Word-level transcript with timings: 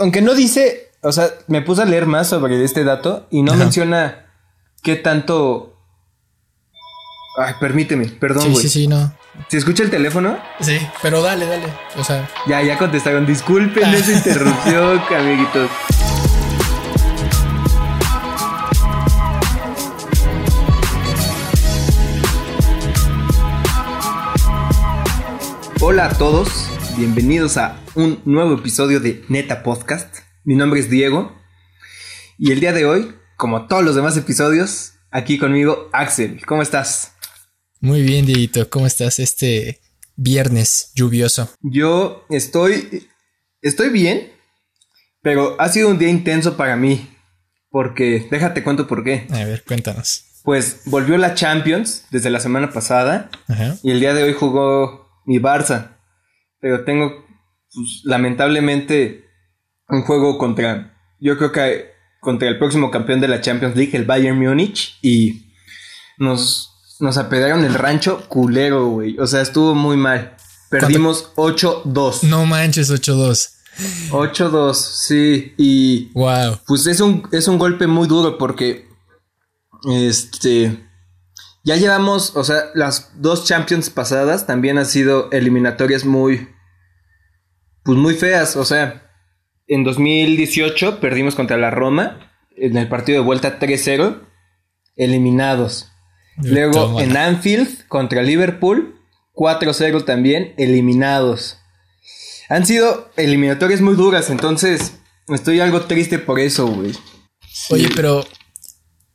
aunque 0.00 0.22
no 0.22 0.34
dice, 0.34 0.90
o 1.02 1.12
sea, 1.12 1.30
me 1.46 1.62
puse 1.62 1.82
a 1.82 1.84
leer 1.84 2.06
más 2.06 2.28
sobre 2.28 2.62
este 2.64 2.84
dato 2.84 3.26
y 3.30 3.42
no 3.42 3.54
menciona 3.54 4.26
qué 4.82 4.96
tanto... 4.96 5.74
Ay, 7.36 7.54
permíteme, 7.60 8.06
perdón, 8.08 8.50
güey. 8.50 8.62
Sí, 8.62 8.68
sí, 8.68 8.80
sí, 8.80 8.88
no. 8.88 9.12
¿Se 9.48 9.58
escucha 9.58 9.84
el 9.84 9.90
teléfono? 9.90 10.36
Sí, 10.60 10.76
pero 11.02 11.22
dale, 11.22 11.46
dale. 11.46 11.66
O 11.96 12.02
sea. 12.02 12.28
Ya, 12.48 12.60
ya 12.62 12.76
contestaron. 12.76 13.24
Disculpen 13.24 13.94
esa 13.94 14.12
interrupción, 14.12 15.00
amiguitos. 15.16 15.70
Hola 25.80 26.06
a 26.06 26.18
todos, 26.18 26.68
bienvenidos 26.98 27.56
a 27.58 27.78
un 27.94 28.20
nuevo 28.24 28.54
episodio 28.54 28.98
de 28.98 29.22
Neta 29.28 29.62
Podcast. 29.62 30.16
Mi 30.42 30.56
nombre 30.56 30.80
es 30.80 30.90
Diego 30.90 31.32
y 32.36 32.50
el 32.50 32.58
día 32.58 32.72
de 32.72 32.86
hoy, 32.86 33.14
como 33.36 33.68
todos 33.68 33.84
los 33.84 33.94
demás 33.94 34.16
episodios, 34.16 34.94
aquí 35.12 35.38
conmigo 35.38 35.88
Axel. 35.92 36.44
¿Cómo 36.44 36.60
estás? 36.60 37.12
Muy 37.80 38.02
bien, 38.02 38.26
Dieguito. 38.26 38.68
¿Cómo 38.68 38.84
estás 38.84 39.20
este 39.20 39.80
viernes 40.16 40.90
lluvioso? 40.96 41.48
Yo 41.60 42.26
estoy 42.30 43.06
estoy 43.62 43.90
bien, 43.90 44.32
pero 45.22 45.54
ha 45.60 45.68
sido 45.68 45.90
un 45.90 45.98
día 45.98 46.08
intenso 46.08 46.56
para 46.56 46.74
mí 46.74 47.08
porque 47.70 48.26
déjate 48.28 48.64
cuento 48.64 48.88
por 48.88 49.04
qué. 49.04 49.28
A 49.30 49.44
ver, 49.44 49.62
cuéntanos. 49.62 50.24
Pues 50.42 50.80
volvió 50.86 51.16
la 51.16 51.36
Champions 51.36 52.06
desde 52.10 52.30
la 52.30 52.40
semana 52.40 52.72
pasada 52.72 53.30
y 53.84 53.92
el 53.92 54.00
día 54.00 54.14
de 54.14 54.24
hoy 54.24 54.32
jugó 54.32 55.22
mi 55.26 55.38
Barça. 55.38 55.97
Pero 56.60 56.84
tengo, 56.84 57.24
pues, 57.72 58.02
lamentablemente, 58.04 59.24
un 59.88 60.02
juego 60.02 60.38
contra, 60.38 60.96
yo 61.20 61.36
creo 61.38 61.52
que 61.52 61.90
contra 62.20 62.48
el 62.48 62.58
próximo 62.58 62.90
campeón 62.90 63.20
de 63.20 63.28
la 63.28 63.40
Champions 63.40 63.76
League, 63.76 63.96
el 63.96 64.04
Bayern 64.04 64.38
Múnich, 64.38 64.98
y 65.02 65.52
nos, 66.18 66.96
nos 67.00 67.16
apedraron 67.16 67.64
el 67.64 67.74
rancho 67.74 68.28
culero, 68.28 68.88
güey. 68.88 69.18
O 69.18 69.26
sea, 69.26 69.40
estuvo 69.40 69.74
muy 69.74 69.96
mal. 69.96 70.36
Perdimos 70.70 71.32
8-2. 71.36 72.24
No 72.24 72.44
manches, 72.44 72.90
8-2. 72.90 73.50
8-2, 74.10 74.74
sí. 74.74 75.54
Y. 75.56 76.10
Wow. 76.12 76.58
Pues 76.66 76.86
es 76.86 77.00
un, 77.00 77.26
es 77.32 77.48
un 77.48 77.58
golpe 77.58 77.86
muy 77.86 78.08
duro 78.08 78.36
porque. 78.36 78.88
Este. 79.90 80.87
Ya 81.68 81.76
llevamos, 81.76 82.34
o 82.34 82.44
sea, 82.44 82.70
las 82.72 83.10
dos 83.20 83.44
Champions 83.44 83.90
pasadas 83.90 84.46
también 84.46 84.78
han 84.78 84.86
sido 84.86 85.30
eliminatorias 85.32 86.06
muy, 86.06 86.48
pues 87.82 87.98
muy 87.98 88.14
feas. 88.14 88.56
O 88.56 88.64
sea, 88.64 89.12
en 89.66 89.84
2018 89.84 90.98
perdimos 90.98 91.34
contra 91.34 91.58
la 91.58 91.70
Roma 91.70 92.32
en 92.56 92.78
el 92.78 92.88
partido 92.88 93.20
de 93.20 93.26
vuelta 93.26 93.58
3-0, 93.60 94.18
eliminados. 94.96 95.92
Luego 96.38 97.02
en 97.02 97.18
Anfield 97.18 97.86
contra 97.86 98.22
Liverpool, 98.22 98.98
4-0 99.34 100.06
también, 100.06 100.54
eliminados. 100.56 101.58
Han 102.48 102.64
sido 102.64 103.10
eliminatorias 103.18 103.82
muy 103.82 103.94
duras, 103.94 104.30
entonces 104.30 104.94
estoy 105.28 105.60
algo 105.60 105.82
triste 105.82 106.18
por 106.18 106.40
eso, 106.40 106.66
güey. 106.66 106.94
Oye, 107.68 107.90
pero 107.94 108.24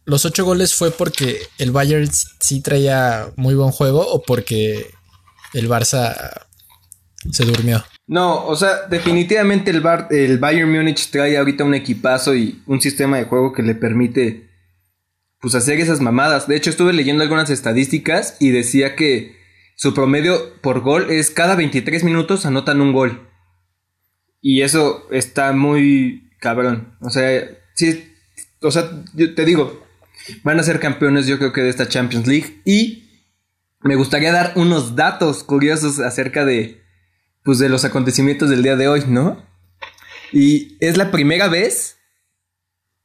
¿Los 0.06 0.26
ocho 0.26 0.44
goles 0.44 0.73
fue 0.73 0.92
porque 0.92 1.40
el 1.58 1.72
Bayern 1.72 2.09
sí 2.40 2.62
traía 2.62 3.32
muy 3.36 3.56
buen 3.56 3.72
juego 3.72 4.06
o 4.06 4.22
porque 4.22 4.92
el 5.54 5.70
Barça 5.70 6.46
se 7.32 7.46
durmió? 7.46 7.84
No, 8.06 8.46
o 8.46 8.56
sea, 8.56 8.88
definitivamente 8.90 9.72
el, 9.72 9.81
el 10.12 10.38
Bayern 10.40 10.72
Múnich 10.72 11.09
trae 11.09 11.38
ahorita 11.38 11.64
un 11.64 11.74
equipazo 11.74 12.36
y 12.36 12.62
un 12.66 12.81
sistema 12.81 13.18
de 13.18 13.26
juego 13.26 13.54
que 13.54 13.64
le 13.64 13.76
permite 13.76 14.50
pues 15.40 15.56
hacer 15.56 15.80
esas 15.80 16.02
mamadas. 16.02 16.48
De 16.48 16.56
hecho, 16.56 16.70
estuve 16.70 16.94
leyendo 16.94 17.24
algunas 17.24 17.50
estadísticas 17.50 18.38
y 18.40 18.52
decía 18.52 18.96
que 18.96 19.38
su 19.75 19.94
promedio 19.94 20.53
por 20.62 20.81
gol 20.81 21.12
es 21.12 21.31
cada 21.31 21.56
23 21.56 22.03
minutos 22.03 22.46
anotan 22.46 22.81
un 22.81 22.94
gol. 22.94 23.30
Y 24.41 24.62
eso 24.62 25.08
está 25.12 25.53
muy 25.53 26.30
cabrón. 26.40 26.97
O 27.02 27.09
sea, 27.09 27.46
sí, 27.74 28.14
o 28.62 28.72
sea, 28.72 28.90
yo 29.14 29.34
te 29.35 29.46
digo, 29.46 29.83
Van 30.44 30.59
a 30.59 30.63
ser 30.63 30.79
campeones 30.79 31.28
yo 31.28 31.38
creo 31.38 31.53
que 31.53 31.61
de 31.61 31.69
esta 31.69 31.88
Champions 31.88 32.28
League. 32.28 32.61
Y 32.66 33.09
me 33.81 33.95
gustaría 33.95 34.31
dar 34.31 34.53
unos 34.56 34.95
datos 34.95 35.44
curiosos 35.44 36.00
acerca 36.00 36.45
de, 36.45 36.81
pues, 37.44 37.59
de 37.59 37.69
los 37.69 37.85
acontecimientos 37.85 38.50
del 38.50 38.63
día 38.63 38.75
de 38.75 38.88
hoy, 38.88 39.03
¿no? 39.07 39.45
Y 40.31 40.78
es 40.79 40.97
la 40.97 41.11
primera 41.11 41.47
vez 41.47 41.97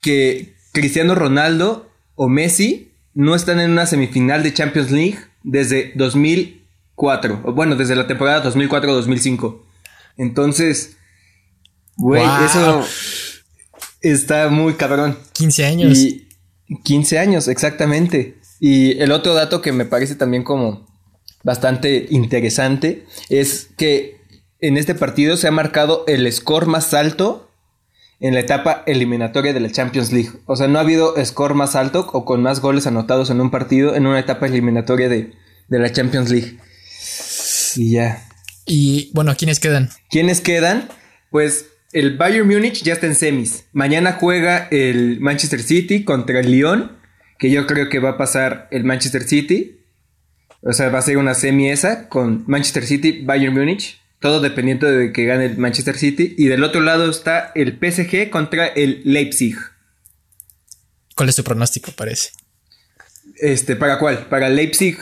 que 0.00 0.54
Cristiano 0.72 1.14
Ronaldo 1.14 1.90
o 2.14 2.28
Messi 2.28 2.92
no 3.14 3.34
están 3.34 3.60
en 3.60 3.72
una 3.72 3.86
semifinal 3.86 4.42
de 4.42 4.54
Champions 4.54 4.90
League 4.90 5.18
desde 5.42 5.92
2004. 5.96 7.40
O 7.44 7.52
bueno, 7.52 7.76
desde 7.76 7.96
la 7.96 8.06
temporada 8.06 8.44
2004-2005. 8.44 9.62
Entonces, 10.16 10.96
güey, 11.96 12.24
eso 12.44 12.86
está 14.00 14.48
muy 14.48 14.74
cabrón. 14.74 15.18
15 15.32 15.66
años. 15.66 15.98
15 16.84 17.18
años, 17.18 17.48
exactamente. 17.48 18.38
Y 18.60 18.98
el 19.00 19.12
otro 19.12 19.34
dato 19.34 19.62
que 19.62 19.72
me 19.72 19.84
parece 19.84 20.14
también 20.14 20.42
como 20.42 20.86
bastante 21.44 22.06
interesante 22.10 23.06
es 23.28 23.68
que 23.76 24.18
en 24.60 24.76
este 24.76 24.94
partido 24.94 25.36
se 25.36 25.48
ha 25.48 25.52
marcado 25.52 26.04
el 26.06 26.30
score 26.32 26.66
más 26.66 26.92
alto 26.94 27.50
en 28.20 28.34
la 28.34 28.40
etapa 28.40 28.82
eliminatoria 28.86 29.52
de 29.52 29.60
la 29.60 29.70
Champions 29.70 30.12
League. 30.12 30.30
O 30.46 30.56
sea, 30.56 30.66
no 30.66 30.78
ha 30.78 30.82
habido 30.82 31.14
score 31.24 31.54
más 31.54 31.76
alto 31.76 32.08
o 32.12 32.24
con 32.24 32.42
más 32.42 32.60
goles 32.60 32.86
anotados 32.86 33.30
en 33.30 33.40
un 33.40 33.50
partido 33.50 33.94
en 33.94 34.06
una 34.06 34.18
etapa 34.18 34.46
eliminatoria 34.46 35.08
de, 35.08 35.32
de 35.68 35.78
la 35.78 35.92
Champions 35.92 36.30
League. 36.30 36.58
Y 37.76 37.92
ya. 37.92 38.26
Y 38.66 39.10
bueno, 39.14 39.34
¿quiénes 39.36 39.60
quedan? 39.60 39.90
¿Quiénes 40.10 40.40
quedan? 40.40 40.88
Pues 41.30 41.66
el 41.92 42.16
Bayern 42.16 42.46
Múnich 42.46 42.82
ya 42.82 42.94
está 42.94 43.06
en 43.06 43.14
semis. 43.14 43.64
Mañana 43.72 44.12
juega 44.12 44.68
el 44.70 45.20
Manchester 45.20 45.62
City 45.62 46.04
contra 46.04 46.40
el 46.40 46.50
Lyon, 46.50 46.98
que 47.38 47.50
yo 47.50 47.66
creo 47.66 47.88
que 47.88 47.98
va 47.98 48.10
a 48.10 48.18
pasar 48.18 48.68
el 48.70 48.84
Manchester 48.84 49.22
City. 49.22 49.80
O 50.62 50.72
sea, 50.72 50.90
va 50.90 50.98
a 50.98 51.02
ser 51.02 51.16
una 51.16 51.34
semi 51.34 51.70
esa 51.70 52.08
con 52.08 52.44
Manchester 52.46 52.84
City, 52.84 53.22
Bayern 53.24 53.54
Múnich. 53.54 54.00
Todo 54.20 54.40
dependiendo 54.40 54.90
de 54.90 55.12
que 55.12 55.24
gane 55.24 55.46
el 55.46 55.58
Manchester 55.58 55.96
City. 55.96 56.34
Y 56.36 56.48
del 56.48 56.64
otro 56.64 56.80
lado 56.80 57.08
está 57.08 57.52
el 57.54 57.78
PSG 57.78 58.30
contra 58.30 58.66
el 58.66 59.00
Leipzig. 59.04 59.56
¿Cuál 61.14 61.28
es 61.28 61.36
tu 61.36 61.44
pronóstico, 61.44 61.92
parece? 61.92 62.30
Este, 63.36 63.76
¿para 63.76 63.98
cuál? 63.98 64.26
¿Para 64.26 64.48
Leipzig 64.48 64.98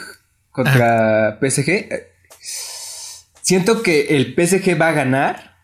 contra 0.51 1.39
PSG? 1.41 1.89
Siento 3.41 3.83
que 3.83 4.17
el 4.17 4.35
PSG 4.35 4.81
va 4.81 4.89
a 4.89 4.93
ganar 4.93 5.56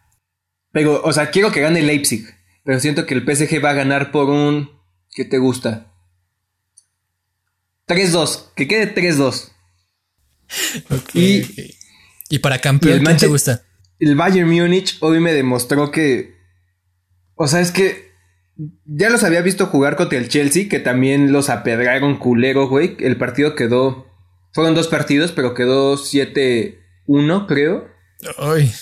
pero, 0.73 1.03
o 1.03 1.13
sea, 1.13 1.31
quiero 1.31 1.53
que 1.53 1.61
gane 1.61 1.83
Leipzig. 1.83 2.25
Pero 2.65 2.81
siento 2.81 3.07
que 3.07 3.15
el 3.15 3.23
PSG 3.25 3.63
va 3.65 3.71
a 3.71 3.75
ganar 3.75 4.11
por 4.11 4.31
un. 4.31 4.71
¿Qué 5.15 5.25
te 5.25 5.39
gusta? 5.39 5.93
3-2. 7.89 8.53
Que 8.55 8.69
quede 8.69 8.95
3-2. 8.95 9.51
y, 11.15 11.43
y 12.29 12.39
para 12.39 12.59
campeón, 12.59 13.05
¿quién 13.05 13.17
te 13.17 13.27
gusta? 13.27 13.63
El 13.99 14.17
Bayern 14.17 14.49
Múnich 14.49 14.97
hoy 15.01 15.21
me 15.21 15.33
demostró 15.33 15.91
que. 15.91 16.37
O 17.35 17.47
sea, 17.47 17.61
es 17.61 17.73
que. 17.73 18.13
Ya 18.85 19.11
los 19.11 19.25
había 19.25 19.41
visto 19.41 19.67
jugar 19.67 19.97
contra 19.97 20.19
el 20.19 20.29
Chelsea, 20.29 20.69
que 20.69 20.79
también 20.79 21.33
los 21.33 21.49
apedraron 21.49 22.19
culero, 22.19 22.69
güey. 22.69 22.97
El 23.01 23.17
partido 23.17 23.55
quedó. 23.55 24.07
Fueron 24.53 24.75
dos 24.75 24.89
partidos, 24.89 25.33
pero 25.33 25.55
quedó 25.55 25.97
7-1, 25.97 27.47
creo. 27.47 27.89
Ay. 28.39 28.73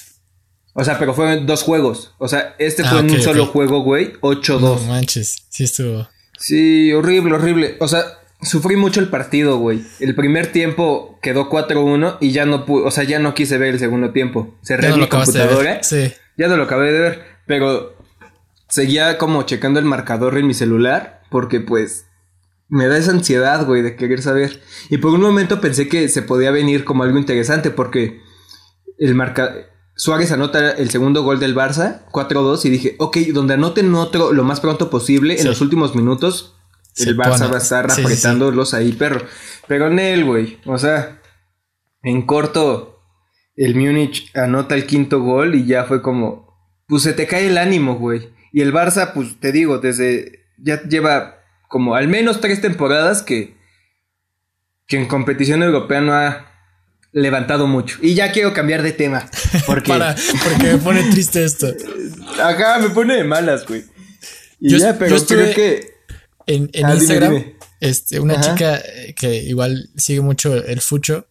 O 0.72 0.84
sea, 0.84 0.98
pero 0.98 1.14
fueron 1.14 1.46
dos 1.46 1.62
juegos. 1.62 2.14
O 2.18 2.28
sea, 2.28 2.54
este 2.58 2.84
fue 2.84 2.98
ah, 2.98 3.00
en 3.00 3.10
un 3.10 3.20
solo 3.20 3.46
juego, 3.46 3.82
güey. 3.82 4.14
8-2. 4.20 4.60
No 4.60 4.76
manches, 4.86 5.44
sí 5.48 5.64
estuvo. 5.64 6.08
Sí, 6.38 6.92
horrible, 6.92 7.34
horrible. 7.34 7.76
O 7.80 7.88
sea, 7.88 8.04
sufrí 8.40 8.76
mucho 8.76 9.00
el 9.00 9.08
partido, 9.08 9.58
güey. 9.58 9.82
El 9.98 10.14
primer 10.14 10.52
tiempo 10.52 11.18
quedó 11.22 11.50
4-1 11.50 12.18
y 12.20 12.32
ya 12.32 12.46
no 12.46 12.64
pude, 12.64 12.86
o 12.86 12.90
sea, 12.90 13.04
ya 13.04 13.18
no 13.18 13.34
quise 13.34 13.58
ver 13.58 13.74
el 13.74 13.78
segundo 13.78 14.12
tiempo. 14.12 14.54
Cerré 14.62 14.94
mi 14.96 15.06
computadora. 15.08 15.82
Sí. 15.82 16.12
Ya 16.36 16.48
no 16.48 16.56
lo 16.56 16.64
acabé 16.64 16.92
de 16.92 16.98
ver, 17.00 17.24
pero 17.46 17.96
seguía 18.68 19.18
como 19.18 19.42
checando 19.42 19.78
el 19.80 19.84
marcador 19.84 20.38
en 20.38 20.46
mi 20.46 20.54
celular 20.54 21.22
porque 21.30 21.60
pues 21.60 22.06
me 22.68 22.86
da 22.86 22.96
esa 22.96 23.10
ansiedad, 23.10 23.66
güey, 23.66 23.82
de 23.82 23.96
querer 23.96 24.22
saber. 24.22 24.62
Y 24.88 24.98
por 24.98 25.12
un 25.12 25.20
momento 25.20 25.60
pensé 25.60 25.88
que 25.88 26.08
se 26.08 26.22
podía 26.22 26.50
venir 26.50 26.84
como 26.84 27.02
algo 27.02 27.18
interesante 27.18 27.70
porque 27.70 28.20
el 28.98 29.14
marcador 29.14 29.66
Suárez 30.00 30.32
anota 30.32 30.70
el 30.70 30.88
segundo 30.88 31.22
gol 31.22 31.40
del 31.40 31.54
Barça, 31.54 32.06
4-2, 32.10 32.64
y 32.64 32.70
dije, 32.70 32.96
ok, 32.98 33.18
donde 33.34 33.52
anoten 33.52 33.94
otro 33.94 34.32
lo 34.32 34.44
más 34.44 34.58
pronto 34.58 34.88
posible, 34.88 35.38
en 35.38 35.46
los 35.46 35.60
últimos 35.60 35.94
minutos, 35.94 36.56
el 36.96 37.18
Barça 37.18 37.50
va 37.50 37.56
a 37.56 37.58
estar 37.58 37.90
apretándolos 37.90 38.72
ahí, 38.72 38.92
perro. 38.92 39.26
Pero 39.68 39.88
en 39.88 39.98
él, 39.98 40.24
güey, 40.24 40.58
o 40.64 40.78
sea, 40.78 41.20
en 42.02 42.22
corto, 42.22 42.98
el 43.56 43.74
Múnich 43.74 44.34
anota 44.34 44.74
el 44.74 44.86
quinto 44.86 45.20
gol 45.20 45.54
y 45.54 45.66
ya 45.66 45.84
fue 45.84 46.00
como, 46.00 46.48
pues 46.86 47.02
se 47.02 47.12
te 47.12 47.26
cae 47.26 47.48
el 47.48 47.58
ánimo, 47.58 47.96
güey. 47.96 48.30
Y 48.54 48.62
el 48.62 48.72
Barça, 48.72 49.12
pues 49.12 49.38
te 49.38 49.52
digo, 49.52 49.80
desde 49.80 50.46
ya 50.56 50.82
lleva 50.84 51.42
como 51.68 51.94
al 51.94 52.08
menos 52.08 52.40
tres 52.40 52.62
temporadas 52.62 53.22
que, 53.22 53.54
que 54.86 54.96
en 54.96 55.08
competición 55.08 55.62
europea 55.62 56.00
no 56.00 56.14
ha 56.14 56.49
levantado 57.12 57.66
mucho. 57.66 57.98
Y 58.02 58.14
ya 58.14 58.32
quiero 58.32 58.52
cambiar 58.52 58.82
de 58.82 58.92
tema. 58.92 59.28
Porque, 59.66 59.88
Para, 59.88 60.14
porque 60.44 60.72
me 60.72 60.78
pone 60.78 61.10
triste 61.10 61.44
esto. 61.44 61.66
Acá 62.42 62.78
me 62.78 62.90
pone 62.90 63.16
de 63.16 63.24
malas, 63.24 63.66
güey. 63.66 63.84
Y 64.60 64.70
Yo- 64.72 64.78
ya, 64.78 64.98
pero 64.98 65.10
yo 65.10 65.16
estuve- 65.16 65.52
creo 65.52 65.54
que. 65.54 65.90
En, 66.46 66.70
en 66.72 66.86
Ah, 66.86 66.94
Instagram, 66.94 67.32
dime. 67.34 67.56
Este, 67.80 68.20
una 68.20 68.34
Ajá. 68.34 68.42
chica 68.54 68.82
que 69.16 69.36
igual 69.42 69.88
sigue 69.96 70.20
mucho 70.20 70.54
el 70.54 70.80
fucho 70.80 71.26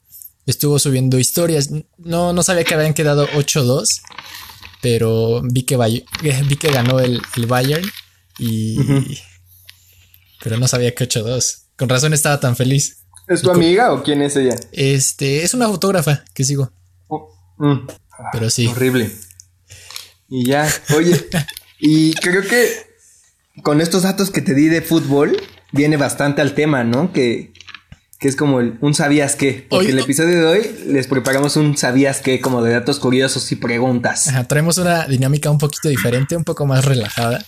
estuvo 0.46 0.80
subiendo 0.80 1.20
historias. 1.20 1.70
No, 1.98 2.34
no 2.34 2.42
sabía 2.42 2.64
que 2.64 2.74
habían 2.74 2.94
quedado 2.96 3.28
8-2, 3.36 4.02
pero 4.82 5.42
vi 5.44 5.64
que, 5.64 5.78
vi 6.48 6.56
que 6.56 6.72
ganó 6.72 7.00
el, 7.00 7.22
el 7.36 7.46
Bayern 7.46 7.88
y. 8.40 8.78
Pero 10.42 10.58
no 10.58 10.68
sabía 10.68 10.96
que 10.96 11.08
8-2. 11.08 11.64
Con 11.78 11.90
razón 11.90 12.14
estaba 12.14 12.40
tan 12.40 12.56
feliz. 12.56 12.99
¿Es 13.30 13.42
tu 13.42 13.52
amiga 13.52 13.94
o 13.94 14.04
quién 14.04 14.22
es 14.22 14.36
ella? 14.36 14.56
Este, 14.72 15.44
es 15.44 15.54
una 15.54 15.68
fotógrafa 15.70 16.24
que 16.34 16.44
sigo, 16.44 16.72
Oh, 17.08 17.30
mm. 17.58 17.88
pero 18.34 18.50
sí. 18.50 18.68
Horrible. 18.68 19.12
Y 20.28 20.46
ya, 20.46 20.68
oye, 20.96 21.28
y 21.80 22.14
creo 22.16 22.42
que 22.42 22.70
con 23.64 23.82
estos 23.82 24.04
datos 24.04 24.30
que 24.32 24.42
te 24.42 24.54
di 24.54 24.68
de 24.68 24.82
fútbol, 24.82 25.38
viene 25.72 25.96
bastante 25.98 26.42
al 26.42 26.54
tema, 26.56 26.84
¿no? 26.84 27.14
Que, 27.14 27.54
que 28.20 28.28
es 28.28 28.36
como 28.36 28.60
el- 28.60 28.78
un 28.82 28.94
sabías 28.94 29.36
qué. 29.36 29.66
Porque 29.70 29.86
Hoy- 29.88 29.92
el 29.92 30.00
episodio 30.00 30.40
de 30.40 30.46
hoy 30.46 30.76
les 30.88 31.08
preparamos 31.08 31.56
un 31.56 31.78
sabías 31.78 32.22
qué, 32.22 32.42
como 32.42 32.62
de 32.64 32.72
datos 32.74 33.00
curiosos 33.00 33.52
y 33.52 33.56
preguntas. 33.58 34.28
Ajá, 34.28 34.48
traemos 34.48 34.78
una 34.78 35.06
dinámica 35.08 35.50
un 35.52 35.58
poquito 35.58 35.88
diferente, 35.90 36.36
un 36.36 36.44
poco 36.44 36.66
más 36.66 36.84
relajada. 36.86 37.46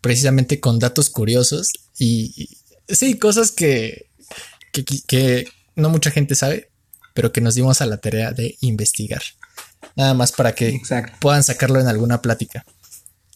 Precisamente 0.00 0.60
con 0.60 0.78
datos 0.78 1.10
curiosos 1.10 1.68
y, 1.98 2.32
y- 2.88 2.94
sí, 2.94 3.18
cosas 3.18 3.50
que, 3.50 4.07
que, 4.72 4.84
que 5.06 5.48
no 5.76 5.88
mucha 5.90 6.10
gente 6.10 6.34
sabe, 6.34 6.70
pero 7.14 7.32
que 7.32 7.40
nos 7.40 7.54
dimos 7.54 7.80
a 7.80 7.86
la 7.86 7.98
tarea 7.98 8.32
de 8.32 8.56
investigar. 8.60 9.22
Nada 9.96 10.14
más 10.14 10.32
para 10.32 10.52
que 10.54 10.68
Exacto. 10.68 11.16
puedan 11.20 11.42
sacarlo 11.42 11.80
en 11.80 11.86
alguna 11.88 12.20
plática. 12.22 12.64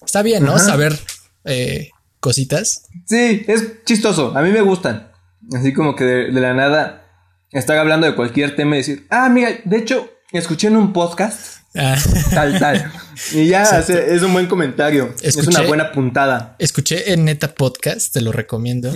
Está 0.05 0.23
bien, 0.23 0.45
¿no? 0.45 0.55
Ajá. 0.55 0.65
Saber 0.65 0.99
eh, 1.45 1.91
cositas. 2.21 2.83
Sí, 3.07 3.45
es 3.49 3.85
chistoso. 3.85 4.37
A 4.37 4.43
mí 4.43 4.51
me 4.51 4.61
gustan. 4.61 5.11
Así 5.57 5.73
como 5.73 5.95
que 5.97 6.05
de, 6.05 6.31
de 6.33 6.41
la 6.41 6.55
nada 6.55 7.05
estar 7.51 7.77
hablando 7.79 8.07
de 8.07 8.15
cualquier 8.15 8.55
tema 8.57 8.77
y 8.77 8.79
decir, 8.79 9.07
ah, 9.11 9.29
mira, 9.29 9.51
de 9.65 9.77
hecho, 9.77 10.11
escuché 10.33 10.69
en 10.69 10.77
un 10.77 10.93
podcast 10.93 11.59
Ah, 11.75 11.97
tal, 12.35 12.59
tal. 12.59 12.93
Y 13.33 13.47
ya 13.49 13.63
hace- 13.63 14.15
es 14.15 14.23
un 14.23 14.33
buen 14.35 14.47
comentario. 14.47 15.15
Es 15.23 15.37
una 15.37 15.63
buena 15.63 15.91
puntada. 15.93 16.55
escuché 16.59 17.13
en 17.15 17.25
Neta 17.25 17.55
Podcast, 17.55 18.13
te 18.13 18.21
lo 18.21 18.31
recomiendo. 18.31 18.93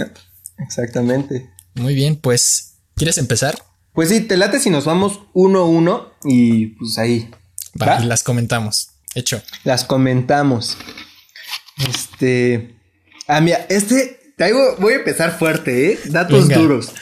Exactamente. 0.58 1.50
Muy 1.76 1.94
bien, 1.94 2.16
pues, 2.16 2.74
¿quieres 2.96 3.18
empezar? 3.18 3.58
Pues 3.92 4.08
sí, 4.10 4.20
te 4.20 4.36
late 4.36 4.60
si 4.60 4.68
nos 4.70 4.84
vamos 4.84 5.20
uno 5.32 5.60
a 5.60 5.66
uno 5.66 6.12
y 6.24 6.66
pues 6.78 6.98
ahí 6.98 7.30
Va, 7.80 7.86
¿Va? 7.86 8.02
y 8.02 8.06
las 8.06 8.22
comentamos. 8.22 8.88
Hecho. 9.14 9.40
las 9.64 9.84
comentamos. 9.84 10.76
Este. 11.88 12.76
Ah, 13.28 13.40
mira, 13.40 13.66
este. 13.68 14.32
Traigo, 14.36 14.76
voy 14.78 14.92
a 14.92 14.96
empezar 14.96 15.38
fuerte, 15.38 15.92
¿eh? 15.92 15.98
Datos 16.06 16.48
Venga. 16.48 16.60
duros. 16.60 16.92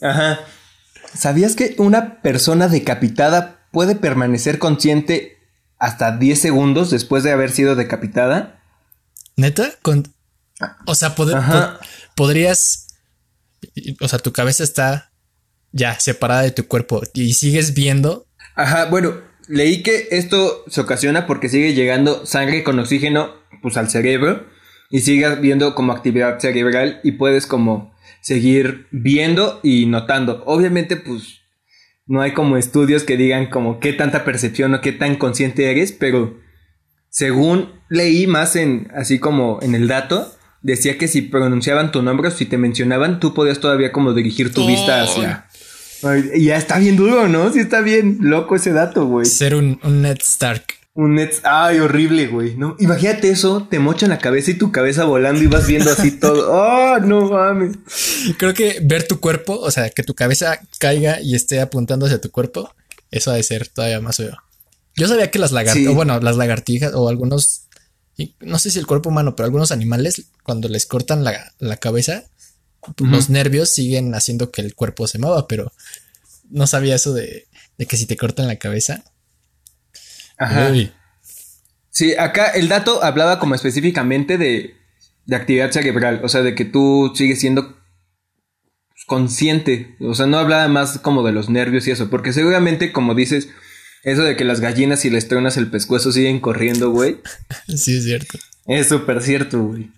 Ajá. 0.00 0.40
¿Sabías 1.16 1.54
que 1.54 1.76
una 1.78 2.20
persona 2.22 2.66
decapitada 2.66 3.66
puede 3.70 3.94
permanecer 3.94 4.58
consciente 4.58 5.38
hasta 5.78 6.16
10 6.16 6.40
segundos 6.40 6.90
después 6.90 7.22
de 7.22 7.30
haber 7.30 7.52
sido 7.52 7.76
decapitada? 7.76 8.60
¿Neta? 9.36 9.70
Con, 9.82 10.12
o 10.86 10.94
sea, 10.96 11.14
pod- 11.14 11.34
Ajá. 11.36 11.78
pod- 11.80 11.86
podrías. 12.16 12.88
O 14.00 14.08
sea, 14.08 14.18
tu 14.18 14.32
cabeza 14.32 14.64
está 14.64 15.12
ya 15.72 15.98
separada 15.98 16.42
de 16.42 16.50
tu 16.50 16.66
cuerpo 16.66 17.02
y 17.14 17.32
sigues 17.34 17.74
viendo. 17.74 18.26
Ajá, 18.54 18.86
bueno, 18.86 19.20
leí 19.48 19.82
que 19.82 20.08
esto 20.10 20.64
se 20.68 20.80
ocasiona 20.80 21.26
porque 21.26 21.48
sigue 21.48 21.74
llegando 21.74 22.26
sangre 22.26 22.62
con 22.62 22.78
oxígeno 22.78 23.34
pues 23.62 23.76
al 23.76 23.90
cerebro 23.90 24.46
y 24.90 25.00
sigue 25.00 25.34
viendo 25.36 25.74
como 25.74 25.92
actividad 25.92 26.38
cerebral 26.38 27.00
y 27.02 27.12
puedes 27.12 27.46
como 27.46 27.94
seguir 28.20 28.86
viendo 28.90 29.60
y 29.62 29.86
notando. 29.86 30.42
Obviamente 30.46 30.96
pues 30.96 31.40
no 32.06 32.20
hay 32.20 32.32
como 32.32 32.56
estudios 32.56 33.04
que 33.04 33.16
digan 33.16 33.46
como 33.46 33.80
qué 33.80 33.92
tanta 33.92 34.24
percepción 34.24 34.74
o 34.74 34.80
qué 34.80 34.92
tan 34.92 35.16
consciente 35.16 35.70
eres, 35.70 35.92
pero 35.92 36.38
según 37.08 37.72
leí 37.88 38.26
más 38.26 38.56
en 38.56 38.90
así 38.94 39.18
como 39.18 39.58
en 39.62 39.74
el 39.74 39.88
dato 39.88 40.34
decía 40.62 40.98
que 40.98 41.08
si 41.08 41.22
pronunciaban 41.22 41.92
tu 41.92 42.02
nombre 42.02 42.28
o 42.28 42.30
si 42.30 42.46
te 42.46 42.58
mencionaban 42.58 43.20
tú 43.20 43.34
podías 43.34 43.58
todavía 43.60 43.92
como 43.92 44.14
dirigir 44.14 44.52
tu 44.52 44.66
vista 44.66 45.00
Ay. 45.00 45.08
hacia 45.08 45.46
Ay, 46.04 46.44
ya 46.44 46.56
está 46.56 46.78
bien 46.78 46.96
duro, 46.96 47.28
¿no? 47.28 47.52
Sí 47.52 47.60
está 47.60 47.80
bien 47.80 48.18
loco 48.20 48.56
ese 48.56 48.72
dato, 48.72 49.06
güey. 49.06 49.24
Ser 49.24 49.54
un, 49.54 49.78
un 49.84 50.02
Ned 50.02 50.18
Stark. 50.20 50.64
Un 50.94 51.14
net... 51.14 51.32
Ay, 51.44 51.78
horrible, 51.78 52.26
güey. 52.26 52.54
No, 52.56 52.74
imagínate 52.80 53.30
eso, 53.30 53.66
te 53.70 53.78
mochan 53.78 54.10
la 54.10 54.18
cabeza 54.18 54.50
y 54.50 54.54
tu 54.54 54.72
cabeza 54.72 55.04
volando 55.04 55.40
y 55.42 55.46
vas 55.46 55.66
viendo 55.66 55.90
así 55.92 56.10
todo. 56.20 56.50
Oh, 56.52 56.98
no 56.98 57.30
mames. 57.30 57.76
Creo 58.36 58.52
que 58.52 58.78
ver 58.82 59.06
tu 59.06 59.20
cuerpo, 59.20 59.58
o 59.58 59.70
sea, 59.70 59.88
que 59.90 60.02
tu 60.02 60.14
cabeza 60.14 60.58
caiga 60.78 61.20
y 61.22 61.34
esté 61.36 61.60
apuntando 61.60 62.04
hacia 62.06 62.20
tu 62.20 62.30
cuerpo, 62.32 62.74
eso 63.12 63.30
ha 63.30 63.34
de 63.34 63.42
ser 63.44 63.68
todavía 63.68 64.00
más 64.00 64.16
feo. 64.16 64.36
Yo 64.96 65.06
sabía 65.08 65.30
que 65.30 65.38
las 65.38 65.52
lagartijas, 65.52 65.90
Sí. 65.92 65.94
bueno, 65.94 66.18
las 66.20 66.36
lagartijas 66.36 66.92
o 66.94 67.08
algunos, 67.08 67.61
y 68.16 68.34
no 68.40 68.58
sé 68.58 68.70
si 68.70 68.78
el 68.78 68.86
cuerpo 68.86 69.08
humano, 69.08 69.34
pero 69.36 69.46
algunos 69.46 69.72
animales, 69.72 70.26
cuando 70.42 70.68
les 70.68 70.86
cortan 70.86 71.24
la, 71.24 71.52
la 71.58 71.76
cabeza, 71.76 72.24
los 72.98 73.30
nervios 73.30 73.70
siguen 73.70 74.14
haciendo 74.14 74.50
que 74.50 74.60
el 74.60 74.74
cuerpo 74.74 75.06
se 75.06 75.18
mueva, 75.18 75.46
pero 75.46 75.72
no 76.50 76.66
sabía 76.66 76.96
eso 76.96 77.14
de, 77.14 77.46
de 77.78 77.86
que 77.86 77.96
si 77.96 78.06
te 78.06 78.16
cortan 78.16 78.48
la 78.48 78.56
cabeza. 78.56 79.04
Ajá. 80.36 80.70
uy, 80.70 80.92
Sí, 81.92 82.14
acá 82.16 82.46
el 82.48 82.68
dato 82.68 83.04
hablaba 83.04 83.38
como 83.38 83.54
específicamente 83.54 84.38
de, 84.38 84.74
de 85.26 85.36
actividad 85.36 85.70
cerebral, 85.70 86.20
o 86.24 86.28
sea, 86.28 86.40
de 86.40 86.54
que 86.54 86.64
tú 86.64 87.12
sigues 87.14 87.38
siendo 87.38 87.76
consciente, 89.06 89.94
o 90.00 90.14
sea, 90.14 90.26
no 90.26 90.38
hablaba 90.38 90.66
más 90.68 90.98
como 91.00 91.22
de 91.22 91.32
los 91.32 91.50
nervios 91.50 91.86
y 91.86 91.90
eso, 91.90 92.08
porque 92.08 92.32
seguramente, 92.32 92.92
como 92.92 93.14
dices, 93.14 93.50
eso 94.02 94.22
de 94.22 94.36
que 94.36 94.44
las 94.44 94.60
gallinas 94.60 95.04
y 95.04 95.10
les 95.10 95.28
tronas 95.28 95.56
el 95.56 95.70
pescuezo 95.70 96.12
siguen 96.12 96.40
corriendo, 96.40 96.90
güey, 96.90 97.18
sí 97.68 97.96
es 97.96 98.04
cierto. 98.04 98.38
es 98.66 98.88
súper 98.88 99.22
cierto, 99.22 99.62
güey. 99.62 99.90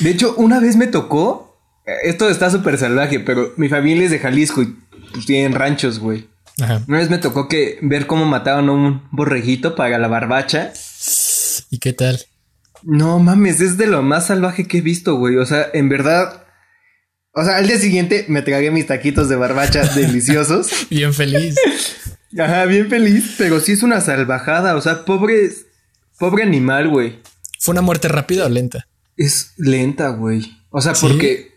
De 0.00 0.10
hecho, 0.10 0.34
una 0.36 0.60
vez 0.60 0.76
me 0.76 0.86
tocó, 0.86 1.58
eh, 1.86 1.92
esto 2.04 2.28
está 2.28 2.50
súper 2.50 2.78
salvaje, 2.78 3.20
pero 3.20 3.52
mi 3.56 3.68
familia 3.68 4.04
es 4.04 4.10
de 4.10 4.18
Jalisco 4.18 4.62
y 4.62 4.76
pues 5.12 5.26
tienen 5.26 5.52
ranchos, 5.52 5.98
güey. 5.98 6.26
Ajá. 6.60 6.82
Una 6.86 6.98
vez 6.98 7.10
me 7.10 7.18
tocó 7.18 7.48
que 7.48 7.78
ver 7.82 8.06
cómo 8.06 8.24
mataban 8.26 8.68
a 8.68 8.72
un 8.72 9.02
borreguito 9.10 9.74
para 9.74 9.98
la 9.98 10.08
barbacha. 10.08 10.72
¿Y 11.70 11.78
qué 11.78 11.92
tal? 11.92 12.20
No 12.82 13.18
mames, 13.18 13.60
es 13.60 13.76
de 13.76 13.86
lo 13.86 14.02
más 14.02 14.26
salvaje 14.26 14.66
que 14.68 14.78
he 14.78 14.80
visto, 14.80 15.16
güey. 15.16 15.36
O 15.36 15.46
sea, 15.46 15.66
en 15.72 15.88
verdad. 15.88 16.44
O 17.32 17.44
sea, 17.44 17.56
al 17.56 17.66
día 17.66 17.78
siguiente 17.78 18.26
me 18.28 18.42
tragué 18.42 18.70
mis 18.70 18.86
taquitos 18.86 19.28
de 19.28 19.36
barbacha 19.36 19.82
deliciosos. 19.94 20.70
Bien 20.90 21.12
feliz. 21.12 21.56
Ajá, 22.38 22.64
bien 22.66 22.88
feliz, 22.88 23.34
pero 23.38 23.60
sí 23.60 23.72
es 23.72 23.82
una 23.82 24.00
salvajada. 24.00 24.76
O 24.76 24.80
sea, 24.80 25.04
pobre. 25.04 25.50
Pobre 26.18 26.42
animal, 26.42 26.88
güey. 26.88 27.18
¿Fue 27.58 27.72
una 27.72 27.82
muerte 27.82 28.08
rápida 28.08 28.46
o 28.46 28.48
lenta? 28.48 28.86
Es 29.16 29.52
lenta, 29.56 30.08
güey. 30.10 30.56
O 30.70 30.80
sea, 30.80 30.94
¿Sí? 30.94 31.06
porque. 31.06 31.54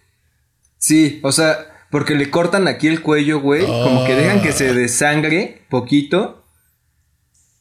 Sí, 0.77 1.19
o 1.23 1.31
sea, 1.31 1.57
porque 1.89 2.15
le 2.15 2.29
cortan 2.29 2.67
aquí 2.67 2.87
el 2.87 3.01
cuello, 3.01 3.39
güey. 3.39 3.65
Como 3.65 4.05
que 4.05 4.15
dejan 4.15 4.41
que 4.41 4.51
se 4.51 4.73
desangre 4.73 5.63
poquito. 5.69 6.45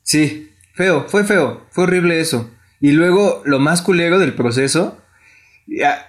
Sí, 0.02 0.50
feo, 0.74 1.06
fue 1.08 1.24
feo. 1.24 1.66
Fue 1.70 1.84
horrible 1.84 2.20
eso. 2.20 2.50
Y 2.80 2.92
luego, 2.92 3.42
lo 3.44 3.58
más 3.58 3.82
culero 3.82 4.18
del 4.18 4.34
proceso. 4.34 5.00
Ya, 5.66 6.06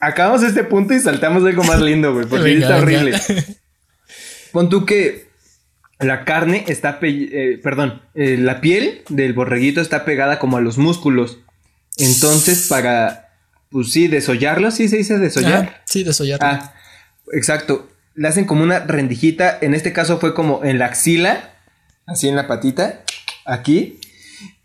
acabamos 0.00 0.42
este 0.42 0.64
punto 0.64 0.94
y 0.94 1.00
saltamos 1.00 1.44
algo 1.44 1.62
más 1.64 1.80
lindo, 1.80 2.12
güey. 2.14 2.26
Porque 2.26 2.44
Venga, 2.54 2.60
está 2.76 2.84
venga. 2.84 3.00
horrible. 3.00 3.20
Pon 4.52 4.68
tú 4.68 4.86
que 4.86 5.25
la 5.98 6.24
carne 6.24 6.64
está, 6.68 6.98
eh, 7.02 7.58
perdón, 7.62 8.02
eh, 8.14 8.36
la 8.36 8.60
piel 8.60 9.02
del 9.08 9.32
borreguito 9.32 9.80
está 9.80 10.04
pegada 10.04 10.38
como 10.38 10.56
a 10.56 10.60
los 10.60 10.76
músculos. 10.76 11.38
Entonces, 11.96 12.66
para, 12.68 13.30
pues 13.70 13.92
sí, 13.92 14.06
desollarlo, 14.08 14.70
sí 14.70 14.88
se 14.88 14.98
dice 14.98 15.18
desollar. 15.18 15.64
Ajá, 15.64 15.82
sí, 15.86 16.04
desollarlo. 16.04 16.46
Ah, 16.46 16.74
exacto. 17.32 17.88
Le 18.14 18.28
hacen 18.28 18.44
como 18.44 18.62
una 18.62 18.80
rendijita. 18.80 19.58
En 19.60 19.74
este 19.74 19.92
caso 19.92 20.18
fue 20.18 20.34
como 20.34 20.64
en 20.64 20.78
la 20.78 20.86
axila, 20.86 21.54
así 22.06 22.28
en 22.28 22.36
la 22.36 22.46
patita, 22.46 23.02
aquí. 23.46 23.98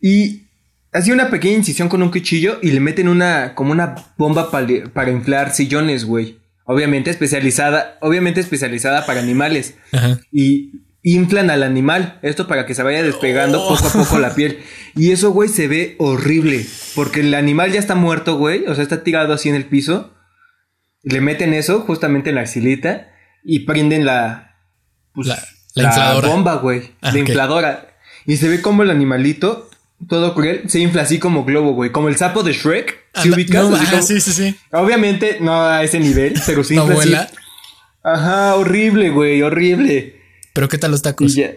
Y 0.01 0.43
hacía 0.91 1.13
una 1.13 1.29
pequeña 1.29 1.55
incisión 1.55 1.87
con 1.87 2.03
un 2.03 2.11
cuchillo 2.11 2.59
y 2.61 2.71
le 2.71 2.81
meten 2.81 3.07
una, 3.07 3.55
como 3.55 3.71
una 3.71 3.95
bomba 4.17 4.51
para 4.51 5.11
inflar 5.11 5.53
sillones, 5.53 6.03
güey. 6.03 6.39
Obviamente 6.65 7.09
especializada, 7.09 7.97
obviamente 8.01 8.41
especializada 8.41 9.05
para 9.05 9.21
animales. 9.21 9.75
Ajá. 9.91 10.19
Y 10.31 10.71
inflan 11.03 11.49
al 11.49 11.63
animal. 11.63 12.19
Esto 12.21 12.47
para 12.47 12.65
que 12.65 12.75
se 12.75 12.83
vaya 12.83 13.01
despegando 13.03 13.61
Oh. 13.63 13.75
poco 13.75 13.87
a 13.87 13.91
poco 14.03 14.19
la 14.19 14.35
piel. 14.35 14.59
Y 14.95 15.11
eso, 15.11 15.31
güey, 15.31 15.49
se 15.49 15.67
ve 15.67 15.95
horrible. 15.99 16.65
Porque 16.95 17.21
el 17.21 17.33
animal 17.33 17.71
ya 17.71 17.79
está 17.79 17.95
muerto, 17.95 18.37
güey. 18.37 18.65
O 18.67 18.75
sea, 18.75 18.83
está 18.83 19.03
tirado 19.03 19.33
así 19.33 19.49
en 19.49 19.55
el 19.55 19.65
piso. 19.65 20.13
Le 21.03 21.21
meten 21.21 21.53
eso 21.53 21.79
justamente 21.81 22.29
en 22.29 22.35
la 22.35 22.41
axilita. 22.41 23.07
Y 23.43 23.59
prenden 23.61 24.05
la. 24.05 24.55
pues, 25.13 25.27
La- 25.27 25.43
la 25.73 25.83
infladora. 25.85 26.27
bomba, 26.27 26.55
güey. 26.55 26.91
Ah, 27.01 27.11
la 27.11 27.19
infladora. 27.19 27.87
Y 28.27 28.37
se 28.37 28.47
ve 28.49 28.61
como 28.61 28.83
el 28.83 28.91
animalito, 28.91 29.69
todo 30.07 30.35
cruel, 30.35 30.63
se 30.69 30.79
infla 30.79 31.01
así 31.03 31.17
como 31.17 31.43
globo, 31.45 31.73
güey. 31.73 31.91
Como 31.91 32.07
el 32.09 32.17
sapo 32.17 32.43
de 32.43 32.53
Shrek. 32.53 32.99
¿Sí 33.15 33.31
ubicas? 33.31 33.67
no, 33.69 33.75
Así 33.75 33.83
ajá, 33.85 33.91
como- 33.93 34.03
sí, 34.03 34.21
sí, 34.21 34.31
sí. 34.31 34.55
Obviamente 34.71 35.37
no 35.41 35.65
a 35.65 35.83
ese 35.83 35.99
nivel, 35.99 36.33
pero 36.45 36.63
se 36.63 36.75
No 36.75 36.81
infla 36.83 36.99
así. 36.99 37.09
vuela. 37.09 37.29
Ajá, 38.03 38.55
horrible, 38.55 39.09
güey, 39.09 39.41
horrible. 39.41 40.20
Pero 40.53 40.67
¿qué 40.69 40.77
tal 40.77 40.91
los 40.91 41.01
tacos? 41.01 41.35
ya. 41.35 41.51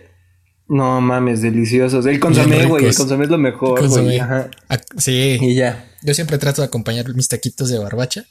No 0.66 1.00
mames, 1.02 1.42
deliciosos. 1.42 2.06
El 2.06 2.18
consomé, 2.20 2.64
güey. 2.66 2.86
El 2.86 2.94
consomé 2.94 3.24
es 3.24 3.30
lo 3.30 3.36
mejor, 3.36 3.86
güey. 3.86 4.18
Ah, 4.18 4.48
sí. 4.96 5.36
Y 5.40 5.54
ya. 5.54 5.90
Yo 6.02 6.14
siempre 6.14 6.38
trato 6.38 6.62
de 6.62 6.66
acompañar 6.68 7.12
mis 7.14 7.28
taquitos 7.28 7.68
de 7.68 7.78
barbacha 7.78 8.24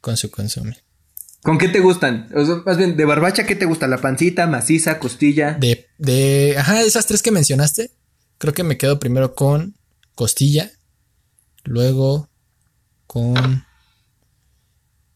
con 0.00 0.16
su 0.16 0.30
consomé. 0.30 0.78
¿Con 1.42 1.58
qué 1.58 1.68
te 1.68 1.80
gustan? 1.80 2.30
O 2.34 2.42
sea, 2.46 2.54
más 2.64 2.78
bien, 2.78 2.96
de 2.96 3.04
barbacha, 3.04 3.44
¿qué 3.44 3.54
te 3.54 3.66
gusta? 3.66 3.86
¿La 3.86 3.98
pancita, 3.98 4.46
maciza, 4.46 4.98
costilla? 4.98 5.52
De, 5.60 5.86
de, 5.98 6.54
ajá, 6.58 6.80
esas 6.82 7.04
tres 7.04 7.20
que 7.22 7.30
mencionaste, 7.30 7.90
creo 8.38 8.54
que 8.54 8.64
me 8.64 8.78
quedo 8.78 8.98
primero 8.98 9.34
con 9.34 9.74
costilla, 10.14 10.70
luego 11.64 12.30
con, 13.06 13.66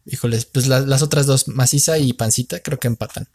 híjoles, 0.05 0.45
pues 0.45 0.67
la- 0.67 0.81
las 0.81 1.01
otras 1.03 1.25
dos, 1.25 1.49
maciza 1.49 1.97
y 1.99 2.13
pancita, 2.13 2.61
creo 2.61 2.79
que 2.79 2.89
empatan. 2.89 3.27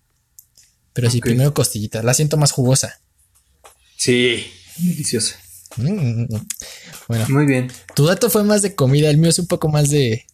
Pero 0.93 1.09
sí, 1.09 1.17
Ok. 1.17 1.23
primero 1.25 1.53
costillita, 1.53 2.03
la 2.03 2.13
siento 2.13 2.37
más 2.37 2.51
jugosa. 2.51 2.99
Sí. 3.97 4.45
Deliciosa. 4.77 5.35
Mm, 5.77 6.25
Bueno, 7.07 7.25
Muy 7.29 7.45
bien. 7.45 7.71
tu 7.95 8.05
dato 8.05 8.29
fue 8.29 8.43
más 8.43 8.61
de 8.61 8.75
comida, 8.75 9.09
el 9.09 9.17
mío 9.17 9.29
es 9.29 9.39
un 9.39 9.47
poco 9.47 9.67
más 9.69 9.89
de, 9.89 10.25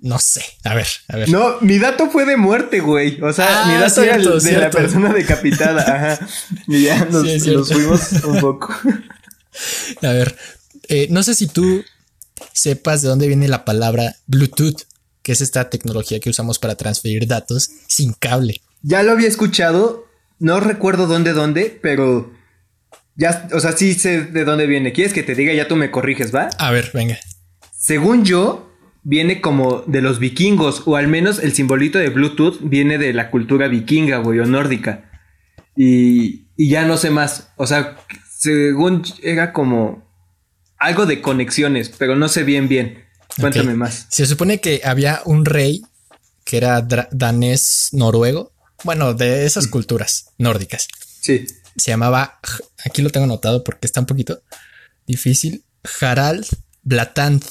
no 0.00 0.18
sé, 0.18 0.42
a 0.64 0.74
ver, 0.74 0.86
a 1.08 1.16
ver. 1.16 1.28
No, 1.28 1.60
mi 1.60 1.78
dato 1.78 2.10
fue 2.10 2.24
de 2.24 2.36
muerte, 2.36 2.80
güey. 2.80 3.20
O 3.20 3.32
sea, 3.32 3.64
Ah, 3.64 3.66
mi 3.66 3.74
dato 3.80 4.02
era 4.02 4.16
el 4.16 4.22
cierto, 4.22 4.40
de 4.40 4.52
la 4.56 4.70
persona 4.70 5.12
decapitada. 5.12 5.82
Ajá. 6.14 6.28
Y 6.66 6.84
ya 6.84 7.06
Sí, 7.38 7.50
nos 7.52 7.68
fuimos 7.70 8.12
un 8.24 8.40
poco. 8.40 8.74
A 10.02 10.08
ver, 10.12 10.36
eh, 10.88 11.06
no 11.10 11.22
sé 11.22 11.34
si 11.34 11.46
tú 11.46 11.84
sepas 12.52 13.02
de 13.02 13.08
dónde 13.08 13.26
viene 13.26 13.46
la 13.48 13.64
palabra 13.64 14.16
Bluetooth, 14.26 14.82
que 15.22 15.32
es 15.32 15.40
esta 15.42 15.68
tecnología 15.70 16.18
que 16.18 16.30
usamos 16.30 16.58
para 16.58 16.76
transferir 16.76 17.26
datos 17.26 17.68
sin 17.88 18.12
cable. 18.14 18.60
Ya 18.82 19.02
lo 19.02 19.12
había 19.12 19.28
escuchado. 19.28 20.06
No 20.38 20.60
recuerdo 20.60 21.06
dónde, 21.06 21.32
dónde, 21.32 21.78
pero. 21.82 22.32
Ya, 23.16 23.48
o 23.52 23.60
sea, 23.60 23.72
sí 23.72 23.94
sé 23.94 24.22
de 24.22 24.44
dónde 24.44 24.66
viene. 24.66 24.92
¿Quieres 24.92 25.12
que 25.12 25.22
te 25.22 25.34
diga? 25.34 25.52
Ya 25.52 25.68
tú 25.68 25.76
me 25.76 25.90
corriges, 25.90 26.34
¿va? 26.34 26.48
A 26.58 26.70
ver, 26.70 26.90
venga. 26.94 27.18
Según 27.76 28.24
yo, 28.24 28.70
viene 29.02 29.40
como 29.40 29.82
de 29.86 30.00
los 30.00 30.18
vikingos, 30.18 30.82
o 30.86 30.96
al 30.96 31.08
menos 31.08 31.38
el 31.38 31.52
simbolito 31.52 31.98
de 31.98 32.08
Bluetooth 32.08 32.58
viene 32.62 32.98
de 32.98 33.12
la 33.12 33.30
cultura 33.30 33.68
vikinga, 33.68 34.18
güey, 34.18 34.38
o 34.38 34.46
nórdica. 34.46 35.10
Y, 35.76 36.46
y 36.56 36.68
ya 36.70 36.86
no 36.86 36.96
sé 36.96 37.10
más. 37.10 37.52
O 37.56 37.66
sea, 37.66 37.96
según 38.38 39.02
era 39.22 39.52
como 39.52 40.08
algo 40.78 41.04
de 41.04 41.20
conexiones, 41.20 41.90
pero 41.90 42.16
no 42.16 42.28
sé 42.28 42.42
bien, 42.42 42.68
bien. 42.68 43.04
Cuéntame 43.38 43.74
más. 43.74 44.06
Se 44.08 44.26
supone 44.26 44.60
que 44.60 44.80
había 44.84 45.20
un 45.24 45.44
rey 45.44 45.82
que 46.44 46.56
era 46.56 46.80
danés 47.12 47.90
noruego, 47.92 48.52
bueno, 48.84 49.14
de 49.14 49.44
esas 49.46 49.66
culturas 49.66 50.26
nórdicas. 50.38 50.88
Sí. 51.20 51.46
Se 51.76 51.90
llamaba, 51.90 52.40
aquí 52.84 53.02
lo 53.02 53.10
tengo 53.10 53.24
anotado 53.24 53.62
porque 53.64 53.86
está 53.86 54.00
un 54.00 54.06
poquito 54.06 54.42
difícil, 55.06 55.64
Harald 56.00 56.46
Blatant. 56.82 57.44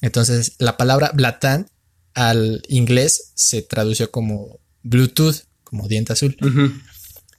Entonces, 0.00 0.52
la 0.58 0.76
palabra 0.76 1.10
Blatant 1.14 1.68
al 2.14 2.62
inglés 2.68 3.32
se 3.34 3.62
tradució 3.62 4.10
como 4.10 4.60
Bluetooth, 4.82 5.44
como 5.64 5.88
diente 5.88 6.12
azul. 6.12 6.36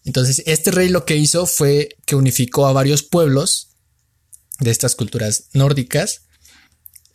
Entonces, 0.06 0.44
este 0.46 0.72
rey 0.72 0.90
lo 0.90 1.06
que 1.06 1.18
hizo 1.18 1.46
fue 1.46 1.90
que 2.06 2.16
unificó 2.16 2.68
a 2.68 2.74
varios 2.74 3.04
pueblos 3.04 3.70
de 4.60 4.72
estas 4.72 4.96
culturas 4.96 5.46
nórdicas. 5.54 6.22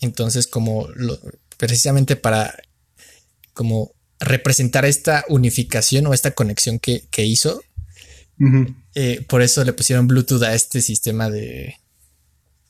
Entonces, 0.01 0.47
como 0.47 0.89
lo- 0.95 1.19
precisamente 1.57 2.17
para 2.17 2.57
como 3.55 3.93
representar 4.23 4.85
esta 4.85 5.25
unificación 5.29 6.07
o 6.07 6.15
esta 6.15 6.33
conexión 6.33 6.79
que, 6.79 7.05
que 7.11 7.25
hizo, 7.25 7.63
eh, 8.95 9.25
por 9.29 9.43
eso 9.43 9.65
le 9.65 9.73
pusieron 9.73 10.09
Bluetooth 10.09 10.43
a 10.43 10.55
este 10.55 10.83
sistema 10.83 11.31
de, 11.31 11.77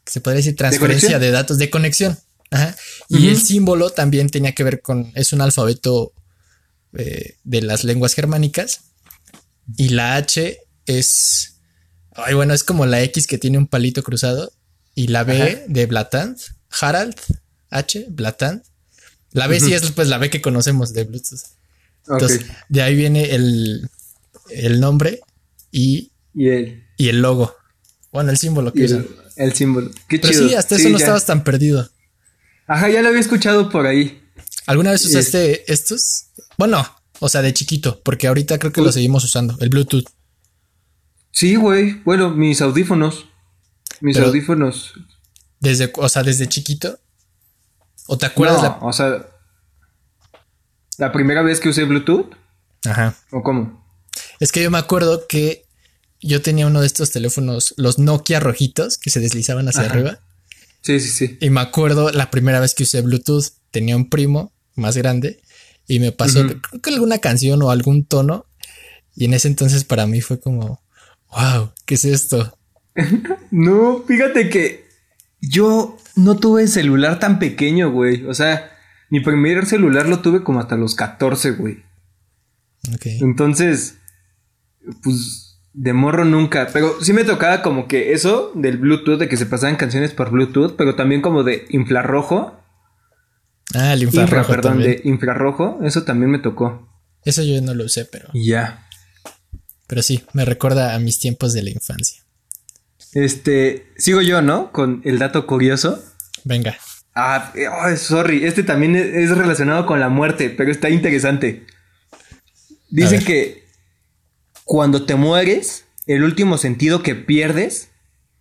se 0.07 0.21
podría 0.21 0.39
decir, 0.39 0.57
transferencia 0.57 1.19
de, 1.19 1.31
datos 1.31 1.59
de 1.59 1.71
conexión. 1.71 2.19
Ajá. 2.51 2.77
Y 3.09 3.29
el 3.29 3.41
símbolo 3.41 3.91
también 3.91 4.29
tenía 4.29 4.53
que 4.53 4.65
ver 4.65 4.83
con, 4.83 5.11
es 5.15 5.33
un 5.33 5.41
alfabeto 5.41 6.13
eh, 6.95 7.37
de 7.45 7.63
las 7.63 7.85
lenguas 7.85 8.15
germánicas. 8.15 8.81
Y 9.77 9.91
la 9.91 10.17
H 10.17 10.59
es, 10.87 11.61
ay, 12.15 12.35
bueno, 12.35 12.53
es 12.53 12.65
como 12.65 12.85
la 12.85 13.03
X 13.03 13.27
que 13.27 13.39
tiene 13.39 13.59
un 13.59 13.67
palito 13.67 14.03
cruzado. 14.03 14.53
Y 14.95 15.07
la 15.07 15.25
B 15.25 15.41
Ajá. 15.41 15.63
de 15.69 15.87
Blatant, 15.87 16.39
Harald, 16.81 17.17
H, 17.71 18.07
Blatant. 18.11 18.65
La 19.33 19.47
B 19.47 19.59
sí 19.61 19.73
es 19.73 19.91
pues 19.93 20.09
la 20.09 20.19
B 20.19 20.31
que 20.31 20.43
conocemos 20.43 20.93
de 20.93 21.05
Bluetooth. 21.05 21.41
Entonces, 22.09 22.47
de 22.69 22.83
ahí 22.83 22.97
viene 22.97 23.35
el, 23.35 23.89
el 24.51 24.81
nombre 24.81 25.21
y, 25.71 26.11
y 26.35 26.49
el, 26.49 26.85
y 26.97 27.09
el 27.09 27.23
logo. 27.23 27.55
Bueno, 28.13 28.31
el 28.31 28.37
símbolo 28.39 28.73
que 28.73 28.85
usan. 28.85 29.07
el, 29.37 29.45
el 29.45 29.53
símbolo. 29.55 29.91
Qué 30.09 30.19
Pero 30.19 30.33
chido. 30.33 30.49
sí, 30.49 30.55
hasta 30.55 30.77
eso 30.77 30.89
no 30.91 30.99
estabas 30.99 31.25
tan 31.25 31.45
perdido. 31.45 31.89
Ajá, 32.67 32.91
ya 32.91 33.03
lo 33.03 33.09
había 33.09 33.21
escuchado 33.21 33.71
por 33.71 33.87
ahí. 33.87 34.23
¿Alguna 34.67 34.91
vez 34.91 35.05
usaste 35.05 35.71
estos? 35.73 36.27
Bueno, 36.59 36.85
o 37.21 37.29
sea, 37.29 37.41
de 37.43 37.55
chiquito, 37.55 38.01
porque 38.05 38.27
ahorita 38.29 38.59
creo 38.59 38.73
que 38.73 38.81
lo 38.81 38.87
Pues- 38.87 38.95
seguimos 38.97 39.25
usando, 39.25 39.57
el 39.61 39.69
Bluetooth. 39.71 40.05
Sí, 41.31 41.57
güey. 41.57 42.03
Bueno, 42.05 42.31
mis 42.31 42.61
audífonos. 42.61 43.27
Mis 44.01 44.17
Pero- 44.17 44.29
audífonos. 44.29 44.93
Desde, 45.61 45.91
o 45.97 46.09
sea, 46.09 46.23
desde 46.23 46.49
chiquito. 46.49 46.99
¿O 48.07 48.19
te 48.19 48.27
acuerdas 48.27 48.59
No, 48.63 48.69
la- 48.69 48.79
o 48.81 48.93
sea, 48.93 49.27
la 50.99 51.13
primera 51.13 51.43
vez 51.43 51.61
que 51.61 51.69
usé 51.69 51.85
Bluetooth, 51.85 52.35
Ajá. 52.85 53.15
o 53.31 53.43
cómo? 53.43 53.83
Es 54.41 54.53
que 54.53 54.63
yo 54.63 54.71
me 54.71 54.79
acuerdo 54.79 55.27
que 55.29 55.65
yo 56.21 56.43
tenía 56.43 56.67
uno 56.67 56.81
de 56.81 56.87
estos 56.87 57.11
teléfonos, 57.11 57.75
los 57.77 57.99
Nokia 57.99 58.41
rojitos, 58.41 58.99
que 58.99 59.11
se 59.11 59.21
deslizaban 59.21 59.69
hacia 59.69 59.83
Ajá. 59.83 59.93
arriba. 59.93 60.19
Sí, 60.83 61.01
sí, 61.01 61.09
sí. 61.09 61.39
Y 61.41 61.51
me 61.51 61.61
acuerdo 61.61 62.11
la 62.11 62.31
primera 62.31 62.61
vez 62.61 62.75
que 62.75 62.83
usé 62.83 63.01
Bluetooth, 63.03 63.47
tenía 63.71 63.97
un 63.97 64.09
primo 64.11 64.53
más 64.75 64.97
grande 64.97 65.41
y 65.87 66.01
me 66.01 66.13
pasó, 66.13 66.45
creo 66.47 66.81
que 66.83 66.91
alguna 66.91 67.19
canción 67.19 67.63
o 67.63 67.71
algún 67.71 68.05
tono. 68.05 68.47
Y 69.15 69.27
en 69.27 69.35
ese 69.35 69.49
entonces 69.49 69.85
para 69.85 70.07
mí 70.07 70.21
fue 70.21 70.41
como, 70.41 70.83
wow, 71.31 71.73
¿qué 71.87 71.95
es 71.95 72.05
esto? 72.05 72.57
No, 73.51 74.03
fíjate 74.07 74.49
que 74.51 74.87
yo 75.43 75.99
no 76.17 76.37
tuve 76.39 76.69
celular 76.69 77.19
tan 77.19 77.39
pequeño, 77.39 77.91
güey. 77.91 78.25
O 78.27 78.33
sea, 78.33 78.71
mi 79.11 79.21
primer 79.21 79.67
celular 79.67 80.09
lo 80.09 80.21
tuve 80.21 80.43
como 80.43 80.61
hasta 80.61 80.77
los 80.77 80.95
14, 80.95 81.51
güey. 81.53 81.83
Ok. 82.95 83.07
Entonces, 83.21 83.99
pues 85.03 85.59
de 85.75 85.93
morro 85.93 86.25
nunca. 86.25 86.69
Pero 86.73 87.03
sí 87.03 87.13
me 87.13 87.25
tocaba 87.25 87.63
como 87.63 87.89
que 87.89 88.13
eso 88.13 88.53
del 88.55 88.79
Bluetooth, 88.79 89.19
de 89.19 89.29
que 89.29 89.37
se 89.37 89.47
pasaban 89.47 89.77
canciones 89.77 90.13
por 90.13 90.31
Bluetooth, 90.31 90.77
pero 90.77 90.95
también 90.95 91.21
como 91.21 91.43
de 91.43 91.67
infrarrojo. 91.71 92.59
Ah, 93.75 93.95
el 93.95 94.03
Infra, 94.03 94.23
infrarrojo 94.23 94.51
perdón, 94.53 94.73
también. 94.73 94.91
de 95.03 95.09
infrarrojo. 95.09 95.81
Eso 95.83 96.05
también 96.05 96.31
me 96.31 96.39
tocó. 96.39 96.89
Eso 97.25 97.43
yo 97.43 97.61
no 97.63 97.75
lo 97.75 97.85
usé, 97.85 98.05
pero, 98.05 98.29
ya. 98.35 98.87
pero 99.87 100.03
sí, 100.03 100.25
me 100.33 100.45
recuerda 100.45 100.95
a 100.95 100.99
mis 100.99 101.19
tiempos 101.19 101.53
de 101.53 101.63
la 101.63 101.71
infancia. 101.71 102.22
Este, 103.13 103.87
sigo 103.97 104.23
yo, 104.23 104.43
¿no? 104.43 104.73
Con 104.73 105.03
el 105.05 105.19
dato 105.19 105.47
curioso. 105.47 106.03
Venga. 106.45 106.77
Ah, 107.15 107.53
oh, 107.85 107.97
sorry, 107.97 108.45
este 108.45 108.63
también 108.63 108.97
es 108.97 109.31
relacionado 109.37 109.85
con 109.85 110.01
la 110.01 110.09
muerte, 110.09 110.49
pero 110.51 110.71
está 110.71 110.89
interesante. 110.89 111.67
Dicen 112.89 113.23
que 113.25 113.65
cuando 114.65 115.05
te 115.05 115.15
mueres, 115.15 115.85
el 116.07 116.25
último 116.25 116.57
sentido 116.57 117.03
que 117.03 117.15
pierdes 117.15 117.91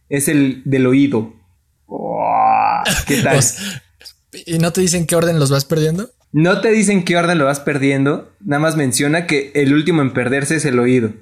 es 0.09 0.27
el 0.29 0.61
del 0.65 0.87
oído. 0.87 1.33
Oh, 1.85 2.81
¿Qué 3.07 3.21
tal? 3.23 3.39
¿Y 4.45 4.59
no 4.59 4.71
te 4.71 4.81
dicen 4.81 5.05
qué 5.05 5.15
orden 5.17 5.37
los 5.39 5.51
vas 5.51 5.65
perdiendo? 5.65 6.09
No 6.31 6.61
te 6.61 6.71
dicen 6.71 7.03
qué 7.03 7.17
orden 7.17 7.37
lo 7.37 7.45
vas 7.45 7.59
perdiendo, 7.59 8.31
nada 8.39 8.61
más 8.61 8.77
menciona 8.77 9.27
que 9.27 9.51
el 9.53 9.73
último 9.73 10.01
en 10.01 10.13
perderse 10.13 10.55
es 10.55 10.65
el 10.65 10.79
oído. 10.79 11.13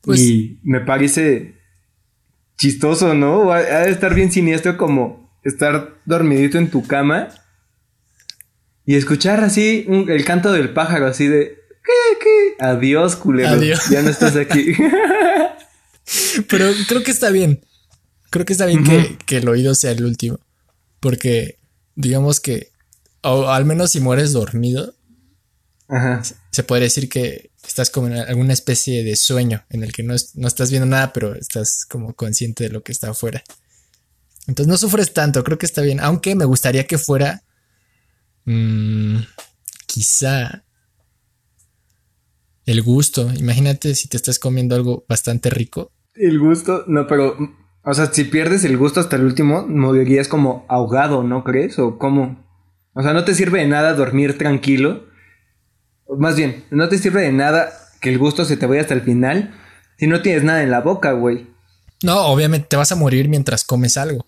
Pues- 0.00 0.20
y 0.20 0.58
me 0.64 0.80
parece 0.80 1.61
chistoso, 2.62 3.12
¿no? 3.14 3.50
Ha 3.52 3.56
ha 3.58 3.80
de 3.86 3.90
estar 3.90 4.14
bien 4.14 4.30
siniestro 4.30 4.76
como 4.76 5.28
estar 5.42 5.96
dormidito 6.04 6.58
en 6.58 6.70
tu 6.70 6.86
cama 6.86 7.28
y 8.86 8.94
escuchar 8.94 9.42
así 9.42 9.84
un- 9.88 10.08
el 10.08 10.24
canto 10.24 10.52
del 10.52 10.72
pájaro, 10.72 11.06
así 11.08 11.26
de 11.26 11.58
¿qué, 11.84 12.18
qué? 12.22 12.64
Adiós, 12.64 13.16
culero. 13.16 13.50
Adiós. 13.50 13.88
Ya 13.90 14.02
no 14.02 14.10
estás 14.10 14.36
aquí. 14.36 14.74
Pero 16.48 16.66
creo 16.86 17.02
que 17.02 17.10
está 17.10 17.30
bien. 17.30 17.64
Creo 18.30 18.44
que 18.44 18.52
está 18.52 18.66
bien 18.66 18.84
que, 18.84 19.18
que, 19.26 19.38
el 19.38 19.48
oído 19.48 19.74
sea 19.74 19.90
el 19.90 20.04
último. 20.04 20.38
Porque, 21.00 21.58
digamos 21.96 22.38
que, 22.40 22.68
o 23.22 23.48
al 23.50 23.64
menos 23.64 23.90
si 23.90 23.98
mueres 24.00 24.32
dormido, 24.32 24.94
Ajá. 25.92 26.22
se 26.50 26.62
podría 26.62 26.86
decir 26.86 27.10
que 27.10 27.50
estás 27.62 27.90
como 27.90 28.06
en 28.06 28.14
alguna 28.14 28.54
especie 28.54 29.04
de 29.04 29.14
sueño 29.14 29.64
en 29.68 29.82
el 29.82 29.92
que 29.92 30.02
no, 30.02 30.14
no 30.34 30.48
estás 30.48 30.70
viendo 30.70 30.86
nada, 30.86 31.12
pero 31.12 31.34
estás 31.34 31.84
como 31.84 32.14
consciente 32.14 32.64
de 32.64 32.70
lo 32.70 32.82
que 32.82 32.92
está 32.92 33.10
afuera. 33.10 33.42
Entonces 34.46 34.68
no 34.68 34.76
sufres 34.76 35.12
tanto, 35.12 35.44
creo 35.44 35.58
que 35.58 35.66
está 35.66 35.82
bien. 35.82 36.00
Aunque 36.00 36.34
me 36.34 36.44
gustaría 36.44 36.86
que 36.86 36.98
fuera. 36.98 37.42
Mmm, 38.44 39.18
quizá. 39.86 40.64
El 42.64 42.82
gusto. 42.82 43.30
Imagínate 43.34 43.94
si 43.94 44.08
te 44.08 44.16
estás 44.16 44.38
comiendo 44.38 44.74
algo 44.74 45.04
bastante 45.08 45.50
rico. 45.50 45.92
El 46.14 46.38
gusto, 46.38 46.84
no, 46.86 47.06
pero. 47.06 47.36
O 47.84 47.94
sea, 47.94 48.06
si 48.12 48.24
pierdes 48.24 48.64
el 48.64 48.76
gusto 48.78 49.00
hasta 49.00 49.16
el 49.16 49.24
último, 49.24 49.66
morirías 49.66 50.28
como 50.28 50.64
ahogado, 50.68 51.22
¿no 51.24 51.42
crees? 51.42 51.78
¿O 51.78 51.98
cómo? 51.98 52.44
O 52.94 53.02
sea, 53.02 53.12
no 53.12 53.24
te 53.24 53.34
sirve 53.34 53.60
de 53.60 53.66
nada 53.66 53.94
dormir 53.94 54.38
tranquilo. 54.38 55.06
Más 56.18 56.36
bien, 56.36 56.64
no 56.70 56.88
te 56.88 56.98
sirve 56.98 57.22
de 57.22 57.32
nada 57.32 57.72
que 58.00 58.10
el 58.10 58.18
gusto 58.18 58.44
se 58.44 58.56
te 58.56 58.66
vaya 58.66 58.82
hasta 58.82 58.94
el 58.94 59.02
final 59.02 59.54
si 59.98 60.06
no 60.06 60.20
tienes 60.20 60.42
nada 60.42 60.62
en 60.62 60.70
la 60.70 60.80
boca, 60.80 61.12
güey. 61.12 61.46
No, 62.02 62.26
obviamente 62.26 62.66
te 62.68 62.76
vas 62.76 62.90
a 62.90 62.96
morir 62.96 63.28
mientras 63.28 63.64
comes 63.64 63.96
algo. 63.96 64.26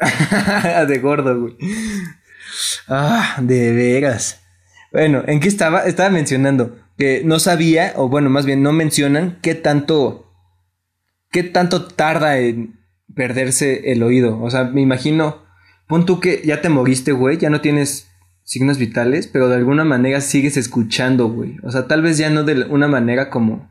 de 0.88 0.98
gordo, 0.98 1.40
güey. 1.40 1.56
Ah, 2.88 3.36
de 3.40 3.72
veras. 3.72 4.40
Bueno, 4.90 5.22
¿en 5.26 5.38
qué 5.40 5.48
estaba? 5.48 5.84
Estaba 5.86 6.10
mencionando 6.10 6.76
que 6.98 7.22
no 7.24 7.38
sabía, 7.38 7.92
o 7.96 8.08
bueno, 8.08 8.30
más 8.30 8.44
bien 8.44 8.62
no 8.62 8.72
mencionan 8.72 9.38
qué 9.42 9.54
tanto. 9.54 10.30
qué 11.30 11.44
tanto 11.44 11.86
tarda 11.86 12.38
en 12.38 12.80
perderse 13.14 13.92
el 13.92 14.02
oído. 14.02 14.40
O 14.42 14.50
sea, 14.50 14.64
me 14.64 14.80
imagino. 14.80 15.42
Pon 15.86 16.06
tú 16.06 16.20
que 16.20 16.42
ya 16.44 16.62
te 16.62 16.68
moriste, 16.68 17.12
güey, 17.12 17.38
ya 17.38 17.50
no 17.50 17.60
tienes 17.60 18.08
signos 18.44 18.78
vitales, 18.78 19.26
pero 19.26 19.48
de 19.48 19.56
alguna 19.56 19.84
manera 19.84 20.20
sigues 20.20 20.56
escuchando, 20.56 21.28
güey. 21.28 21.56
O 21.62 21.70
sea, 21.70 21.86
tal 21.86 22.02
vez 22.02 22.18
ya 22.18 22.30
no 22.30 22.44
de 22.44 22.64
una 22.64 22.88
manera 22.88 23.30
como 23.30 23.70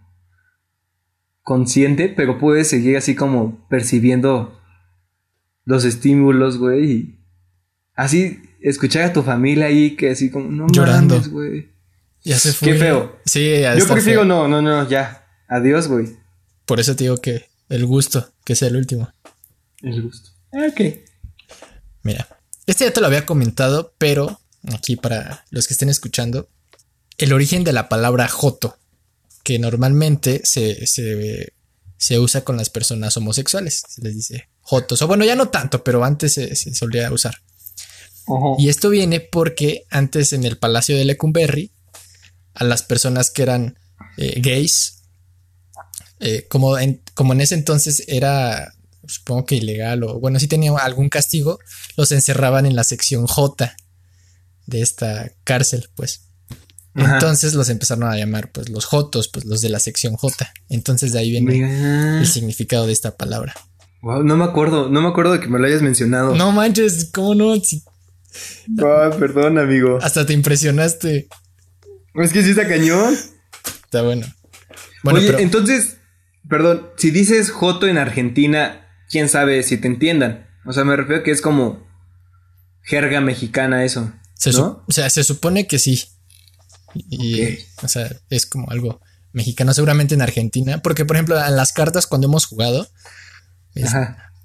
consciente, 1.43 2.09
pero 2.09 2.37
puedes 2.39 2.67
seguir 2.67 2.97
así 2.97 3.15
como 3.15 3.67
percibiendo 3.69 4.59
los 5.65 5.85
estímulos, 5.85 6.57
güey. 6.57 6.91
Y 6.91 7.19
así 7.95 8.41
escuchar 8.61 9.03
a 9.03 9.13
tu 9.13 9.23
familia 9.23 9.65
ahí 9.67 9.95
que 9.95 10.11
así 10.11 10.29
como, 10.29 10.49
no 10.49 10.67
Llorando. 10.67 11.21
güey. 11.29 11.69
Ya 12.23 12.37
se 12.37 12.53
fue. 12.53 12.69
Qué 12.69 12.75
feo. 12.75 13.19
Sí, 13.25 13.61
ya 13.61 13.75
Yo 13.75 13.87
prefiero 13.87 14.23
no, 14.25 14.47
no, 14.47 14.61
no, 14.61 14.87
ya. 14.87 15.25
Adiós, 15.47 15.87
güey. 15.87 16.07
Por 16.65 16.79
eso 16.79 16.95
te 16.95 17.05
digo 17.05 17.17
que 17.17 17.45
el 17.69 17.85
gusto, 17.85 18.31
que 18.45 18.55
sea 18.55 18.67
el 18.67 18.75
último. 18.77 19.11
El 19.81 20.03
gusto. 20.03 20.29
Ok. 20.51 20.81
Mira, 22.03 22.27
este 22.67 22.85
ya 22.85 22.91
te 22.93 23.01
lo 23.01 23.07
había 23.07 23.25
comentado, 23.25 23.93
pero 23.97 24.39
aquí 24.74 24.96
para 24.96 25.46
los 25.50 25.68
que 25.68 25.74
estén 25.74 25.89
escuchando, 25.89 26.50
el 27.18 27.34
origen 27.34 27.63
de 27.63 27.74
la 27.74 27.89
palabra 27.89 28.27
joto, 28.27 28.77
que 29.44 29.60
normalmente 29.60 30.41
se, 30.44 30.86
se, 30.88 32.20
usa 32.20 32.44
con 32.44 32.58
las 32.58 32.70
personas 32.70 33.18
homosexuales, 33.18 33.84
se 33.88 34.01
les 34.01 34.15
dice 34.15 34.50
jotos, 34.62 35.01
o 35.01 35.08
bueno, 35.08 35.25
ya 35.25 35.36
no 35.36 35.50
tanto, 35.50 35.84
pero 35.84 36.03
antes 36.03 36.34
se, 36.34 36.56
solía 36.56 37.12
usar. 37.12 37.36
Y 38.60 38.70
esto 38.70 38.89
viene 38.89 39.20
porque 39.20 39.86
antes 39.89 40.32
en 40.32 40.46
el 40.46 40.58
Palacio 40.58 40.96
de 40.96 41.06
Lecumberri, 41.06 41.72
a 42.53 42.63
las 42.63 42.84
personas 42.84 43.32
que 43.32 43.41
eran 43.41 43.77
eh, 44.18 44.39
gays, 44.39 45.03
eh, 46.20 46.46
como, 46.48 46.77
en, 46.77 47.01
como 47.15 47.34
en 47.34 47.41
ese 47.41 47.56
entonces 47.56 48.03
era, 48.08 48.74
supongo 49.08 49.46
que 49.46 49.56
ilegal, 49.56 50.03
o 50.03 50.20
bueno, 50.20 50.39
si 50.39 50.48
tenía 50.48 50.72
algún 50.77 51.10
castigo, 51.10 51.60
los 51.98 52.12
encerraban 52.12 52.65
en 52.65 52.75
la 52.75 52.84
sección 52.84 53.25
J 53.25 53.75
de 54.71 54.81
esta 54.81 55.31
cárcel, 55.43 55.89
pues. 55.95 56.27
Entonces 56.95 57.53
los 57.53 57.69
empezaron 57.69 58.03
a 58.03 58.17
llamar, 58.17 58.51
pues, 58.51 58.69
los 58.69 58.86
Jotos, 58.86 59.27
pues, 59.27 59.45
los 59.45 59.62
de 59.62 59.69
la 59.69 59.79
sección 59.79 60.15
J. 60.15 60.51
Entonces 60.69 61.13
de 61.13 61.19
ahí 61.19 61.31
viene 61.31 62.19
el 62.19 62.27
significado 62.27 62.88
de 62.88 62.93
esta 62.93 63.15
palabra. 63.15 63.53
Wow, 64.01 64.23
no 64.23 64.36
me 64.36 64.43
acuerdo, 64.45 64.89
no 64.89 65.01
me 65.01 65.07
acuerdo 65.07 65.34
de 65.34 65.39
que 65.39 65.47
me 65.47 65.60
lo 65.60 65.67
hayas 65.67 65.81
mencionado. 65.81 66.36
No 66.36 66.51
manches, 66.51 67.10
¿cómo 67.13 67.36
no? 67.36 67.53
perdón, 69.19 69.60
amigo. 69.60 69.99
Hasta 70.01 70.25
te 70.25 70.34
impresionaste. 70.34 71.27
Es 72.15 72.34
que 72.34 72.43
sí 72.43 72.49
está 72.49 72.67
cañón. 72.67 73.15
Está 73.84 74.01
bueno. 74.01 74.25
Oye, 75.03 75.41
entonces, 75.41 75.97
perdón, 76.49 76.88
si 76.97 77.12
dices 77.12 77.51
Joto 77.51 77.88
en 77.88 77.97
Argentina, 77.97 78.88
quién 79.10 79.29
sabe 79.29 79.63
si 79.63 79.77
te 79.77 79.88
entiendan. 79.88 80.47
O 80.65 80.73
sea, 80.73 80.84
me 80.84 80.95
refiero 80.95 81.21
a 81.21 81.23
que 81.23 81.31
es 81.31 81.41
como 81.41 81.86
jerga 82.84 83.21
mexicana 83.21 83.86
eso. 83.86 84.12
¿No? 84.47 84.84
O 84.88 84.91
sea, 84.91 85.10
se 85.10 85.23
supone 85.23 85.67
que 85.67 85.80
sí. 85.80 86.04
Y, 86.93 87.58
o 87.84 87.88
sea, 87.88 88.10
es 88.30 88.45
como 88.45 88.69
algo 88.69 89.01
mexicano, 89.34 89.73
seguramente 89.73 90.15
en 90.15 90.21
Argentina. 90.21 90.82
Porque, 90.82 91.06
por 91.06 91.15
ejemplo, 91.15 91.43
en 91.43 91.56
las 91.56 91.73
cartas, 91.73 92.08
cuando 92.08 92.27
hemos 92.27 92.45
jugado, 92.45 92.88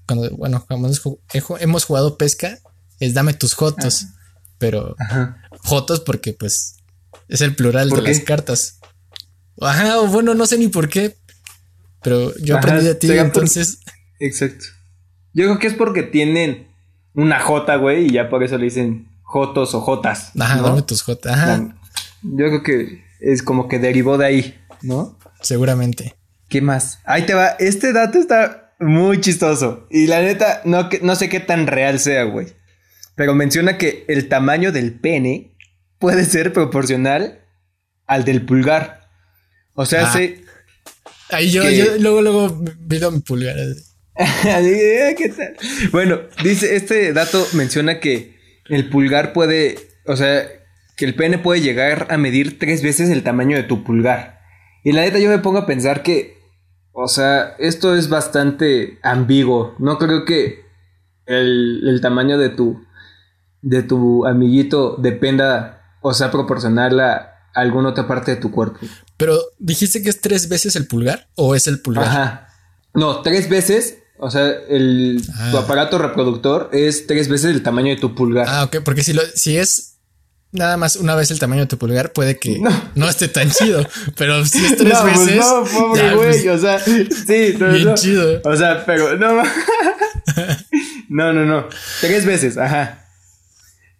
cuando, 0.06 0.30
bueno, 0.36 0.64
cuando 0.66 0.90
hemos 1.60 1.84
jugado 1.84 2.18
pesca, 2.18 2.58
es 3.00 3.14
dame 3.14 3.34
tus 3.34 3.54
jotos. 3.54 4.06
Pero 4.58 4.96
jotos 5.64 6.00
porque, 6.00 6.32
pues, 6.32 6.76
es 7.28 7.40
el 7.40 7.56
plural 7.56 7.90
de 7.90 8.02
las 8.02 8.20
cartas. 8.20 8.78
Ajá, 9.60 9.98
bueno, 10.00 10.34
no 10.34 10.46
sé 10.46 10.58
ni 10.58 10.68
por 10.68 10.88
qué. 10.88 11.16
Pero 12.02 12.36
yo 12.38 12.56
aprendí 12.56 12.84
de 12.84 12.94
ti, 12.94 13.10
entonces. 13.10 13.80
Exacto. 14.20 14.66
Yo 15.32 15.44
creo 15.44 15.58
que 15.58 15.66
es 15.66 15.74
porque 15.74 16.02
tienen 16.02 16.68
una 17.14 17.40
J, 17.40 17.76
güey, 17.76 18.06
y 18.06 18.12
ya 18.12 18.30
por 18.30 18.42
eso 18.44 18.56
le 18.58 18.64
dicen 18.64 19.08
Jotos 19.26 19.74
o 19.74 19.80
Jotas. 19.80 20.30
Ajá, 20.38 20.62
dame 20.62 20.82
tus 20.82 21.02
Jotas. 21.02 21.32
Ajá. 21.32 21.76
Yo 22.22 22.46
creo 22.46 22.62
que 22.62 23.04
es 23.20 23.42
como 23.42 23.68
que 23.68 23.80
derivó 23.80 24.16
de 24.18 24.26
ahí, 24.26 24.58
¿no? 24.82 25.18
Seguramente. 25.42 26.14
¿Qué 26.48 26.62
más? 26.62 27.00
Ahí 27.04 27.26
te 27.26 27.34
va. 27.34 27.48
Este 27.58 27.92
dato 27.92 28.18
está 28.18 28.72
muy 28.78 29.20
chistoso. 29.20 29.88
Y 29.90 30.06
la 30.06 30.22
neta, 30.22 30.62
no, 30.64 30.88
no 31.02 31.16
sé 31.16 31.28
qué 31.28 31.40
tan 31.40 31.66
real 31.66 31.98
sea, 31.98 32.22
güey. 32.22 32.46
Pero 33.16 33.34
menciona 33.34 33.78
que 33.78 34.04
el 34.06 34.28
tamaño 34.28 34.70
del 34.70 34.92
pene 34.92 35.56
puede 35.98 36.24
ser 36.24 36.52
proporcional 36.52 37.40
al 38.06 38.24
del 38.24 38.46
pulgar. 38.46 39.08
O 39.74 39.86
sea, 39.86 40.06
ah. 40.06 40.20
Ahí 41.30 41.50
yo, 41.50 41.68
yo, 41.68 41.98
luego, 41.98 42.22
luego 42.22 42.62
veo 42.78 43.10
mi 43.10 43.18
pulgar. 43.18 43.56
¿Qué 44.42 45.34
tal? 45.36 45.56
Bueno, 45.90 46.20
dice, 46.44 46.76
este 46.76 47.12
dato 47.12 47.44
menciona 47.54 47.98
que 47.98 48.35
el 48.68 48.88
pulgar 48.88 49.32
puede, 49.32 49.78
o 50.06 50.16
sea, 50.16 50.46
que 50.96 51.04
el 51.04 51.14
pene 51.14 51.38
puede 51.38 51.60
llegar 51.60 52.06
a 52.10 52.16
medir 52.16 52.58
tres 52.58 52.82
veces 52.82 53.10
el 53.10 53.22
tamaño 53.22 53.56
de 53.56 53.62
tu 53.62 53.84
pulgar. 53.84 54.40
Y 54.82 54.92
la 54.92 55.02
neta 55.02 55.18
yo 55.18 55.28
me 55.28 55.38
pongo 55.38 55.58
a 55.58 55.66
pensar 55.66 56.02
que, 56.02 56.38
o 56.92 57.08
sea, 57.08 57.54
esto 57.58 57.94
es 57.94 58.08
bastante 58.08 58.98
ambiguo. 59.02 59.74
No 59.78 59.98
creo 59.98 60.24
que 60.24 60.64
el, 61.26 61.98
tamaño 62.00 62.38
de 62.38 62.50
tu, 62.50 62.84
de 63.62 63.82
tu 63.82 64.26
amiguito 64.26 64.96
dependa, 64.96 65.98
o 66.00 66.14
sea, 66.14 66.30
proporcional 66.30 67.00
a 67.00 67.32
alguna 67.54 67.90
otra 67.90 68.06
parte 68.06 68.32
de 68.32 68.40
tu 68.40 68.50
cuerpo. 68.50 68.78
Pero, 69.16 69.38
¿dijiste 69.58 70.02
que 70.02 70.10
es 70.10 70.20
tres 70.20 70.48
veces 70.48 70.76
el 70.76 70.86
pulgar 70.86 71.28
o 71.34 71.54
es 71.54 71.66
el 71.66 71.80
pulgar? 71.80 72.04
Ajá. 72.04 72.48
No, 72.94 73.22
tres 73.22 73.48
veces 73.48 73.98
o 74.18 74.30
sea, 74.30 74.48
el, 74.68 75.22
tu 75.50 75.56
ah. 75.56 75.60
aparato 75.60 75.98
reproductor 75.98 76.70
es 76.72 77.06
tres 77.06 77.28
veces 77.28 77.54
el 77.54 77.62
tamaño 77.62 77.90
de 77.90 78.00
tu 78.00 78.14
pulgar. 78.14 78.46
Ah, 78.48 78.64
ok, 78.64 78.78
porque 78.84 79.02
si, 79.02 79.12
lo, 79.12 79.22
si 79.34 79.56
es 79.56 79.96
nada 80.52 80.76
más 80.76 80.96
una 80.96 81.14
vez 81.14 81.30
el 81.30 81.38
tamaño 81.38 81.62
de 81.62 81.66
tu 81.66 81.78
pulgar, 81.78 82.12
puede 82.12 82.38
que 82.38 82.60
no, 82.94 83.08
esté 83.08 83.28
tan 83.28 83.50
chido. 83.50 83.86
Pero 84.16 84.44
si 84.44 84.64
es 84.64 84.76
tres 84.76 84.98
pues 85.00 85.26
veces. 85.26 85.36
no, 85.36 85.64
pobre 85.64 86.14
güey. 86.14 86.42
Pues, 86.42 86.46
o 86.46 86.58
sea, 86.58 86.78
sí, 86.78 87.54
no, 87.58 87.68
bien 87.68 87.94
chido. 87.94 88.40
O 88.44 88.56
sea, 88.56 88.84
pero 88.86 89.16
no. 89.16 89.42
no, 91.08 91.32
no, 91.32 91.44
no. 91.44 91.68
Tres 92.00 92.24
veces, 92.24 92.56
ajá. 92.56 93.06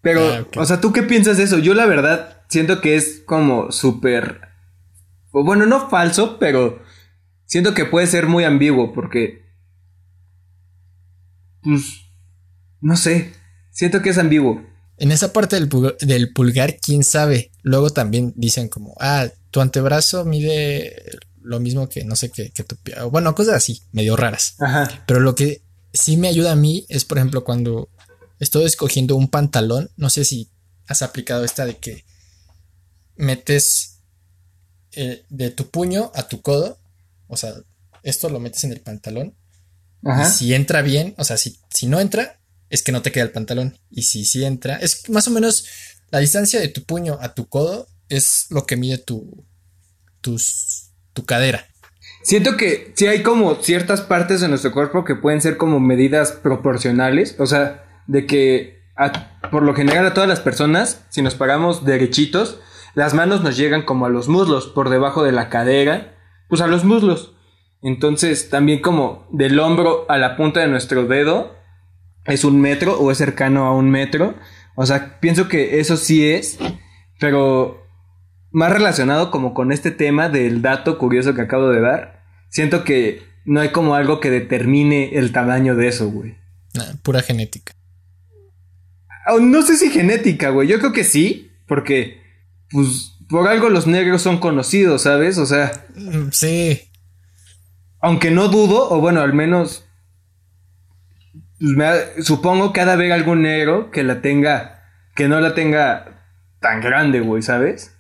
Pero, 0.00 0.29
ah, 0.29 0.46
o 0.57 0.64
sea, 0.64 0.81
¿tú 0.81 0.92
qué 0.92 1.02
piensas 1.02 1.37
de 1.37 1.44
eso? 1.44 1.59
Yo 1.59 1.74
la 1.74 1.87
verdad 1.87 2.42
siento 2.48 2.81
que 2.81 2.96
es 2.96 3.22
como 3.26 3.72
súper. 3.72 4.40
Bueno, 5.33 5.66
no 5.66 5.90
falso, 5.90 6.38
pero 6.38 6.81
siento 7.44 7.74
que 7.74 7.85
puede 7.85 8.07
ser 8.07 8.26
muy 8.26 8.44
ambiguo 8.44 8.92
porque 8.94 9.45
pues, 11.66 11.83
no 12.81 12.96
sé, 12.96 13.33
siento 13.72 14.00
que 14.00 14.11
es 14.11 14.18
ambiguo. 14.18 14.64
En 14.98 15.11
esa 15.11 15.33
parte 15.33 15.57
del, 15.57 16.33
pulgar, 16.33 16.76
quién 16.76 17.02
sabe. 17.02 17.50
Luego 17.62 17.90
también 17.90 18.33
dicen 18.37 18.68
como, 18.68 18.94
ah, 19.00 19.26
tu 19.50 19.61
antebrazo 19.61 20.24
mide 20.24 21.18
lo 21.42 21.59
mismo 21.59 21.88
que 21.88 22.05
no 22.05 22.14
sé 22.14 22.31
qué, 22.31 22.50
que 22.50 22.62
tu 22.62 22.76
pie. 22.76 22.94
Bueno, 23.11 23.35
cosas 23.35 23.55
así, 23.57 23.83
medio 23.90 24.16
raras. 24.16 24.55
Ajá. 24.61 25.05
Pero 25.07 25.18
lo 25.20 25.35
que 25.35 25.62
sí 25.92 26.16
me 26.16 26.29
ayuda 26.29 26.52
a 26.52 26.57
mí 26.57 26.87
es, 26.88 27.05
por 27.05 27.18
ejemplo, 27.18 27.42
cuando 27.42 27.90
estoy 28.38 28.64
escogiendo 28.64 29.16
un 29.16 29.29
pantalón, 29.29 29.90
no 29.96 30.09
sé 30.09 30.24
si 30.24 30.50
has 30.87 31.02
aplicado 31.02 31.44
esta 31.44 31.66
de 31.66 31.76
que 31.79 32.05
metes 33.16 34.02
eh, 34.92 35.24
de 35.29 35.50
tu 35.50 35.68
puño 35.68 36.12
a 36.14 36.29
tu 36.29 36.42
codo, 36.42 36.79
o 37.26 37.37
sea, 37.37 37.55
esto 38.05 38.29
lo 38.29 38.38
metes 38.38 38.62
en 38.62 38.72
el 38.72 38.81
pantalón. 38.81 39.35
Y 40.06 40.24
si 40.24 40.54
entra 40.54 40.82
bien, 40.82 41.14
o 41.18 41.24
sea, 41.24 41.36
si, 41.36 41.58
si 41.68 41.86
no 41.86 41.98
entra, 41.98 42.38
es 42.70 42.82
que 42.82 42.92
no 42.92 43.02
te 43.02 43.12
queda 43.12 43.24
el 43.24 43.32
pantalón. 43.32 43.78
Y 43.90 44.02
si 44.02 44.24
sí 44.24 44.44
entra, 44.44 44.76
es 44.76 45.08
más 45.08 45.26
o 45.26 45.30
menos 45.30 45.66
la 46.10 46.20
distancia 46.20 46.60
de 46.60 46.68
tu 46.68 46.84
puño 46.84 47.18
a 47.20 47.34
tu 47.34 47.48
codo 47.48 47.88
es 48.08 48.46
lo 48.50 48.66
que 48.66 48.76
mide 48.76 48.98
tu, 48.98 49.44
tus, 50.20 50.90
tu 51.12 51.24
cadera. 51.24 51.66
Siento 52.22 52.56
que 52.56 52.92
sí 52.96 53.06
hay 53.06 53.22
como 53.22 53.56
ciertas 53.62 54.00
partes 54.00 54.40
de 54.40 54.48
nuestro 54.48 54.72
cuerpo 54.72 55.04
que 55.04 55.14
pueden 55.14 55.40
ser 55.40 55.56
como 55.56 55.80
medidas 55.80 56.32
proporcionales. 56.32 57.36
O 57.38 57.46
sea, 57.46 58.02
de 58.06 58.26
que 58.26 58.82
por 59.50 59.62
lo 59.62 59.74
general 59.74 60.06
a 60.06 60.14
todas 60.14 60.28
las 60.28 60.40
personas, 60.40 61.04
si 61.10 61.22
nos 61.22 61.34
paramos 61.34 61.84
derechitos, 61.84 62.60
las 62.94 63.14
manos 63.14 63.42
nos 63.42 63.56
llegan 63.56 63.82
como 63.82 64.06
a 64.06 64.08
los 64.08 64.28
muslos, 64.28 64.68
por 64.68 64.90
debajo 64.90 65.22
de 65.22 65.32
la 65.32 65.48
cadera, 65.48 66.16
pues 66.48 66.60
a 66.62 66.66
los 66.66 66.84
muslos. 66.84 67.36
Entonces, 67.87 68.51
también 68.51 68.81
como 68.81 69.29
del 69.31 69.61
hombro 69.61 70.07
a 70.09 70.18
la 70.18 70.37
punta 70.37 70.59
de 70.59 70.66
nuestro 70.66 71.07
dedo 71.07 71.55
es 72.25 72.42
un 72.42 72.61
metro 72.61 72.99
o 72.99 73.12
es 73.12 73.18
cercano 73.18 73.64
a 73.64 73.77
un 73.77 73.92
metro. 73.92 74.35
O 74.75 74.85
sea, 74.87 75.20
pienso 75.20 75.46
que 75.46 75.79
eso 75.79 75.96
sí 75.96 76.29
es, 76.29 76.59
pero 77.20 77.87
más 78.51 78.72
relacionado 78.72 79.31
como 79.31 79.55
con 79.55 79.70
este 79.70 79.92
tema 79.92 80.29
del 80.29 80.62
dato 80.62 80.99
curioso 80.99 81.33
que 81.35 81.42
acabo 81.42 81.68
de 81.68 81.81
dar, 81.81 82.25
siento 82.49 82.83
que 82.83 83.22
no 83.44 83.61
hay 83.61 83.68
como 83.68 83.94
algo 83.94 84.18
que 84.18 84.31
determine 84.31 85.16
el 85.16 85.31
tamaño 85.31 85.77
de 85.77 85.87
eso, 85.87 86.11
güey. 86.11 86.35
pura 87.05 87.22
genética. 87.22 87.72
No 89.40 89.62
sé 89.62 89.77
si 89.77 89.90
genética, 89.90 90.51
güey. 90.51 90.66
Yo 90.66 90.81
creo 90.81 90.92
que 90.92 91.05
sí, 91.05 91.53
porque, 91.68 92.20
pues, 92.68 93.12
por 93.29 93.46
algo 93.46 93.70
los 93.70 93.87
negros 93.87 94.22
son 94.22 94.38
conocidos, 94.38 95.03
¿sabes? 95.03 95.38
O 95.38 95.46
sea. 95.46 95.70
Mm, 95.94 96.31
sí. 96.33 96.83
Aunque 98.00 98.30
no 98.30 98.48
dudo, 98.48 98.90
o 98.90 99.00
bueno, 99.00 99.20
al 99.20 99.32
menos. 99.32 99.85
Pues, 101.59 102.26
supongo 102.26 102.72
que 102.72 102.80
ha 102.80 102.87
de 102.87 102.92
haber 102.92 103.12
algún 103.12 103.42
negro 103.42 103.90
que 103.90 104.02
la 104.02 104.20
tenga. 104.20 104.85
Que 105.14 105.28
no 105.28 105.40
la 105.40 105.54
tenga 105.54 106.16
tan 106.61 106.80
grande, 106.80 107.20
güey, 107.20 107.42
¿sabes? 107.42 107.92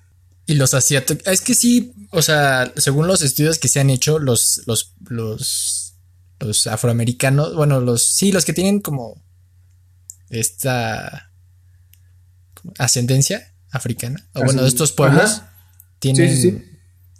Y 0.46 0.54
los 0.54 0.74
asiáticos. 0.74 1.26
Es 1.26 1.40
que 1.40 1.54
sí, 1.54 1.92
o 2.10 2.22
sea, 2.22 2.72
según 2.76 3.06
los 3.06 3.22
estudios 3.22 3.58
que 3.58 3.68
se 3.68 3.80
han 3.80 3.90
hecho, 3.90 4.18
los, 4.18 4.62
los, 4.66 4.94
los, 5.08 5.96
los 6.38 6.66
afroamericanos, 6.66 7.54
bueno, 7.54 7.80
los, 7.80 8.06
sí, 8.06 8.32
los 8.32 8.44
que 8.44 8.52
tienen 8.52 8.80
como 8.80 9.22
esta 10.30 11.30
ascendencia 12.78 13.52
africana, 13.70 14.28
o 14.34 14.44
bueno, 14.44 14.62
de 14.62 14.68
estos 14.68 14.92
pueblos, 14.92 15.42
tienen, 15.98 16.75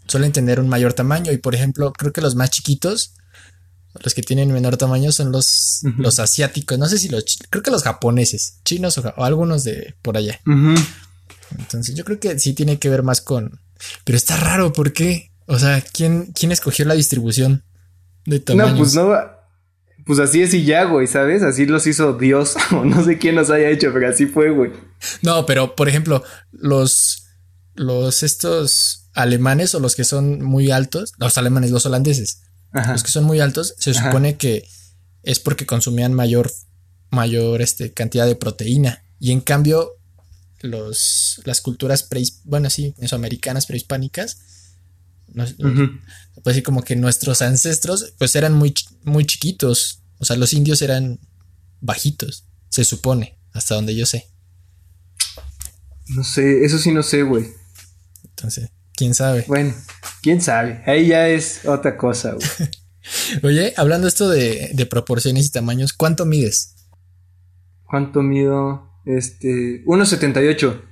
suelen 0.09 0.33
tener 0.33 0.61
un 0.61 0.69
mayor 0.69 0.93
tamaño 0.93 1.33
y 1.33 1.39
por 1.39 1.55
ejemplo, 1.55 1.93
creo 1.93 2.13
que 2.13 2.21
los 2.21 2.35
más 2.35 2.51
chiquitos, 2.51 3.15
los 4.03 4.15
que 4.15 4.23
tienen 4.23 4.53
menor 4.53 4.77
tamaño 4.77 5.13
son 5.13 5.33
los, 5.33 5.81
los 5.99 6.19
asiáticos, 6.19 6.79
no 6.79 6.87
sé 6.87 6.99
si 6.99 7.09
los, 7.09 7.25
creo 7.51 7.63
que 7.63 7.71
los 7.71 7.83
japoneses, 7.83 8.61
chinos 8.65 8.99
o, 8.99 9.25
algunos 9.25 9.65
de 9.65 9.95
por 10.03 10.17
allá. 10.17 10.41
Entonces 11.59 11.95
yo 11.95 12.05
creo 12.05 12.21
que 12.21 12.39
sí 12.39 12.53
tiene 12.53 12.79
que 12.79 12.89
ver 12.89 13.03
más 13.03 13.21
con, 13.21 13.61
pero 14.05 14.17
está 14.17 14.37
raro, 14.37 14.73
¿por 14.73 14.93
qué? 14.93 15.31
O 15.47 15.59
sea, 15.59 15.81
¿quién, 15.81 16.33
quién 16.35 16.53
escogió 16.53 16.85
la 16.85 16.95
distribución 16.95 17.65
de 18.25 18.41
tamaños? 18.41 18.73
No, 18.73 18.79
pues 18.79 18.95
no, 18.95 19.15
pues 20.07 20.21
así 20.21 20.43
es 20.43 20.55
y 20.55 20.65
ya, 20.65 20.85
güey, 20.85 21.07
¿sabes? 21.07 21.43
Así 21.43 21.67
los 21.67 21.87
hizo 21.87 22.15
Dios, 22.15 22.57
o 22.73 22.85
no 22.85 23.05
sé 23.05 23.19
quién 23.19 23.35
los 23.35 23.51
haya 23.51 23.71
hecho, 23.71 23.91
pero 23.93 24.09
así 24.09 24.27
fue, 24.27 24.51
güey. 24.51 24.73
No, 25.23 25.47
pero 25.47 25.75
por 25.75 25.89
ejemplo, 25.89 26.23
los, 26.53 27.27
los 27.75 28.23
estos 28.23 29.06
alemanes 29.17 29.75
o 29.75 29.81
los 29.81 29.97
que 29.97 30.05
son 30.05 30.43
muy 30.43 30.71
altos, 30.71 31.13
los 31.19 31.37
alemanes, 31.39 31.71
los 31.71 31.87
holandeses, 31.87 32.43
los 32.73 33.03
que 33.03 33.11
son 33.11 33.25
muy 33.25 33.41
altos, 33.41 33.75
se 33.79 33.95
supone 33.95 34.37
que 34.37 34.69
es 35.23 35.41
porque 35.41 35.67
consumían 35.67 36.13
mayor, 36.13 36.53
mayor 37.11 37.63
este, 37.63 37.93
cantidad 37.93 38.27
de 38.27 38.37
proteína. 38.37 39.03
Y 39.19 39.33
en 39.33 39.41
cambio, 39.41 39.93
los, 40.61 41.41
las 41.45 41.63
culturas, 41.63 42.03
pre, 42.03 42.23
bueno, 42.45 42.69
sí, 42.69 42.95
mesoamericanas 42.99 43.67
prehispánicas, 43.67 44.39
pues 45.35 46.55
así 46.55 46.63
como 46.63 46.83
que 46.83 46.97
nuestros 46.97 47.43
ancestros 47.43 48.15
pues 48.19 48.37
eran 48.37 48.53
muy, 48.53 48.75
muy 49.03 49.25
chiquitos. 49.25 50.03
O 50.19 50.25
sea, 50.25 50.37
los 50.37 50.53
indios 50.53 50.83
eran 50.83 51.19
bajitos, 51.81 52.45
se 52.69 52.85
supone, 52.85 53.39
hasta 53.53 53.75
donde 53.75 53.97
yo 53.97 54.07
sé. 54.07 54.29
No 56.09 56.23
sé, 56.23 56.65
eso 56.65 56.79
sí 56.79 56.93
no 56.93 57.03
sé, 57.03 57.23
güey. 57.23 57.47
Entonces, 58.25 58.71
quién 58.97 59.15
sabe. 59.15 59.45
Bueno, 59.47 59.75
quién 60.23 60.41
sabe. 60.41 60.83
Ahí 60.87 61.09
ya 61.09 61.29
es 61.29 61.65
otra 61.67 61.97
cosa, 61.97 62.35
güey. 62.35 62.71
Oye, 63.45 63.75
hablando 63.77 64.09
esto 64.09 64.29
de, 64.29 64.71
de 64.75 64.87
proporciones 64.87 65.47
y 65.47 65.51
tamaños, 65.51 65.93
¿cuánto 65.93 66.27
mides? 66.27 66.75
¿Cuánto 67.85 68.23
mido? 68.23 68.91
Este, 69.05 69.85
1.78. 69.85 70.83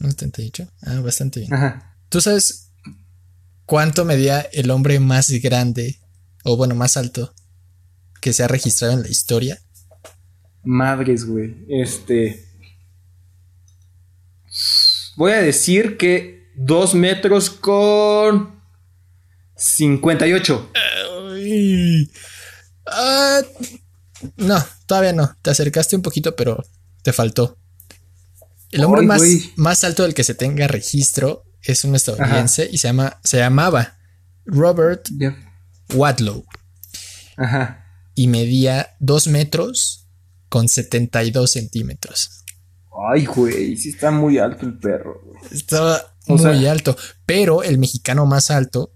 1.78. 0.00 0.70
Ah, 0.82 1.00
bastante 1.00 1.40
bien. 1.40 1.52
Ajá. 1.52 1.96
¿Tú 2.08 2.22
sabes 2.22 2.68
¿Cuánto 3.68 4.06
medía 4.06 4.40
el 4.54 4.70
hombre 4.70 4.98
más 4.98 5.28
grande, 5.42 5.98
o 6.42 6.56
bueno, 6.56 6.74
más 6.74 6.96
alto, 6.96 7.34
que 8.18 8.32
se 8.32 8.42
ha 8.42 8.48
registrado 8.48 8.94
en 8.94 9.02
la 9.02 9.10
historia? 9.10 9.58
Madres, 10.64 11.26
güey. 11.26 11.66
Este. 11.68 12.46
Voy 15.18 15.32
a 15.32 15.42
decir 15.42 15.98
que 15.98 16.37
dos 16.58 16.94
metros 16.94 17.50
con 17.50 18.60
58. 19.54 20.72
Ah, 22.86 23.40
no, 24.36 24.64
todavía 24.86 25.12
no. 25.12 25.36
Te 25.42 25.50
acercaste 25.50 25.96
un 25.96 26.02
poquito, 26.02 26.34
pero 26.34 26.64
te 27.02 27.12
faltó. 27.12 27.58
El 28.70 28.84
hombre 28.84 29.02
más, 29.02 29.22
más, 29.56 29.84
alto 29.84 30.02
del 30.02 30.14
que 30.14 30.24
se 30.24 30.34
tenga 30.34 30.66
registro 30.66 31.44
es 31.62 31.84
un 31.84 31.94
estadounidense 31.94 32.68
y 32.70 32.78
se, 32.78 32.88
llama, 32.88 33.18
se 33.24 33.38
llamaba 33.38 33.96
Robert 34.44 35.08
Wadlow. 35.94 36.44
Ajá. 37.36 37.84
Y 38.14 38.26
medía 38.26 38.96
2 38.98 39.28
metros 39.28 40.08
con 40.48 40.68
72 40.68 41.50
centímetros. 41.50 42.44
Ay, 43.10 43.26
güey, 43.26 43.76
sí 43.76 43.90
está 43.90 44.10
muy 44.10 44.38
alto 44.38 44.66
el 44.66 44.76
perro. 44.78 45.22
Estaba 45.52 46.17
muy 46.28 46.66
alto. 46.66 46.96
Pero 47.26 47.62
el 47.62 47.78
mexicano 47.78 48.26
más 48.26 48.50
alto 48.50 48.92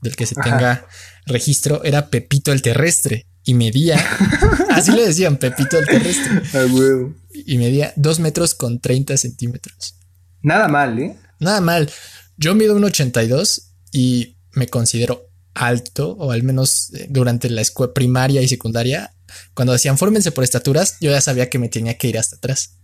del 0.00 0.16
que 0.16 0.26
se 0.26 0.34
tenga 0.34 0.86
registro 1.26 1.84
era 1.84 2.08
Pepito 2.08 2.52
el 2.52 2.62
Terrestre. 2.62 3.26
Y 3.44 3.54
medía, 3.54 3.98
así 4.70 4.92
le 4.92 5.06
decían, 5.06 5.38
Pepito 5.38 5.78
el 5.78 5.86
Terrestre. 5.86 6.42
Ay. 6.52 7.14
Y 7.46 7.56
medía 7.56 7.92
2 7.96 8.20
metros 8.20 8.54
con 8.54 8.78
30 8.80 9.16
centímetros. 9.16 9.94
Nada 10.42 10.68
mal, 10.68 10.98
¿eh? 10.98 11.16
Nada 11.40 11.60
mal. 11.60 11.90
Yo 12.36 12.54
mido 12.54 12.76
un 12.76 12.84
82 12.84 13.72
y 13.92 14.36
me 14.52 14.68
considero 14.68 15.30
alto, 15.54 16.12
o 16.12 16.30
al 16.30 16.42
menos 16.42 16.92
eh, 16.94 17.06
durante 17.10 17.50
la 17.50 17.62
escuela 17.62 17.92
primaria 17.92 18.42
y 18.42 18.48
secundaria. 18.48 19.12
Cuando 19.54 19.72
decían 19.72 19.98
fórmense 19.98 20.30
por 20.30 20.44
estaturas, 20.44 20.96
yo 21.00 21.10
ya 21.10 21.20
sabía 21.20 21.50
que 21.50 21.58
me 21.58 21.68
tenía 21.68 21.96
que 21.98 22.08
ir 22.08 22.18
hasta 22.18 22.36
atrás. 22.36 22.77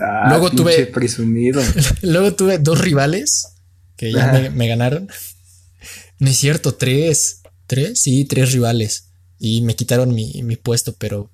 Ah, 0.00 0.26
luego 0.28 0.50
tuve. 0.50 0.86
Presumido. 0.86 1.62
luego 2.02 2.34
tuve 2.34 2.58
dos 2.58 2.80
rivales 2.80 3.48
que 3.96 4.12
ya 4.12 4.50
me, 4.54 4.68
ganaron. 4.68 5.08
No 6.18 6.30
es 6.30 6.36
cierto, 6.36 6.74
tres. 6.74 7.42
¿Tres? 7.66 8.00
Sí, 8.00 8.24
tres 8.24 8.52
rivales. 8.52 9.10
Y 9.38 9.62
me 9.62 9.74
quitaron 9.74 10.14
mi, 10.14 10.42
mi 10.42 10.56
puesto, 10.56 10.94
pero. 10.94 11.30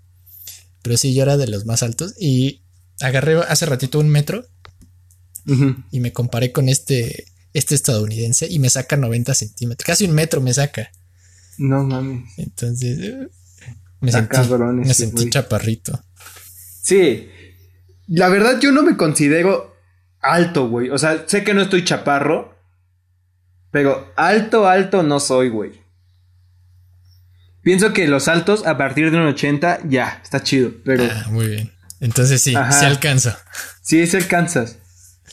Pero 0.82 0.96
sí, 0.96 1.14
yo 1.14 1.22
era 1.22 1.36
de 1.36 1.46
los 1.46 1.66
más 1.66 1.82
altos. 1.82 2.14
Y 2.18 2.62
agarré 3.00 3.38
hace 3.48 3.66
ratito 3.66 3.98
un 3.98 4.08
metro 4.08 4.46
y 5.90 6.00
me 6.00 6.12
comparé 6.12 6.52
con 6.52 6.68
este, 6.68 7.26
este 7.52 7.74
estadounidense 7.74 8.46
y 8.48 8.58
me 8.58 8.70
saca 8.70 8.96
90 8.96 9.34
centímetros, 9.34 9.84
casi 9.84 10.04
un 10.04 10.12
metro 10.12 10.40
me 10.40 10.54
saca. 10.54 10.90
No 11.58 11.84
mames. 11.84 12.30
Entonces 12.36 12.98
eh, 13.00 13.28
me 14.00 14.12
sentí, 14.12 14.36
me 14.84 14.94
sentí 14.94 15.30
chaparrito. 15.30 16.00
Sí, 16.82 17.28
la 18.14 18.28
verdad 18.28 18.60
yo 18.60 18.72
no 18.72 18.82
me 18.82 18.96
considero 18.96 19.74
alto, 20.20 20.68
güey. 20.68 20.90
O 20.90 20.98
sea, 20.98 21.24
sé 21.26 21.44
que 21.44 21.54
no 21.54 21.62
estoy 21.62 21.84
chaparro, 21.84 22.54
pero 23.70 24.12
alto, 24.16 24.68
alto 24.68 25.02
no 25.02 25.18
soy, 25.18 25.48
güey. 25.48 25.82
Pienso 27.62 27.92
que 27.92 28.08
los 28.08 28.28
altos 28.28 28.66
a 28.66 28.76
partir 28.76 29.10
de 29.10 29.16
un 29.16 29.26
80 29.28 29.80
ya, 29.88 30.20
está 30.22 30.42
chido, 30.42 30.72
pero... 30.84 31.04
Ah, 31.10 31.26
muy 31.30 31.46
bien. 31.46 31.72
Entonces 32.00 32.42
sí, 32.42 32.50
sí 32.50 32.84
alcanzo. 32.84 33.34
Sí, 33.80 34.06
sí 34.06 34.16
alcanzas. 34.16 34.78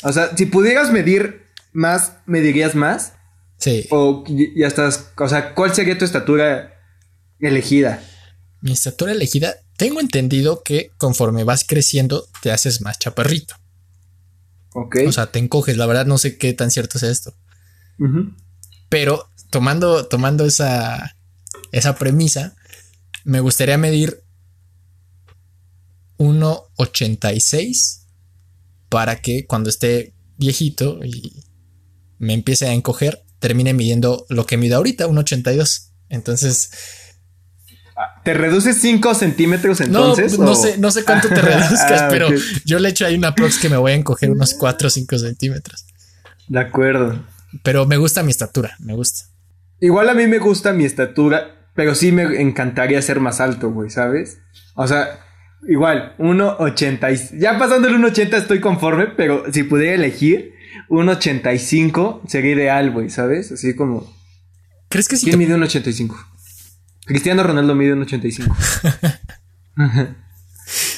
O 0.04 0.14
sea, 0.14 0.36
si 0.38 0.46
pudieras 0.46 0.92
medir 0.92 1.48
más, 1.74 2.14
¿medirías 2.28 2.76
más? 2.76 3.14
Sí. 3.58 3.88
O 3.90 4.24
ya 4.28 4.68
estás, 4.68 5.12
o 5.18 5.28
sea, 5.28 5.54
¿cuál 5.54 5.74
sería 5.74 5.98
tu 5.98 6.06
estatura 6.06 6.80
elegida? 7.40 8.02
Mi 8.62 8.72
estatura 8.72 9.12
elegida, 9.12 9.56
tengo 9.80 10.02
entendido 10.02 10.62
que 10.62 10.92
conforme 10.98 11.46
vas 11.46 11.64
creciendo 11.66 12.28
te 12.42 12.52
haces 12.52 12.82
más 12.82 13.00
chaparrito. 13.00 13.56
Ok. 14.74 14.98
O 15.08 15.12
sea, 15.14 15.32
te 15.32 15.40
encoges, 15.40 15.78
la 15.78 15.86
verdad 15.86 16.06
no 16.06 16.18
sé 16.18 16.38
qué 16.38 16.54
tan 16.54 16.70
cierto 16.70 16.98
es 16.98 17.04
esto. 17.04 17.34
Pero 18.90 19.30
tomando, 19.50 20.06
tomando 20.06 20.46
esa, 20.46 21.16
esa 21.72 21.96
premisa, 21.96 22.58
me 23.24 23.40
gustaría 23.40 23.78
medir 23.78 24.22
1,86 26.18 28.02
para 28.90 29.22
que 29.22 29.46
cuando 29.46 29.70
esté 29.70 30.14
viejito 30.38 31.00
y 31.06 31.46
me 32.18 32.34
empiece 32.34 32.68
a 32.68 32.74
encoger, 32.74 33.24
termine 33.40 33.74
midiendo 33.74 34.26
lo 34.28 34.46
que 34.46 34.58
mido 34.58 34.76
ahorita, 34.76 35.08
1,82. 35.08 35.92
Entonces... 36.10 36.72
¿Te 38.24 38.34
reduces 38.34 38.78
5 38.78 39.14
centímetros 39.16 39.82
entonces? 39.82 40.38
No, 40.38 40.46
no 40.46 40.56
sé, 40.56 40.78
no 40.78 40.92
sé 40.92 41.04
cuánto 41.04 41.28
te 41.28 41.36
reduzcas, 41.42 42.02
ah, 42.04 42.08
pero 42.10 42.30
yo 42.64 42.80
le 42.80 42.90
echo 42.90 43.06
ahí 43.06 43.16
una 43.16 43.36
prox 43.36 43.60
que 43.60 43.70
me 43.70 43.78
voy 43.78 43.92
a 43.92 43.96
encoger 43.96 44.32
unos 44.32 44.54
4 44.54 44.88
o 44.88 44.90
5 44.90 45.20
centímetros. 45.20 45.86
De 46.48 46.60
acuerdo. 46.60 47.22
Pero 47.64 47.86
me 47.86 47.98
gusta 47.98 48.24
mi 48.24 48.32
estatura, 48.32 48.76
me 48.80 48.94
gusta. 48.94 49.26
Igual 49.82 50.10
a 50.10 50.14
mí 50.14 50.28
me 50.28 50.40
gusta 50.40 50.74
mi 50.74 50.86
estatura, 50.86 51.70
pero 51.74 51.96
sí 51.96 52.12
me 52.12 52.42
encantaría 52.42 53.02
ser 53.02 53.20
más 53.20 53.40
alto, 53.40 53.72
güey, 53.72 53.90
¿sabes? 53.90 54.40
O 54.76 54.88
sea, 54.88 55.20
igual, 55.68 56.16
1,80. 56.20 57.40
Ya 57.40 57.58
pasando 57.58 57.88
el 57.88 57.96
1,80 57.96 58.34
estoy 58.38 58.60
conforme, 58.60 59.08
pero 59.08 59.46
si 59.52 59.64
pudiera 59.64 59.96
elegir, 59.96 60.54
1,85 60.90 62.22
sería 62.28 62.54
ideal, 62.54 62.92
güey, 62.92 63.10
¿sabes? 63.10 63.52
Así 63.52 63.76
como. 63.76 64.14
¿Crees 64.90 65.08
que 65.08 65.18
sí? 65.18 65.26
¿Quién 65.26 65.40
mide 65.40 65.56
1,85? 65.56 66.16
Cristiano 67.10 67.42
Ronaldo 67.42 67.74
mide 67.74 67.96
1,85. 67.96 68.56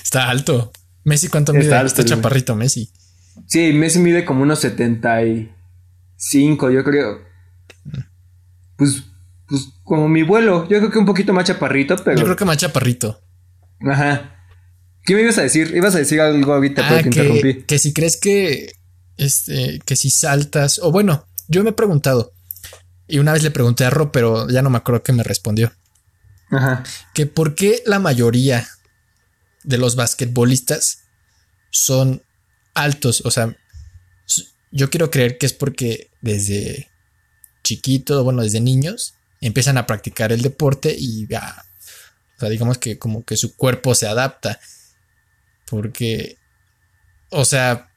Está 0.04 0.30
alto. 0.30 0.74
Messi, 1.06 1.30
¿cuánto 1.30 1.54
mide? 1.54 1.74
Está, 1.86 2.04
chaparrito, 2.04 2.54
Messi. 2.54 2.92
Sí, 3.48 3.72
Messi 3.72 4.00
mide 4.00 4.26
como 4.26 4.44
unos 4.44 4.60
75, 4.60 6.70
yo 6.70 6.84
creo. 6.84 7.22
Pues, 8.76 9.04
pues 9.48 9.70
como 9.84 10.10
mi 10.10 10.24
vuelo. 10.24 10.68
Yo 10.68 10.80
creo 10.80 10.92
que 10.92 11.00
un 11.00 11.06
poquito 11.06 11.32
más 11.32 11.46
chaparrito, 11.46 11.96
pero. 12.04 12.18
Yo 12.18 12.26
creo 12.26 12.36
que 12.36 12.44
más 12.44 12.58
chaparrito. 12.58 13.22
Ajá. 13.90 14.36
¿Qué 15.06 15.16
me 15.16 15.22
ibas 15.22 15.38
a 15.38 15.44
decir? 15.44 15.72
Ibas 15.74 15.96
a 15.96 16.00
decir 16.00 16.20
algo 16.20 16.54
ahorita, 16.54 16.90
pero 16.90 16.98
te 16.98 17.04
que, 17.04 17.08
interrumpí. 17.08 17.64
Que 17.64 17.80
si 17.80 17.94
crees 17.94 18.18
que. 18.18 18.74
Este. 19.16 19.80
Que 19.86 19.96
si 19.96 20.10
saltas. 20.10 20.80
O 20.80 20.92
bueno, 20.92 21.26
yo 21.48 21.64
me 21.64 21.70
he 21.70 21.74
preguntado. 21.74 22.34
Y 23.08 23.20
una 23.20 23.32
vez 23.32 23.44
le 23.44 23.52
pregunté 23.52 23.86
a 23.86 23.90
Ro, 23.90 24.12
pero 24.12 24.50
ya 24.50 24.62
no 24.62 24.70
me 24.70 24.78
acuerdo 24.78 25.04
que 25.04 25.14
me 25.14 25.24
respondió. 25.24 25.72
Ajá. 26.52 26.84
Que 27.14 27.26
por 27.26 27.56
qué 27.56 27.82
la 27.86 28.00
mayoría 28.00 28.68
de 29.64 29.78
los 29.78 29.96
basquetbolistas 29.96 31.04
son 31.70 32.24
altos. 32.74 33.22
O 33.26 33.32
sea, 33.32 33.56
yo 34.72 34.90
quiero 34.90 35.10
creer 35.12 35.38
que 35.38 35.46
es 35.46 35.54
porque 35.54 36.10
desde 36.22 36.90
chiquitos, 37.64 38.24
bueno, 38.24 38.44
desde 38.44 38.62
niños, 38.62 39.16
empiezan 39.40 39.78
a 39.78 39.86
practicar 39.86 40.32
el 40.32 40.42
deporte 40.42 40.96
y 40.98 41.28
ya, 41.28 41.66
o 42.38 42.40
sea, 42.40 42.50
digamos 42.50 42.78
que 42.78 42.98
como 42.98 43.24
que 43.24 43.38
su 43.38 43.56
cuerpo 43.56 43.96
se 43.96 44.08
adapta. 44.08 44.60
Porque, 45.70 46.38
o 47.30 47.46
sea, 47.46 47.90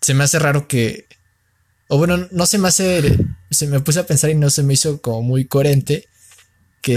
se 0.00 0.14
me 0.14 0.24
hace 0.24 0.38
raro 0.38 0.68
que, 0.68 1.06
o 1.88 1.98
bueno, 1.98 2.28
no 2.30 2.46
se 2.46 2.58
me 2.58 2.68
hace, 2.68 3.18
se 3.50 3.66
me 3.66 3.80
puse 3.80 4.00
a 4.00 4.06
pensar 4.06 4.30
y 4.30 4.34
no 4.34 4.48
se 4.48 4.62
me 4.62 4.74
hizo 4.74 5.00
como 5.00 5.22
muy 5.22 5.46
coherente 5.46 6.08
que, 6.82 6.96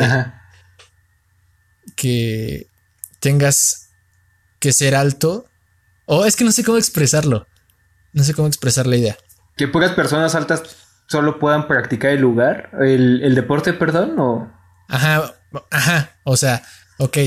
que 2.04 2.68
tengas 3.22 3.92
que 4.60 4.74
ser 4.74 4.94
alto. 4.94 5.46
O 6.06 6.26
es 6.26 6.36
que 6.36 6.44
no 6.44 6.52
sé 6.52 6.66
cómo 6.66 6.78
expresarlo. 6.78 7.48
No 8.12 8.26
sé 8.26 8.34
cómo 8.34 8.50
expresar 8.50 8.88
la 8.88 8.98
idea. 8.98 9.18
Que 9.56 9.70
puras 9.70 9.94
personas 9.94 10.36
altas 10.36 10.64
solo 11.08 11.40
puedan 11.40 11.66
practicar 11.66 12.12
el 12.12 12.20
lugar, 12.20 12.72
el, 12.82 13.34
deporte, 13.36 13.72
perdón, 13.72 14.20
o... 14.20 14.52
Ajá, 14.90 15.34
ajá, 15.72 16.12
o 16.24 16.36
sea, 16.36 16.64
ok, 16.98 17.18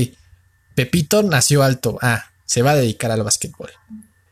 Pepito 0.75 1.23
nació 1.23 1.63
alto, 1.63 1.97
ah, 2.01 2.25
se 2.45 2.61
va 2.61 2.71
a 2.71 2.75
dedicar 2.75 3.09
al 3.09 3.23
básquetbol. 3.23 3.71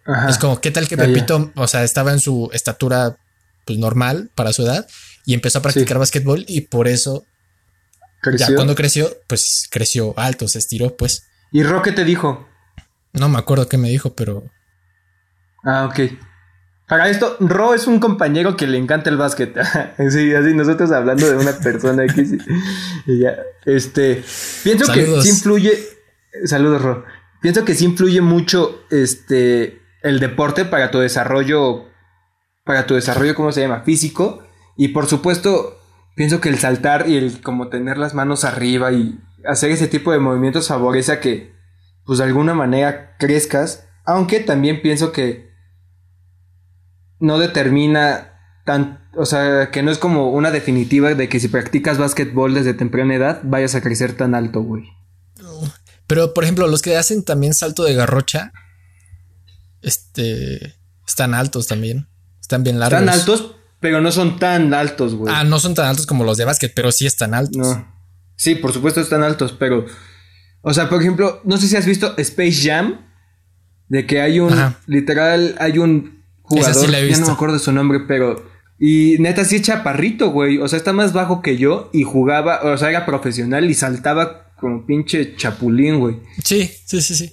Ajá. 0.05 0.29
Es 0.29 0.38
como, 0.38 0.62
¿qué 0.62 0.71
tal 0.71 0.88
que 0.88 0.97
Pepito, 0.97 1.51
o 1.55 1.67
sea, 1.67 1.84
estaba 1.84 2.12
en 2.12 2.19
su 2.19 2.49
estatura 2.53 3.17
pues 3.65 3.79
normal 3.79 4.29
para 4.36 4.53
su 4.53 4.63
edad 4.63 4.88
y 5.25 5.34
empezó 5.34 5.60
a 5.60 5.62
practicar 5.63 5.97
básquetbol 5.97 6.45
y 6.47 6.62
por 6.62 6.88
eso 6.88 7.25
¿Creció? 8.31 8.49
ya 8.49 8.55
cuando 8.55 8.75
creció, 8.75 9.07
pues 9.27 9.67
creció 9.71 10.13
alto, 10.17 10.47
se 10.47 10.59
estiró, 10.59 10.95
pues. 10.97 11.27
¿Y 11.51 11.63
Roque 11.63 11.91
te 11.91 12.03
dijo? 12.03 12.47
No 13.13 13.29
me 13.29 13.38
acuerdo 13.38 13.69
qué 13.69 13.77
me 13.77 13.89
dijo, 13.89 14.13
pero... 14.15 14.43
Ah, 15.63 15.85
ok. 15.85 16.11
Para 16.88 17.09
esto, 17.09 17.38
Ro 17.39 17.73
es 17.73 17.88
un 17.88 17.99
compañero 17.99 18.55
que 18.55 18.67
le 18.67 18.77
encanta 18.77 19.09
el 19.09 19.17
básquet. 19.17 19.55
sí, 20.09 20.33
así 20.33 20.53
nosotros 20.53 20.91
hablando 20.91 21.29
de 21.29 21.38
una 21.38 21.53
persona 21.53 22.03
X. 22.05 22.33
Y, 23.05 23.19
ya, 23.19 23.38
este, 23.65 24.23
pienso 24.63 24.91
que 24.91 25.05
sí 25.21 25.29
influye. 25.29 25.71
Saludos, 26.45 26.81
Ro. 26.81 27.05
Pienso 27.41 27.63
que 27.63 27.75
sí 27.75 27.85
influye 27.85 28.21
mucho 28.21 28.83
este 28.89 29.81
el 30.03 30.19
deporte 30.19 30.65
para 30.65 30.91
tu 30.91 30.99
desarrollo, 30.99 31.85
para 32.63 32.85
tu 32.85 32.93
desarrollo, 32.93 33.33
¿cómo 33.33 33.51
se 33.51 33.61
llama? 33.61 33.81
Físico. 33.81 34.43
Y 34.77 34.89
por 34.89 35.07
supuesto, 35.07 35.79
pienso 36.15 36.41
que 36.41 36.49
el 36.49 36.58
saltar 36.58 37.08
y 37.08 37.17
el 37.17 37.41
como 37.41 37.69
tener 37.69 37.97
las 37.97 38.13
manos 38.13 38.43
arriba 38.43 38.91
y 38.91 39.19
hacer 39.45 39.71
ese 39.71 39.88
tipo 39.88 40.12
de 40.12 40.19
movimientos 40.19 40.67
favorece 40.67 41.12
a 41.12 41.19
que, 41.19 41.54
pues 42.06 42.19
de 42.19 42.25
alguna 42.25 42.54
manera 42.54 43.15
crezcas. 43.17 43.88
Aunque 44.06 44.39
también 44.39 44.82
pienso 44.82 45.12
que 45.12 45.51
no 47.19 47.39
determina 47.39 48.34
tan, 48.65 49.08
o 49.15 49.25
sea, 49.25 49.71
que 49.71 49.84
no 49.84 49.91
es 49.91 49.97
como 49.97 50.32
una 50.32 50.51
definitiva 50.51 51.13
de 51.13 51.30
que 51.30 51.39
si 51.39 51.47
practicas 51.47 51.97
básquetbol 51.97 52.54
desde 52.54 52.73
temprana 52.73 53.15
edad 53.15 53.41
vayas 53.43 53.75
a 53.75 53.82
crecer 53.82 54.13
tan 54.15 54.36
alto, 54.36 54.62
güey. 54.62 54.84
Pero, 56.08 56.34
por 56.34 56.43
ejemplo, 56.43 56.67
los 56.67 56.82
que 56.82 56.97
hacen 56.97 57.23
también 57.23 57.54
salto 57.54 57.84
de 57.84 57.95
garrocha, 57.95 58.51
este, 59.82 60.75
están 61.08 61.34
altos 61.34 61.67
también. 61.67 62.08
Están 62.39 62.63
bien 62.63 62.80
largos. 62.80 62.99
Están 62.99 63.10
altos, 63.10 63.56
pero 63.85 64.01
no 64.01 64.11
son 64.11 64.39
tan 64.39 64.73
altos, 64.73 65.13
güey. 65.13 65.31
Ah, 65.31 65.43
no 65.43 65.59
son 65.59 65.75
tan 65.75 65.85
altos 65.85 66.07
como 66.07 66.23
los 66.23 66.37
de 66.37 66.45
básquet, 66.45 66.73
pero 66.73 66.91
sí 66.91 67.05
están 67.05 67.35
altos. 67.35 67.55
No. 67.55 67.87
Sí, 68.35 68.55
por 68.55 68.73
supuesto 68.73 68.99
están 68.99 69.21
altos, 69.21 69.55
pero, 69.59 69.85
o 70.61 70.73
sea, 70.73 70.89
por 70.89 71.03
ejemplo, 71.03 71.39
no 71.43 71.57
sé 71.57 71.67
si 71.67 71.75
has 71.75 71.85
visto 71.85 72.15
Space 72.17 72.67
Jam, 72.67 73.05
de 73.87 74.07
que 74.07 74.21
hay 74.21 74.39
un, 74.39 74.51
literal, 74.87 75.55
hay 75.59 75.77
un 75.77 76.23
jugador. 76.41 76.89
Ya 76.89 77.19
no 77.19 77.27
me 77.27 77.33
acuerdo 77.33 77.53
de 77.53 77.59
su 77.59 77.71
nombre, 77.73 77.99
pero. 78.07 78.49
Y 78.79 79.17
neta, 79.19 79.45
sí 79.45 79.57
es 79.57 79.61
chaparrito, 79.61 80.31
güey. 80.31 80.57
O 80.57 80.67
sea, 80.67 80.77
está 80.77 80.91
más 80.91 81.13
bajo 81.13 81.43
que 81.43 81.55
yo 81.57 81.91
y 81.93 82.01
jugaba, 82.01 82.61
o 82.63 82.75
sea, 82.79 82.89
era 82.89 83.05
profesional 83.05 83.69
y 83.69 83.75
saltaba 83.75 84.51
como 84.59 84.87
pinche 84.87 85.35
chapulín, 85.35 85.99
güey. 85.99 86.21
Sí, 86.43 86.71
sí, 86.87 87.03
sí, 87.03 87.13
sí. 87.13 87.31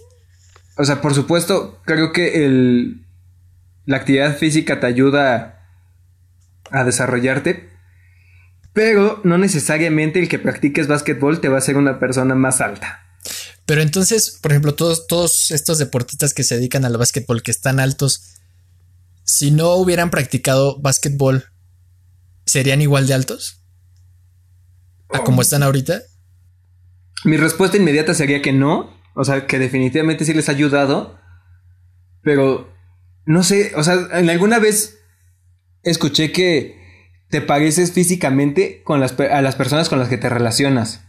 O 0.77 0.85
sea, 0.85 1.01
por 1.01 1.15
supuesto, 1.15 1.81
creo 1.87 2.13
que 2.13 2.45
el. 2.45 3.07
La 3.87 3.97
actividad 3.97 4.37
física 4.37 4.81
te 4.81 4.87
ayuda 4.87 5.61
a 6.71 6.85
desarrollarte. 6.85 7.71
Pero 8.73 9.21
no 9.25 9.37
necesariamente 9.39 10.19
el 10.19 10.29
que 10.29 10.39
practiques 10.39 10.87
básquetbol 10.87 11.41
te 11.41 11.49
va 11.49 11.57
a 11.57 11.59
hacer 11.59 11.77
una 11.77 11.99
persona 11.99 12.35
más 12.35 12.61
alta. 12.61 13.01
Pero 13.67 13.83
entonces, 13.83 14.39
por 14.43 14.53
ejemplo, 14.53 14.75
todos, 14.75 15.07
todos 15.07 15.51
estos 15.51 15.79
deportistas 15.79 16.35
que 16.35 16.43
se 16.43 16.57
dedican 16.57 16.85
al 16.85 16.97
básquetbol 16.97 17.43
que 17.43 17.51
están 17.51 17.81
altos, 17.81 18.41
si 19.25 19.51
no 19.51 19.75
hubieran 19.75 20.11
practicado 20.11 20.81
básquetbol, 20.81 21.45
¿serían 22.45 22.81
igual 22.81 23.07
de 23.07 23.15
altos? 23.15 23.63
¿A 25.13 25.23
como 25.23 25.39
oh. 25.39 25.43
están 25.43 25.63
ahorita? 25.63 26.03
Mi 27.25 27.37
respuesta 27.37 27.77
inmediata 27.77 28.15
sería 28.15 28.43
que 28.43 28.53
no. 28.53 29.01
O 29.15 29.25
sea, 29.25 29.47
que 29.47 29.59
definitivamente 29.59 30.25
sí 30.25 30.33
les 30.33 30.49
ha 30.49 30.53
ayudado. 30.53 31.19
Pero 32.23 32.73
no 33.27 33.43
sé, 33.43 33.73
o 33.77 33.85
sea, 33.85 34.09
en 34.13 34.31
alguna 34.31 34.59
vez 34.59 34.99
escuché 35.83 36.33
que 36.33 36.81
te 37.29 37.41
pareces 37.41 37.93
físicamente 37.93 38.83
con 38.85 39.01
las, 39.01 39.19
a 39.19 39.41
las 39.43 39.57
personas 39.57 39.89
con 39.89 39.99
las 39.99 40.09
que 40.09 40.19
te 40.19 40.29
relacionas. 40.29 41.05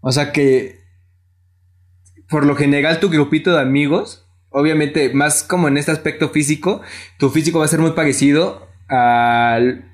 O 0.00 0.12
sea 0.12 0.32
que 0.32 0.80
por 2.28 2.46
lo 2.46 2.56
general 2.56 3.00
tu 3.00 3.10
grupito 3.10 3.52
de 3.52 3.60
amigos 3.60 4.26
obviamente, 4.50 5.12
más 5.14 5.42
como 5.42 5.68
en 5.68 5.78
este 5.78 5.92
aspecto 5.92 6.28
físico, 6.28 6.82
tu 7.18 7.30
físico 7.30 7.60
va 7.60 7.64
a 7.64 7.68
ser 7.68 7.80
muy 7.80 7.92
parecido 7.92 8.68
al, 8.88 9.90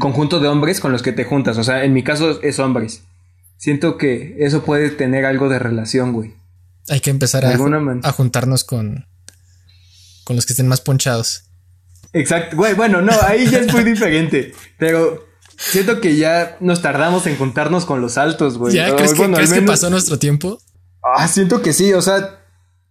conjunto 0.00 0.40
de 0.40 0.48
hombres 0.48 0.80
con 0.80 0.92
los 0.92 1.02
que 1.02 1.12
te 1.12 1.24
juntas. 1.24 1.58
O 1.58 1.64
sea, 1.64 1.84
en 1.84 1.92
mi 1.92 2.02
caso 2.02 2.42
es 2.42 2.58
hombres. 2.58 3.04
Siento 3.58 3.96
que 3.96 4.36
eso 4.40 4.64
puede 4.64 4.90
tener 4.90 5.24
algo 5.24 5.48
de 5.48 5.58
relación, 5.58 6.12
güey. 6.12 6.34
Hay 6.88 7.00
que 7.00 7.10
empezar 7.10 7.44
a, 7.44 7.50
a, 7.50 8.12
juntarnos 8.12 8.64
con, 8.64 9.06
con 10.24 10.36
los 10.36 10.46
que 10.46 10.54
estén 10.54 10.68
más 10.68 10.80
ponchados. 10.80 11.47
Exacto, 12.12 12.56
güey, 12.56 12.74
bueno, 12.74 13.02
no, 13.02 13.12
ahí 13.26 13.48
ya 13.48 13.58
es 13.58 13.72
muy 13.72 13.84
diferente. 13.84 14.52
Pero 14.78 15.26
siento 15.56 16.00
que 16.00 16.16
ya 16.16 16.56
nos 16.60 16.82
tardamos 16.82 17.26
en 17.26 17.36
juntarnos 17.36 17.84
con 17.84 18.00
los 18.00 18.16
altos, 18.18 18.58
güey. 18.58 18.74
¿Ya 18.74 18.94
crees, 18.96 19.14
que, 19.14 19.30
¿crees 19.30 19.52
que 19.52 19.62
pasó 19.62 19.90
nuestro 19.90 20.18
tiempo? 20.18 20.60
Ah, 21.02 21.28
siento 21.28 21.62
que 21.62 21.72
sí, 21.72 21.92
o 21.92 22.02
sea, 22.02 22.40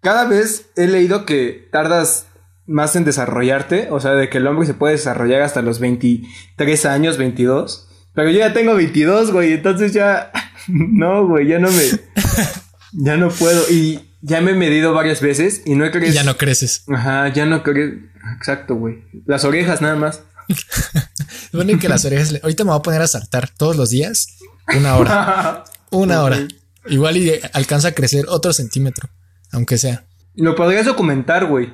cada 0.01 0.25
vez 0.25 0.67
he 0.75 0.87
leído 0.87 1.25
que 1.25 1.67
tardas 1.71 2.27
más 2.65 2.95
en 2.95 3.05
desarrollarte, 3.05 3.87
o 3.91 3.99
sea, 3.99 4.11
de 4.11 4.29
que 4.29 4.37
el 4.37 4.47
hombre 4.47 4.67
se 4.67 4.73
puede 4.73 4.93
desarrollar 4.93 5.41
hasta 5.41 5.61
los 5.61 5.79
23 5.79 6.85
años, 6.85 7.17
22. 7.17 7.87
Pero 8.13 8.29
yo 8.29 8.39
ya 8.39 8.53
tengo 8.53 8.75
22, 8.75 9.31
güey, 9.31 9.53
entonces 9.53 9.93
ya 9.93 10.31
no, 10.67 11.27
güey, 11.27 11.47
ya 11.47 11.59
no 11.59 11.69
me 11.71 11.83
ya 12.93 13.17
no 13.17 13.29
puedo 13.29 13.63
y 13.69 14.01
ya 14.21 14.41
me 14.41 14.51
he 14.51 14.55
medido 14.55 14.93
varias 14.93 15.21
veces 15.21 15.61
y 15.65 15.75
no 15.75 15.85
he 15.85 15.91
crecido. 15.91 16.15
Ya 16.15 16.23
no 16.23 16.37
creces. 16.37 16.83
Ajá, 16.93 17.29
ya 17.29 17.45
no 17.45 17.63
creces. 17.63 17.99
Exacto, 18.35 18.75
güey. 18.75 19.03
Las 19.25 19.43
orejas 19.43 19.81
nada 19.81 19.95
más. 19.95 20.23
bueno, 21.53 21.77
que 21.79 21.89
las 21.89 22.05
orejas. 22.05 22.39
Ahorita 22.41 22.63
me 22.63 22.71
voy 22.71 22.79
a 22.79 22.83
poner 22.83 23.01
a 23.01 23.07
saltar 23.07 23.49
todos 23.49 23.75
los 23.75 23.89
días. 23.89 24.27
Una 24.75 24.97
hora. 24.97 25.63
Una 25.91 26.23
hora. 26.23 26.47
Igual 26.87 27.17
y 27.17 27.31
alcanza 27.53 27.89
a 27.89 27.91
crecer 27.93 28.25
otro 28.27 28.53
centímetro. 28.53 29.09
Aunque 29.51 29.77
sea. 29.77 30.05
Lo 30.35 30.55
podrías 30.55 30.85
documentar, 30.85 31.45
güey. 31.45 31.73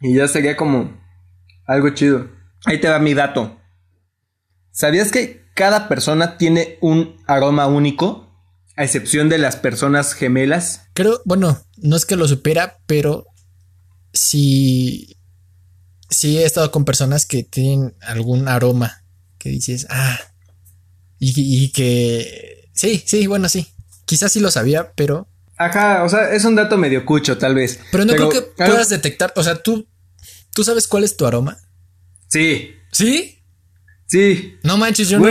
Y 0.00 0.14
ya 0.14 0.28
sería 0.28 0.56
como 0.56 0.98
algo 1.66 1.90
chido. 1.90 2.28
Ahí 2.64 2.80
te 2.80 2.88
va 2.88 2.98
mi 2.98 3.14
dato. 3.14 3.58
¿Sabías 4.72 5.10
que 5.10 5.44
cada 5.54 5.88
persona 5.88 6.36
tiene 6.36 6.78
un 6.80 7.16
aroma 7.26 7.66
único? 7.66 8.28
A 8.76 8.84
excepción 8.84 9.28
de 9.28 9.38
las 9.38 9.56
personas 9.56 10.14
gemelas. 10.14 10.88
Creo, 10.94 11.20
bueno, 11.24 11.58
no 11.76 11.96
es 11.96 12.06
que 12.06 12.16
lo 12.16 12.26
supera, 12.28 12.78
pero 12.86 13.26
sí, 14.12 15.16
sí 16.10 16.38
he 16.38 16.44
estado 16.44 16.70
con 16.70 16.84
personas 16.84 17.24
que 17.24 17.42
tienen 17.42 17.94
algún 18.02 18.48
aroma 18.48 19.04
que 19.38 19.48
dices, 19.48 19.86
ah, 19.88 20.18
y, 21.18 21.70
que 21.72 22.68
sí, 22.72 23.02
sí, 23.06 23.26
bueno, 23.26 23.48
sí. 23.48 23.66
Quizás 24.04 24.32
sí 24.32 24.40
lo 24.40 24.50
sabía, 24.50 24.92
pero. 24.94 25.28
Ajá, 25.56 26.04
o 26.04 26.08
sea, 26.08 26.32
es 26.32 26.44
un 26.44 26.56
dato 26.56 26.76
medio 26.76 27.04
cucho, 27.04 27.38
tal 27.38 27.54
vez. 27.54 27.80
Pero 27.92 28.04
no 28.04 28.14
creo 28.14 28.28
que 28.30 28.42
puedas 28.42 28.88
detectar. 28.88 29.32
O 29.36 29.42
sea, 29.42 29.62
tú, 29.62 29.86
tú 30.54 30.64
sabes 30.64 30.88
cuál 30.88 31.04
es 31.04 31.16
tu 31.16 31.26
aroma. 31.26 31.58
Sí. 32.28 32.74
¿Sí? 32.92 33.42
Sí. 34.06 34.56
No 34.62 34.78
manches, 34.78 35.08
yo 35.08 35.18
no. 35.18 35.28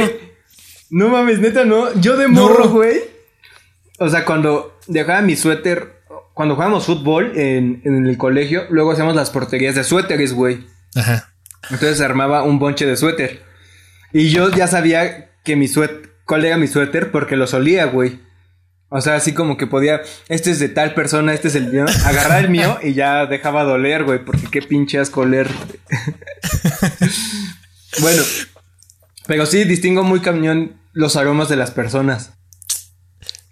No 0.92 1.10
mames, 1.10 1.40
neta, 1.40 1.66
no. 1.66 1.94
Yo 2.00 2.18
de 2.18 2.28
morro, 2.28 2.70
güey. 2.70 3.02
O 4.00 4.10
sea, 4.10 4.26
cuando 4.26 4.80
dejaba 4.88 5.22
mi 5.22 5.36
suéter, 5.36 5.99
cuando 6.40 6.56
jugábamos 6.56 6.86
fútbol 6.86 7.34
en, 7.36 7.82
el 7.84 8.18
colegio, 8.18 8.66
luego 8.70 8.94
hacíamos 8.94 9.14
las 9.14 9.30
porterías 9.30 9.76
de 9.76 9.84
suéteres, 9.84 10.32
güey. 10.32 10.66
Ajá. 10.96 11.34
Entonces 11.64 11.98
se 11.98 12.06
armaba 12.06 12.44
un 12.44 12.60
bonche 12.60 12.86
de 12.86 12.96
suéter. 12.96 13.44
Y 14.14 14.30
yo 14.30 14.50
ya 14.50 14.68
sabía 14.68 15.32
que 15.44 15.58
mi 15.58 15.68
suéter, 15.68 16.14
cuál 16.26 16.46
era 16.46 16.56
mi 16.56 16.68
suéter 16.68 17.12
porque 17.12 17.36
lo 17.36 17.46
solía, 17.46 17.88
güey. 17.88 18.22
O 18.88 19.02
sea, 19.02 19.16
así 19.16 19.34
como 19.34 19.58
que 19.58 19.68
podía, 19.68 20.00
este 20.30 20.52
es 20.52 20.60
de 20.60 20.70
tal 20.70 20.94
persona, 20.94 21.34
este 21.34 21.50
es 21.50 21.56
el 21.56 21.74
mío, 21.74 21.86
agarrar 22.06 22.46
el 22.46 22.50
mío 22.50 22.80
y 22.82 22.94
ya 22.94 23.26
dejaba 23.26 23.66
doler, 23.66 24.06
güey, 24.06 24.24
porque 24.24 24.48
qué 24.50 24.62
pinche 24.62 24.98
asco 24.98 25.20
oler. 25.20 25.50
bueno, 28.00 28.24
pero 29.28 29.46
sí 29.46 29.66
distingo 29.66 30.04
muy 30.04 30.22
cañón 30.22 30.80
los 30.94 31.18
aromas 31.18 31.50
de 31.50 31.58
las 31.58 31.72
personas. 31.72 32.32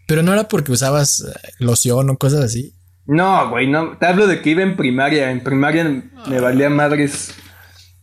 Pero 0.07 0.23
no 0.23 0.31
era 0.31 0.47
porque 0.47 0.71
usabas 0.71 1.19
eh, 1.19 1.33
loción 1.59 2.09
o 2.09 2.17
cosas 2.17 2.45
así. 2.45 2.76
No, 3.07 3.49
güey, 3.49 3.67
no. 3.67 3.97
Te 3.97 4.05
hablo 4.05 4.27
de 4.27 4.41
que 4.41 4.51
iba 4.51 4.61
en 4.61 4.75
primaria. 4.75 5.31
En 5.31 5.41
primaria 5.41 6.03
me 6.27 6.39
valía 6.39 6.69
madres 6.69 7.33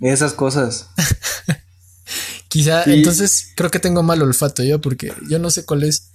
esas 0.00 0.32
cosas. 0.32 0.90
Quizá, 2.48 2.84
entonces 2.84 3.52
creo 3.56 3.70
que 3.70 3.80
tengo 3.80 4.02
mal 4.02 4.22
olfato 4.22 4.62
yo 4.62 4.80
porque 4.80 5.12
yo 5.28 5.38
no 5.40 5.50
sé 5.50 5.64
cuál 5.64 5.82
es 5.82 6.12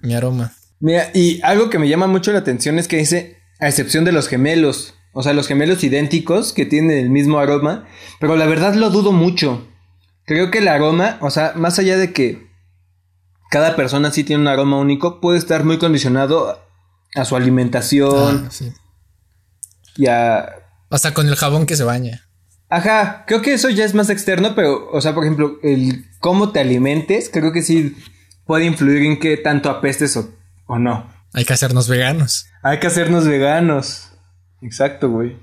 mi 0.00 0.14
aroma. 0.14 0.54
Mira, 0.78 1.10
y 1.12 1.40
algo 1.42 1.68
que 1.68 1.78
me 1.78 1.88
llama 1.88 2.06
mucho 2.06 2.32
la 2.32 2.38
atención 2.38 2.78
es 2.78 2.88
que 2.88 2.96
dice, 2.96 3.36
a 3.58 3.68
excepción 3.68 4.04
de 4.06 4.12
los 4.12 4.28
gemelos, 4.28 4.94
o 5.12 5.22
sea, 5.22 5.34
los 5.34 5.46
gemelos 5.46 5.84
idénticos 5.84 6.54
que 6.54 6.64
tienen 6.64 6.96
el 6.96 7.10
mismo 7.10 7.38
aroma, 7.38 7.86
pero 8.18 8.36
la 8.36 8.46
verdad 8.46 8.74
lo 8.74 8.88
dudo 8.88 9.12
mucho. 9.12 9.68
Creo 10.24 10.50
que 10.50 10.58
el 10.58 10.68
aroma, 10.68 11.18
o 11.20 11.30
sea, 11.30 11.52
más 11.56 11.78
allá 11.78 11.98
de 11.98 12.14
que 12.14 12.48
cada 13.50 13.76
persona 13.76 14.10
sí 14.10 14.24
tiene 14.24 14.40
un 14.40 14.48
aroma 14.48 14.78
único, 14.78 15.20
puede 15.20 15.38
estar 15.38 15.64
muy 15.64 15.76
condicionado 15.76 16.58
a 17.14 17.24
su 17.24 17.36
alimentación. 17.36 18.46
Ah, 18.46 18.50
sí. 18.50 18.72
Y 19.96 20.06
a... 20.06 20.48
Hasta 20.90 21.14
con 21.14 21.28
el 21.28 21.36
jabón 21.36 21.66
que 21.66 21.76
se 21.76 21.84
baña. 21.84 22.28
Ajá, 22.68 23.24
creo 23.26 23.42
que 23.42 23.52
eso 23.52 23.68
ya 23.68 23.84
es 23.84 23.94
más 23.94 24.10
externo, 24.10 24.54
pero, 24.54 24.90
o 24.92 25.00
sea, 25.00 25.14
por 25.14 25.24
ejemplo, 25.24 25.58
el 25.62 26.06
cómo 26.20 26.52
te 26.52 26.60
alimentes, 26.60 27.28
creo 27.32 27.52
que 27.52 27.62
sí 27.62 27.96
puede 28.46 28.64
influir 28.64 29.02
en 29.02 29.18
qué 29.18 29.36
tanto 29.36 29.70
apestes 29.70 30.16
o, 30.16 30.30
o 30.66 30.78
no. 30.78 31.12
Hay 31.32 31.44
que 31.44 31.52
hacernos 31.52 31.88
veganos. 31.88 32.46
Hay 32.62 32.78
que 32.78 32.86
hacernos 32.86 33.26
veganos. 33.26 34.12
Exacto, 34.62 35.10
güey. 35.10 35.36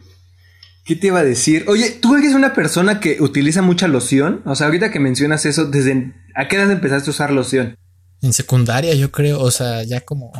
¿Qué 0.85 0.95
te 0.95 1.07
iba 1.07 1.19
a 1.19 1.23
decir? 1.23 1.65
Oye, 1.67 1.91
¿tú 1.91 2.15
eres 2.15 2.33
una 2.33 2.53
persona 2.53 3.01
que 3.01 3.21
utiliza 3.21 3.61
mucha 3.61 3.89
loción? 3.89 4.41
O 4.45 4.55
sea, 4.55 4.67
ahorita 4.67 4.89
que 4.89 5.01
mencionas 5.01 5.45
eso, 5.45 5.65
¿desde 5.65 6.13
a 6.33 6.47
qué 6.47 6.55
edad 6.55 6.71
empezaste 6.71 7.09
a 7.09 7.11
usar 7.11 7.31
loción? 7.31 7.75
En 8.21 8.31
secundaria, 8.31 8.93
yo 8.93 9.11
creo, 9.11 9.41
o 9.41 9.51
sea, 9.51 9.83
ya 9.83 10.01
como 10.01 10.31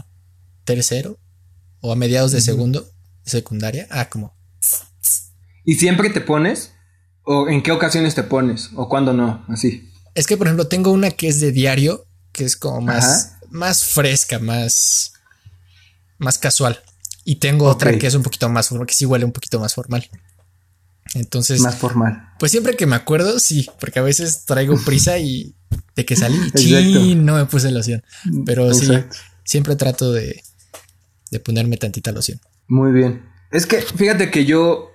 tercero 0.67 1.17
o 1.79 1.91
a 1.91 1.95
mediados 1.95 2.31
de 2.31 2.41
segundo, 2.41 2.87
secundaria, 3.23 3.87
ah, 3.89 4.09
como. 4.09 4.35
¿Y 5.63 5.75
siempre 5.75 6.09
te 6.09 6.21
pones? 6.21 6.73
¿O 7.23 7.47
en 7.47 7.63
qué 7.63 7.71
ocasiones 7.71 8.15
te 8.15 8.23
pones? 8.23 8.69
¿O 8.75 8.87
cuándo 8.87 9.13
no? 9.13 9.43
Así. 9.47 9.89
Es 10.13 10.27
que, 10.27 10.37
por 10.37 10.47
ejemplo, 10.47 10.67
tengo 10.67 10.91
una 10.91 11.11
que 11.11 11.27
es 11.27 11.39
de 11.39 11.51
diario, 11.51 12.05
que 12.31 12.43
es 12.43 12.55
como 12.57 12.81
más, 12.81 13.33
más 13.49 13.85
fresca, 13.85 14.39
más, 14.39 15.13
más 16.17 16.37
casual. 16.37 16.81
Y 17.23 17.37
tengo 17.37 17.65
otra 17.65 17.97
que 17.97 18.07
es 18.07 18.15
un 18.15 18.23
poquito 18.23 18.49
más 18.49 18.69
formal, 18.69 18.87
que 18.87 18.93
sí 18.93 19.05
huele 19.05 19.25
un 19.25 19.33
poquito 19.33 19.59
más 19.59 19.73
formal. 19.73 20.09
Entonces. 21.13 21.61
Más 21.61 21.75
formal. 21.75 22.29
Pues 22.39 22.51
siempre 22.51 22.75
que 22.75 22.85
me 22.85 22.95
acuerdo, 22.95 23.39
sí, 23.39 23.69
porque 23.79 23.99
a 23.99 24.03
veces 24.03 24.45
traigo 24.45 24.77
prisa 24.85 25.17
y 25.17 25.55
de 25.95 26.05
que 26.05 26.15
salí, 26.15 26.37
y 26.55 27.15
no 27.15 27.35
me 27.35 27.45
puse 27.45 27.71
loción. 27.71 28.03
Pero 28.45 28.73
sí, 28.73 28.91
siempre 29.43 29.75
trato 29.75 30.11
de, 30.13 30.43
de 31.31 31.39
ponerme 31.39 31.77
tantita 31.77 32.11
loción. 32.11 32.39
Muy 32.67 32.91
bien. 32.91 33.23
Es 33.51 33.65
que 33.65 33.81
fíjate 33.81 34.29
que 34.29 34.45
yo, 34.45 34.91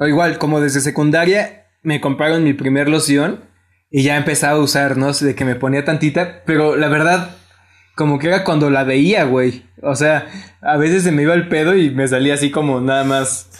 igual, 0.00 0.38
como 0.38 0.60
desde 0.60 0.80
secundaria, 0.80 1.66
me 1.82 2.00
compraron 2.00 2.44
mi 2.44 2.52
primer 2.52 2.88
loción 2.88 3.44
y 3.90 4.02
ya 4.02 4.16
empezaba 4.16 4.58
a 4.58 4.62
usar, 4.62 4.96
¿no? 4.96 5.12
De 5.12 5.34
que 5.34 5.44
me 5.44 5.54
ponía 5.54 5.84
tantita, 5.84 6.42
pero 6.44 6.76
la 6.76 6.88
verdad, 6.88 7.36
como 7.94 8.18
que 8.18 8.28
era 8.28 8.44
cuando 8.44 8.70
la 8.70 8.84
veía, 8.84 9.24
güey. 9.24 9.64
O 9.82 9.94
sea, 9.94 10.28
a 10.60 10.76
veces 10.76 11.02
se 11.02 11.12
me 11.12 11.22
iba 11.22 11.34
el 11.34 11.48
pedo 11.48 11.76
y 11.76 11.90
me 11.90 12.06
salía 12.08 12.34
así 12.34 12.50
como 12.50 12.80
nada 12.80 13.04
más. 13.04 13.50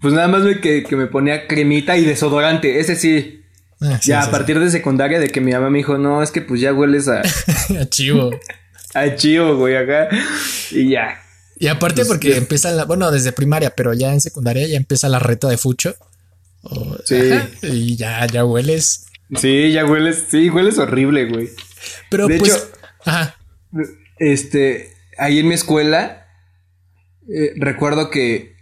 Pues 0.00 0.14
nada 0.14 0.28
más 0.28 0.42
que, 0.62 0.84
que 0.84 0.96
me 0.96 1.06
ponía 1.06 1.46
cremita 1.46 1.96
y 1.96 2.04
desodorante. 2.04 2.78
Ese 2.78 2.94
sí, 2.94 3.44
Ah, 3.80 4.00
ya 4.02 4.22
a 4.22 4.30
partir 4.30 4.58
de 4.60 4.70
secundaria, 4.70 5.18
de 5.18 5.28
que 5.28 5.40
mi 5.40 5.52
mamá 5.52 5.68
me 5.68 5.78
dijo, 5.78 5.98
no, 5.98 6.22
es 6.22 6.30
que 6.30 6.40
pues 6.40 6.60
ya 6.60 6.72
hueles 6.72 7.08
a. 7.08 7.20
a 7.80 7.88
chivo. 7.88 8.30
a 8.94 9.14
chivo, 9.14 9.56
güey, 9.56 9.76
acá. 9.76 10.08
Y 10.70 10.90
ya. 10.90 11.20
Y 11.56 11.68
aparte, 11.68 12.02
pues, 12.02 12.08
porque 12.08 12.36
empieza 12.36 12.70
la. 12.72 12.84
Bueno, 12.84 13.10
desde 13.10 13.32
primaria, 13.32 13.70
pero 13.70 13.92
ya 13.94 14.12
en 14.12 14.20
secundaria 14.20 14.66
ya 14.66 14.76
empieza 14.76 15.08
la 15.08 15.18
reta 15.18 15.48
de 15.48 15.56
fucho. 15.56 15.94
sí. 17.04 17.16
y 17.62 17.96
ya, 17.96 18.26
ya 18.26 18.44
hueles. 18.44 19.06
Sí, 19.36 19.72
ya 19.72 19.84
hueles. 19.84 20.26
Sí, 20.28 20.50
hueles 20.50 20.78
horrible, 20.78 21.26
güey. 21.26 21.50
Pero 22.10 22.26
de 22.26 22.38
pues. 22.38 22.52
Hecho, 22.52 22.70
ajá. 23.04 23.36
Este. 24.18 24.92
Ahí 25.18 25.38
en 25.38 25.48
mi 25.48 25.54
escuela. 25.54 26.26
Eh, 27.28 27.52
recuerdo 27.56 28.10
que. 28.10 28.54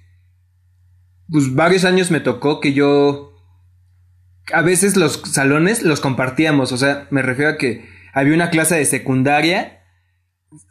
Pues 1.30 1.54
varios 1.54 1.84
años 1.84 2.10
me 2.10 2.20
tocó 2.20 2.60
que 2.60 2.74
yo 2.74 3.32
a 4.52 4.62
veces 4.62 4.96
los 4.96 5.22
salones 5.30 5.82
los 5.82 6.00
compartíamos, 6.00 6.72
o 6.72 6.76
sea, 6.76 7.06
me 7.10 7.22
refiero 7.22 7.52
a 7.52 7.58
que 7.58 7.88
había 8.12 8.34
una 8.34 8.50
clase 8.50 8.76
de 8.76 8.84
secundaria, 8.84 9.81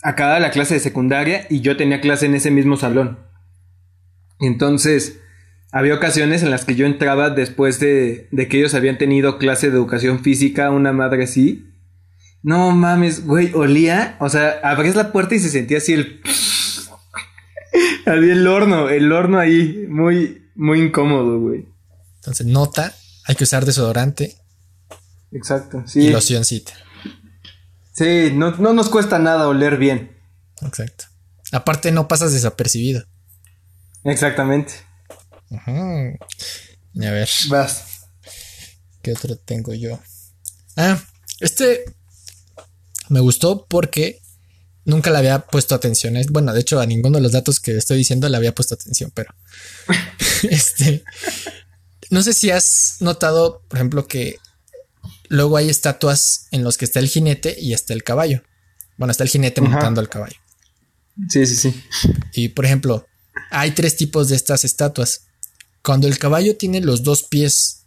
acababa 0.04 0.39
la 0.39 0.52
clase 0.52 0.76
de 0.76 0.80
secundaria 0.80 1.48
y 1.50 1.62
yo 1.62 1.78
tenía 1.78 2.02
clase 2.02 2.26
en 2.26 2.36
ese 2.36 2.52
mismo 2.52 2.78
salón. 2.78 3.20
Entonces, 4.39 5.20
había 5.72 5.96
ocasiones 5.96 6.44
en 6.44 6.52
las 6.52 6.65
que 6.65 6.76
yo 6.76 6.86
entraba 6.86 7.30
después 7.30 7.80
de, 7.80 8.28
de 8.32 8.48
que 8.48 8.58
ellos 8.58 8.74
habían 8.74 8.98
tenido 8.98 9.38
clase 9.38 9.70
de 9.70 9.78
educación 9.78 10.22
física, 10.24 10.72
una 10.72 10.91
madre 10.91 11.24
así. 11.24 11.67
No 12.44 12.71
mames, 12.71 13.25
güey, 13.25 13.54
olía, 13.54 14.17
o 14.19 14.27
sea, 14.27 14.60
abrías 14.63 14.96
la 14.96 15.12
puerta 15.12 15.36
y 15.36 15.40
se 15.40 15.50
sentía 15.50 15.77
así 15.77 15.94
el... 15.94 16.21
había 18.06 18.34
el 18.34 18.48
horno, 18.48 18.90
el 18.90 19.12
horno 19.12 19.38
ahí, 19.38 19.86
muy, 19.88 20.50
muy 20.56 20.82
incómodo, 20.82 21.40
güey. 21.40 21.67
Entonces, 22.15 22.48
nota 22.48 22.94
hay 23.25 23.36
que 23.36 23.44
usar 23.44 23.65
desodorante. 23.65 24.36
Exacto, 25.32 25.84
sí. 25.86 26.08
Y 26.08 26.10
locioncita. 26.10 26.73
Sí, 28.02 28.31
no, 28.33 28.49
nos 28.52 28.89
cuesta 28.89 29.19
nada 29.19 29.47
oler 29.47 29.77
bien. 29.77 30.17
Exacto. 30.63 31.06
Aparte, 31.52 31.91
no 31.91 32.08
pasas 32.08 32.33
desapercibido. 32.33 33.06
Exactamente. 34.04 34.73
A 35.67 36.10
ver. 36.95 37.29
Vas. 37.49 38.08
¿Qué 39.04 39.12
otro 39.12 39.37
tengo 39.37 39.75
yo? 39.75 39.99
Ah, 40.77 40.99
este 41.41 41.85
me 43.10 43.19
gustó 43.19 43.67
porque 43.67 44.19
nunca 44.83 45.12
le 45.12 45.19
había 45.19 45.37
puesto 45.45 45.75
atención. 45.75 46.15
Bueno, 46.31 46.54
de 46.54 46.62
hecho, 46.62 46.79
a 46.79 46.87
ninguno 46.87 47.19
de 47.19 47.23
los 47.23 47.33
datos 47.33 47.60
que 47.60 47.77
estoy 47.77 47.99
diciendo 47.99 48.27
le 48.29 48.37
había 48.37 48.56
puesto 48.56 48.73
atención, 48.73 49.12
pero 49.13 49.31
este. 50.49 51.04
No 52.10 52.23
sé 52.23 52.33
si 52.33 52.49
has 52.49 52.97
notado, 52.99 53.62
por 53.67 53.77
ejemplo, 53.77 54.08
que 54.08 54.39
luego 55.32 55.56
hay 55.56 55.69
estatuas 55.69 56.48
en 56.52 56.63
los 56.63 56.77
que 56.77 56.84
está 56.84 57.00
el 57.00 57.08
jinete 57.08 57.56
y 57.58 57.73
está 57.73 57.94
el 57.94 58.04
caballo. 58.04 58.44
Bueno, 58.98 59.12
está 59.12 59.23
el 59.23 59.29
jinete 59.29 59.62
montando 59.62 60.02
al 60.02 60.10
caballo. 60.10 60.36
Sí, 61.29 61.46
sí, 61.46 61.56
sí. 61.56 61.84
Y 62.34 62.50
por 62.50 62.65
ejemplo, 62.65 63.08
hay 63.50 63.71
tres 63.71 63.96
tipos 63.96 64.27
de 64.27 64.36
estas 64.36 64.65
estatuas. 64.65 65.27
Cuando 65.84 66.08
el 66.08 66.19
caballo 66.19 66.58
tiene 66.58 66.82
los 66.82 67.04
dos 67.04 67.23
pies, 67.23 67.84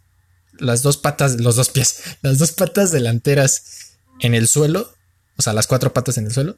las 0.57 0.81
dos 0.81 0.97
patas, 0.97 1.39
los 1.39 1.55
dos 1.55 1.69
pies, 1.69 2.01
las 2.23 2.39
dos 2.39 2.51
patas 2.51 2.91
delanteras 2.91 3.93
en 4.19 4.33
el 4.33 4.47
suelo, 4.47 4.91
o 5.37 5.41
sea, 5.43 5.53
las 5.53 5.67
cuatro 5.67 5.93
patas 5.93 6.17
en 6.17 6.25
el 6.25 6.33
suelo, 6.33 6.55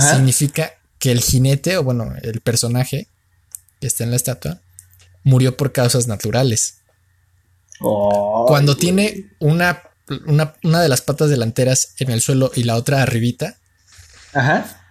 significa 0.00 0.74
que 1.00 1.10
el 1.10 1.20
jinete, 1.20 1.76
o 1.78 1.82
bueno, 1.82 2.14
el 2.22 2.40
personaje 2.42 3.08
que 3.80 3.88
está 3.88 4.04
en 4.04 4.10
la 4.10 4.16
estatua, 4.16 4.60
murió 5.24 5.56
por 5.56 5.72
causas 5.72 6.06
naturales. 6.06 6.78
Cuando 7.80 8.76
tiene 8.76 9.32
una, 9.40 9.82
una, 10.26 10.54
de 10.62 10.88
las 10.88 11.00
patas 11.00 11.30
delanteras 11.30 11.94
en 11.98 12.10
el 12.10 12.20
suelo 12.20 12.50
y 12.54 12.62
la 12.62 12.76
otra 12.76 13.02
arribita, 13.02 13.56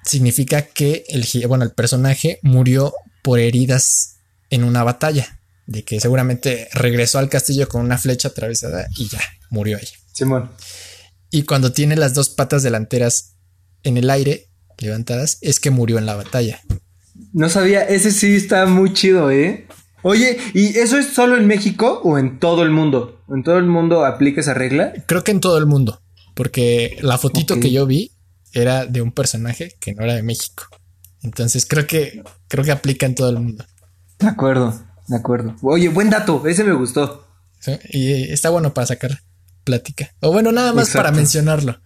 significa 0.03 0.63
que 0.63 1.03
el, 1.09 1.25
bueno, 1.47 1.63
el 1.63 1.71
personaje 1.71 2.39
murió 2.41 2.93
por 3.21 3.39
heridas 3.39 4.17
en 4.49 4.63
una 4.63 4.83
batalla. 4.83 5.39
De 5.67 5.83
que 5.83 5.99
seguramente 5.99 6.69
regresó 6.73 7.17
al 7.17 7.27
castillo 7.27 7.67
con 7.67 7.81
una 7.81 7.97
flecha 7.97 8.27
atravesada 8.27 8.87
y 8.97 9.09
ya, 9.09 9.19
murió 9.49 9.77
ahí. 9.77 9.87
Simón. 10.13 10.51
Y 11.31 11.41
cuando 11.43 11.71
tiene 11.71 11.95
las 11.95 12.13
dos 12.13 12.29
patas 12.29 12.61
delanteras 12.61 13.33
en 13.81 13.97
el 13.97 14.11
aire, 14.11 14.47
levantadas, 14.77 15.39
es 15.41 15.59
que 15.59 15.71
murió 15.71 15.97
en 15.97 16.05
la 16.05 16.15
batalla. 16.15 16.61
No 17.33 17.49
sabía, 17.49 17.81
ese 17.81 18.11
sí 18.11 18.35
está 18.35 18.65
muy 18.67 18.93
chido, 18.93 19.31
¿eh? 19.31 19.67
Oye, 20.07 20.37
¿y 20.53 20.77
eso 20.77 20.99
es 20.99 21.07
solo 21.07 21.35
en 21.35 21.47
México 21.47 21.99
o 22.03 22.19
en 22.19 22.37
todo 22.37 22.61
el 22.61 22.69
mundo? 22.69 23.23
¿En 23.27 23.41
todo 23.41 23.57
el 23.57 23.65
mundo 23.65 24.05
aplica 24.05 24.39
esa 24.39 24.53
regla? 24.53 24.93
Creo 25.07 25.23
que 25.23 25.31
en 25.31 25.39
todo 25.39 25.57
el 25.57 25.65
mundo, 25.65 25.99
porque 26.35 26.95
la 27.01 27.17
fotito 27.17 27.59
que 27.59 27.71
yo 27.71 27.87
vi 27.87 28.11
era 28.53 28.85
de 28.85 29.01
un 29.01 29.11
personaje 29.11 29.75
que 29.79 29.95
no 29.95 30.03
era 30.03 30.13
de 30.13 30.21
México. 30.21 30.65
Entonces 31.23 31.65
creo 31.65 31.87
que 31.87 32.21
creo 32.47 32.63
que 32.63 32.71
aplica 32.71 33.07
en 33.07 33.15
todo 33.15 33.31
el 33.31 33.39
mundo. 33.39 33.65
De 34.19 34.27
acuerdo, 34.27 34.79
de 35.07 35.15
acuerdo. 35.15 35.55
Oye, 35.63 35.89
buen 35.89 36.11
dato, 36.11 36.45
ese 36.45 36.63
me 36.63 36.73
gustó. 36.73 37.25
Y 37.89 38.31
está 38.31 38.51
bueno 38.51 38.75
para 38.75 38.85
sacar 38.85 39.23
plática. 39.63 40.11
O 40.19 40.31
bueno, 40.31 40.51
nada 40.51 40.71
más 40.71 40.91
para 40.91 41.11
mencionarlo. 41.11 41.81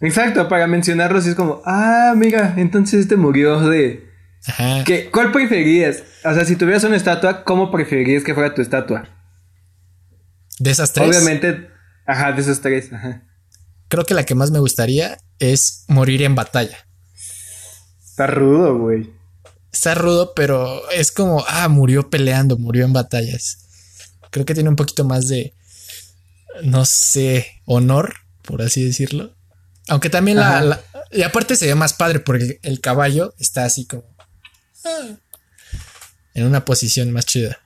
Exacto, 0.00 0.48
para 0.48 0.68
mencionarlo, 0.68 1.20
si 1.20 1.30
es 1.30 1.34
como, 1.34 1.62
ah, 1.64 2.10
amiga, 2.12 2.54
entonces 2.58 3.00
este 3.00 3.16
murió 3.16 3.68
de 3.68 4.08
Ajá. 4.46 4.84
¿Qué, 4.84 5.10
¿Cuál 5.10 5.32
preferirías? 5.32 6.02
O 6.24 6.34
sea, 6.34 6.44
si 6.44 6.56
tuvieras 6.56 6.84
una 6.84 6.96
estatua, 6.96 7.44
¿cómo 7.44 7.70
preferirías 7.70 8.24
que 8.24 8.34
fuera 8.34 8.54
tu 8.54 8.62
estatua? 8.62 9.08
¿De 10.58 10.70
esas 10.70 10.92
tres? 10.92 11.08
Obviamente, 11.08 11.68
ajá, 12.06 12.32
de 12.32 12.40
esas 12.40 12.60
tres, 12.60 12.92
ajá. 12.92 13.22
Creo 13.88 14.04
que 14.04 14.14
la 14.14 14.24
que 14.24 14.34
más 14.34 14.50
me 14.50 14.58
gustaría 14.58 15.18
es 15.38 15.84
morir 15.88 16.22
en 16.22 16.34
batalla. 16.34 16.86
Está 18.04 18.26
rudo, 18.26 18.78
güey. 18.78 19.10
Está 19.72 19.94
rudo, 19.94 20.34
pero 20.34 20.88
es 20.90 21.12
como, 21.12 21.44
ah, 21.48 21.68
murió 21.68 22.10
peleando, 22.10 22.56
murió 22.56 22.84
en 22.84 22.92
batallas. 22.92 23.66
Creo 24.30 24.44
que 24.44 24.54
tiene 24.54 24.68
un 24.68 24.76
poquito 24.76 25.04
más 25.04 25.28
de, 25.28 25.54
no 26.62 26.84
sé, 26.84 27.62
honor, 27.64 28.14
por 28.42 28.62
así 28.62 28.84
decirlo. 28.84 29.34
Aunque 29.88 30.10
también 30.10 30.36
la, 30.36 30.80
Y 31.10 31.22
aparte 31.22 31.56
se 31.56 31.66
ve 31.66 31.74
más 31.74 31.94
padre 31.94 32.20
porque 32.20 32.60
el 32.62 32.80
caballo 32.80 33.34
está 33.38 33.64
así 33.64 33.86
como 33.86 34.04
en 36.34 36.46
una 36.46 36.64
posición 36.64 37.12
más 37.12 37.26
chida. 37.26 37.58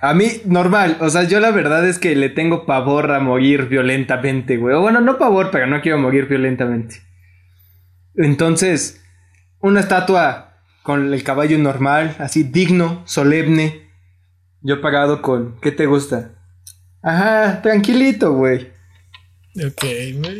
A 0.00 0.12
mí, 0.14 0.42
normal. 0.44 0.98
O 1.00 1.08
sea, 1.08 1.24
yo 1.24 1.40
la 1.40 1.50
verdad 1.50 1.86
es 1.88 1.98
que 1.98 2.14
le 2.14 2.28
tengo 2.28 2.66
pavor 2.66 3.10
a 3.12 3.20
morir 3.20 3.68
violentamente, 3.68 4.56
güey. 4.56 4.76
Bueno, 4.76 5.00
no 5.00 5.18
pavor, 5.18 5.50
pero 5.50 5.66
no 5.66 5.80
quiero 5.80 5.98
morir 5.98 6.26
violentamente. 6.26 7.02
Entonces, 8.16 9.02
una 9.60 9.80
estatua 9.80 10.60
con 10.82 11.12
el 11.12 11.22
caballo 11.22 11.58
normal, 11.58 12.16
así 12.18 12.42
digno, 12.42 13.02
solemne. 13.06 13.90
Yo 14.60 14.80
pagado 14.80 15.22
con. 15.22 15.58
¿Qué 15.60 15.72
te 15.72 15.86
gusta? 15.86 16.32
Ajá, 17.02 17.62
tranquilito, 17.62 18.32
güey. 18.34 18.72
Ok, 19.56 19.84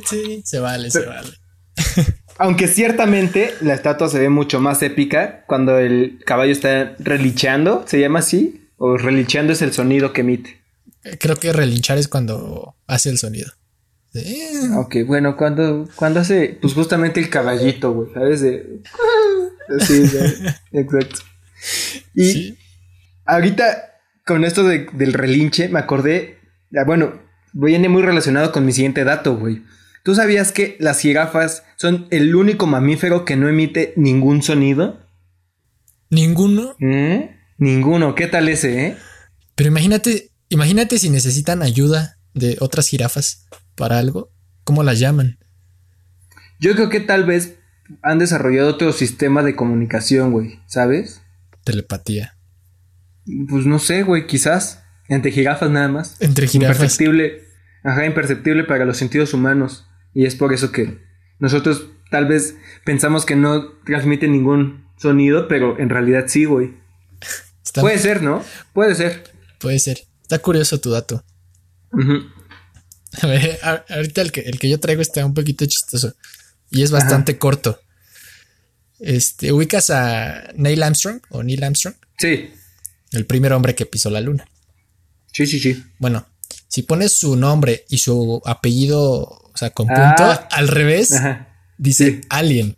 sí, 0.06 0.42
se 0.44 0.58
vale, 0.60 0.90
se 0.90 1.06
vale. 1.06 1.30
Aunque 2.38 2.66
ciertamente 2.66 3.54
la 3.60 3.74
estatua 3.74 4.08
se 4.08 4.18
ve 4.18 4.28
mucho 4.28 4.60
más 4.60 4.82
épica 4.82 5.44
cuando 5.46 5.78
el 5.78 6.18
caballo 6.24 6.52
está 6.52 6.94
relinchando, 6.98 7.84
¿se 7.86 8.00
llama 8.00 8.18
así? 8.20 8.68
¿O 8.76 8.96
relinchando 8.96 9.52
es 9.52 9.62
el 9.62 9.72
sonido 9.72 10.12
que 10.12 10.22
emite? 10.22 10.60
Creo 11.20 11.36
que 11.36 11.52
relinchar 11.52 11.98
es 11.98 12.08
cuando 12.08 12.74
hace 12.86 13.10
el 13.10 13.18
sonido. 13.18 13.52
Ok, 14.76 14.96
bueno, 15.06 15.36
cuando, 15.36 15.88
cuando 15.96 16.20
hace, 16.20 16.56
pues 16.60 16.72
justamente 16.72 17.20
el 17.20 17.28
caballito, 17.28 17.92
güey, 17.92 18.12
¿sabes? 18.12 18.44
Sí, 19.80 20.04
exacto. 20.72 21.20
Y 22.14 22.58
ahorita, 23.24 23.94
con 24.26 24.44
esto 24.44 24.62
del 24.62 25.12
relinche, 25.14 25.70
me 25.70 25.78
acordé, 25.78 26.38
bueno, 26.86 27.18
viene 27.54 27.88
muy 27.88 28.02
relacionado 28.02 28.52
con 28.52 28.66
mi 28.66 28.72
siguiente 28.72 29.04
dato, 29.04 29.38
güey. 29.38 29.62
¿Tú 30.04 30.14
sabías 30.14 30.52
que 30.52 30.76
las 30.80 31.00
jirafas 31.00 31.64
son 31.76 32.08
el 32.10 32.36
único 32.36 32.66
mamífero 32.66 33.24
que 33.24 33.36
no 33.36 33.48
emite 33.48 33.94
ningún 33.96 34.42
sonido? 34.42 35.00
¿Ninguno? 36.10 36.76
¿Eh? 36.78 37.34
Ninguno. 37.56 38.14
¿Qué 38.14 38.26
tal 38.26 38.50
ese, 38.50 38.86
eh? 38.86 38.96
Pero 39.54 39.68
imagínate, 39.68 40.30
imagínate 40.50 40.98
si 40.98 41.08
necesitan 41.08 41.62
ayuda 41.62 42.18
de 42.34 42.58
otras 42.60 42.86
jirafas 42.86 43.46
para 43.76 43.98
algo. 43.98 44.30
¿Cómo 44.64 44.82
las 44.82 44.98
llaman? 44.98 45.38
Yo 46.60 46.74
creo 46.74 46.90
que 46.90 47.00
tal 47.00 47.24
vez 47.24 47.56
han 48.02 48.18
desarrollado 48.18 48.68
otro 48.68 48.92
sistema 48.92 49.42
de 49.42 49.56
comunicación, 49.56 50.32
güey. 50.32 50.60
¿Sabes? 50.66 51.22
Telepatía. 51.64 52.36
Pues 53.48 53.64
no 53.64 53.78
sé, 53.78 54.02
güey, 54.02 54.26
quizás. 54.26 54.82
Entre 55.08 55.32
jirafas 55.32 55.70
nada 55.70 55.88
más. 55.88 56.20
Entre 56.20 56.46
jirafas. 56.46 56.76
Imperceptible. 56.76 57.44
Ajá, 57.82 58.04
imperceptible 58.04 58.64
para 58.64 58.84
los 58.84 58.98
sentidos 58.98 59.32
humanos. 59.32 59.86
Y 60.14 60.26
es 60.26 60.36
por 60.36 60.52
eso 60.52 60.72
que 60.72 60.98
nosotros 61.38 61.86
tal 62.10 62.26
vez 62.26 62.56
pensamos 62.84 63.26
que 63.26 63.36
no 63.36 63.72
transmite 63.84 64.28
ningún 64.28 64.86
sonido, 64.96 65.48
pero 65.48 65.78
en 65.78 65.90
realidad 65.90 66.26
sí, 66.28 66.44
güey. 66.44 66.74
Puede 67.74 67.98
ser, 67.98 68.22
¿no? 68.22 68.44
Puede 68.72 68.94
ser. 68.94 69.24
Puede 69.58 69.78
ser. 69.78 70.04
Está 70.22 70.38
curioso 70.38 70.80
tu 70.80 70.90
dato. 70.90 71.24
A 73.22 73.26
ver, 73.26 73.58
ahorita 73.88 74.22
el 74.22 74.32
que, 74.32 74.40
el 74.42 74.58
que 74.58 74.68
yo 74.68 74.78
traigo 74.80 75.02
está 75.02 75.24
un 75.26 75.34
poquito 75.34 75.66
chistoso. 75.66 76.14
Y 76.70 76.82
es 76.82 76.90
bastante 76.90 77.38
corto. 77.38 77.80
Este, 79.00 79.52
¿ubicas 79.52 79.90
a 79.90 80.52
Neil 80.56 80.82
Armstrong 80.82 81.20
o 81.30 81.42
Neil 81.42 81.62
Armstrong? 81.64 81.94
Sí. 82.18 82.50
El 83.12 83.26
primer 83.26 83.52
hombre 83.52 83.74
que 83.74 83.86
pisó 83.86 84.10
la 84.10 84.20
luna. 84.20 84.46
Sí, 85.32 85.46
sí, 85.46 85.58
sí. 85.58 85.84
Bueno, 85.98 86.26
si 86.68 86.82
pones 86.82 87.12
su 87.12 87.36
nombre 87.36 87.84
y 87.88 87.98
su 87.98 88.40
apellido 88.44 89.43
o 89.54 89.56
sea, 89.56 89.70
con 89.70 89.86
punto 89.86 90.02
ah. 90.24 90.48
al 90.50 90.68
revés, 90.68 91.14
dice 91.78 92.22
Alien. 92.28 92.76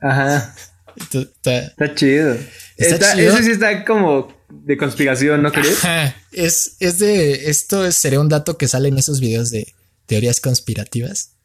Ajá. 0.00 0.54
Está, 0.96 1.94
chido. 1.94 2.36
Está, 2.76 3.14
Eso 3.20 3.42
sí 3.42 3.50
está 3.50 3.84
como 3.84 4.32
de 4.48 4.76
conspiración, 4.76 5.42
¿no 5.42 5.52
crees? 5.52 5.80
Es, 6.32 6.76
es 6.80 6.98
de. 6.98 7.50
Esto 7.50 7.90
sería 7.92 8.20
un 8.20 8.28
dato 8.28 8.56
que 8.56 8.68
sale 8.68 8.88
en 8.88 8.98
esos 8.98 9.20
videos 9.20 9.50
de 9.50 9.74
teorías 10.06 10.40
conspirativas. 10.40 11.36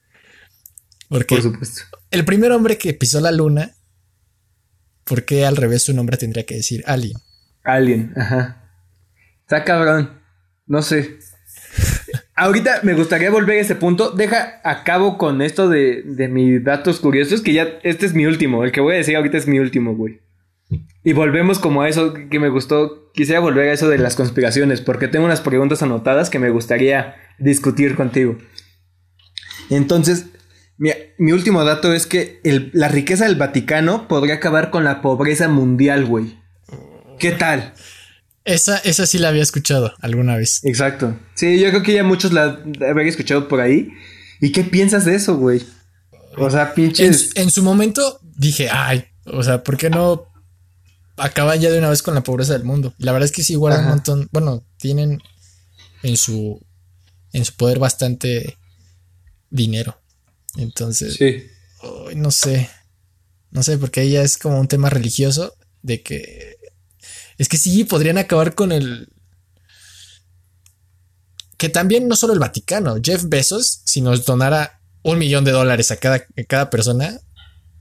Porque 1.09 1.35
Por 1.35 1.43
supuesto. 1.43 1.81
El 2.11 2.25
primer 2.25 2.51
hombre 2.51 2.77
que 2.77 2.93
pisó 2.93 3.19
la 3.21 3.31
luna, 3.31 3.75
¿por 5.03 5.25
qué 5.25 5.45
al 5.45 5.57
revés 5.57 5.83
su 5.83 5.93
nombre 5.93 6.17
tendría 6.17 6.45
que 6.45 6.55
decir 6.55 6.83
Alien? 6.85 7.17
Alien, 7.63 8.13
ajá. 8.15 8.69
Está 9.41 9.63
cabrón. 9.63 10.21
No 10.65 10.81
sé. 10.81 11.19
Ahorita 12.35 12.79
me 12.83 12.93
gustaría 12.93 13.29
volver 13.29 13.57
a 13.57 13.61
ese 13.61 13.75
punto. 13.75 14.11
Deja 14.11 14.59
a 14.63 14.83
cabo 14.83 15.17
con 15.17 15.41
esto 15.41 15.69
de, 15.69 16.01
de 16.03 16.27
mis 16.27 16.63
datos 16.63 16.99
curiosos, 16.99 17.41
que 17.41 17.53
ya 17.53 17.79
este 17.83 18.05
es 18.05 18.13
mi 18.13 18.25
último. 18.25 18.63
El 18.63 18.71
que 18.71 18.81
voy 18.81 18.95
a 18.95 18.97
decir 18.97 19.15
ahorita 19.15 19.37
es 19.37 19.47
mi 19.47 19.59
último, 19.59 19.95
güey. 19.95 20.19
Y 21.03 21.13
volvemos 21.13 21.59
como 21.59 21.81
a 21.81 21.89
eso 21.89 22.13
que 22.13 22.39
me 22.39 22.49
gustó. 22.49 23.11
Quisiera 23.13 23.39
volver 23.39 23.69
a 23.69 23.73
eso 23.73 23.89
de 23.89 23.99
las 23.99 24.15
conspiraciones, 24.15 24.81
porque 24.81 25.07
tengo 25.07 25.25
unas 25.25 25.41
preguntas 25.41 25.83
anotadas 25.83 26.29
que 26.29 26.39
me 26.39 26.49
gustaría 26.49 27.15
discutir 27.37 27.95
contigo. 27.95 28.37
Entonces, 29.69 30.27
mi, 30.77 30.91
mi 31.19 31.31
último 31.33 31.63
dato 31.63 31.93
es 31.93 32.07
que 32.07 32.39
la 32.73 32.87
riqueza 32.87 33.25
del 33.25 33.35
Vaticano 33.35 34.07
podría 34.07 34.35
acabar 34.35 34.71
con 34.71 34.83
la 34.83 35.01
pobreza 35.01 35.47
mundial, 35.47 36.05
güey. 36.05 36.39
¿Qué 37.19 37.31
tal? 37.31 37.73
Esa, 38.45 38.77
esa 38.79 39.05
sí 39.05 39.17
la 39.19 39.29
había 39.29 39.43
escuchado 39.43 39.93
alguna 40.01 40.35
vez. 40.35 40.59
Exacto. 40.63 41.17
Sí, 41.33 41.59
yo 41.59 41.69
creo 41.69 41.83
que 41.83 41.93
ya 41.93 42.03
muchos 42.03 42.33
la 42.33 42.59
habían 42.81 43.07
escuchado 43.07 43.47
por 43.47 43.61
ahí. 43.61 43.89
¿Y 44.41 44.51
qué 44.51 44.63
piensas 44.63 45.05
de 45.05 45.15
eso, 45.15 45.37
güey? 45.37 45.63
O 46.37 46.49
sea, 46.49 46.73
pinches. 46.73 47.31
En, 47.35 47.49
su 47.49 47.63
momento 47.63 48.19
dije, 48.35 48.69
ay, 48.69 49.05
o 49.25 49.43
sea, 49.43 49.63
¿por 49.63 49.77
qué 49.77 49.89
no 49.89 50.33
acaban 51.17 51.59
ya 51.59 51.69
de 51.69 51.79
una 51.79 51.89
vez 51.89 52.01
con 52.01 52.15
la 52.15 52.23
pobreza 52.23 52.53
del 52.53 52.63
mundo. 52.63 52.93
Y 52.97 53.03
la 53.03 53.11
verdad 53.11 53.25
es 53.25 53.31
que 53.31 53.43
sí 53.43 53.55
guardan 53.55 53.85
un 53.85 53.89
montón, 53.89 54.29
bueno, 54.31 54.65
tienen 54.77 55.21
en 56.01 56.17
su 56.17 56.59
en 57.31 57.45
su 57.45 57.53
poder 57.55 57.79
bastante 57.79 58.57
dinero. 59.49 59.99
Entonces, 60.57 61.15
sí. 61.15 61.43
no 62.15 62.31
sé. 62.31 62.69
No 63.51 63.61
sé, 63.61 63.77
porque 63.77 64.01
ahí 64.01 64.11
ya 64.11 64.23
es 64.23 64.37
como 64.37 64.59
un 64.59 64.67
tema 64.67 64.89
religioso 64.89 65.53
de 65.83 66.01
que 66.01 66.52
es 67.37 67.49
que 67.49 67.57
sí 67.57 67.83
podrían 67.83 68.17
acabar 68.17 68.55
con 68.55 68.71
el 68.71 69.09
que 71.57 71.69
también 71.69 72.07
no 72.07 72.15
solo 72.15 72.33
el 72.33 72.39
Vaticano, 72.39 72.97
Jeff 73.01 73.23
Bezos, 73.27 73.81
si 73.85 74.01
nos 74.01 74.25
donara 74.25 74.81
un 75.01 75.17
millón 75.17 75.45
de 75.45 75.51
dólares 75.51 75.91
a 75.91 75.97
cada, 75.97 76.25
cada 76.47 76.69
persona, 76.69 77.19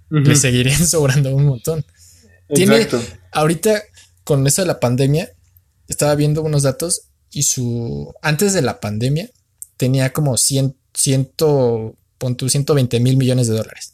le 0.09 0.37
seguirían 0.37 0.87
sobrando 0.87 1.35
un 1.35 1.47
montón. 1.47 1.85
Tiene, 2.55 2.87
ahorita 3.33 3.83
con 4.25 4.47
eso 4.47 4.63
de 4.63 4.69
la 4.69 4.79
pandemia, 4.79 5.33
estaba 5.89 6.15
viendo 6.15 6.43
unos 6.43 6.63
datos 6.63 7.09
y 7.31 7.45
su, 7.45 8.15
antes 8.23 8.53
de 8.53 8.63
la 8.63 8.79
pandemia, 8.79 9.31
tenía 9.77 10.13
como 10.13 10.37
100, 10.37 10.77
120 10.95 13.01
mil 13.01 13.17
millones 13.17 13.49
de 13.49 13.55
dólares. 13.55 13.92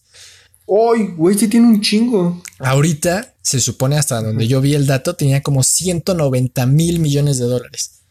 ¡Ay, 0.69 1.15
güey! 1.17 1.39
Sí 1.39 1.49
tiene 1.49 1.67
un 1.67 1.81
chingo. 1.81 2.43
Ahorita 2.59 3.35
se 3.41 3.61
supone 3.61 3.97
hasta 3.97 4.21
donde 4.21 4.47
yo 4.47 4.61
vi 4.61 4.75
el 4.75 4.87
dato, 4.87 5.17
tenía 5.17 5.43
como 5.43 5.63
190 5.63 6.67
mil 6.67 7.01
millones 7.01 7.39
de 7.39 7.47
dólares. 7.47 8.03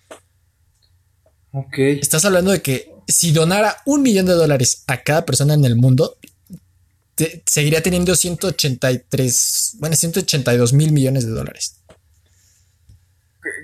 Ok. 1.51 1.77
Estás 1.77 2.25
hablando 2.25 2.51
de 2.51 2.61
que 2.61 2.91
si 3.07 3.31
donara 3.31 3.77
un 3.85 4.01
millón 4.01 4.25
de 4.25 4.33
dólares 4.33 4.83
a 4.87 5.03
cada 5.03 5.25
persona 5.25 5.53
en 5.53 5.65
el 5.65 5.75
mundo, 5.75 6.17
seguiría 7.45 7.81
teniendo 7.81 8.15
183, 8.15 9.75
bueno, 9.79 9.95
182 9.95 10.73
mil 10.73 10.91
millones 10.91 11.25
de 11.25 11.31
dólares. 11.31 11.81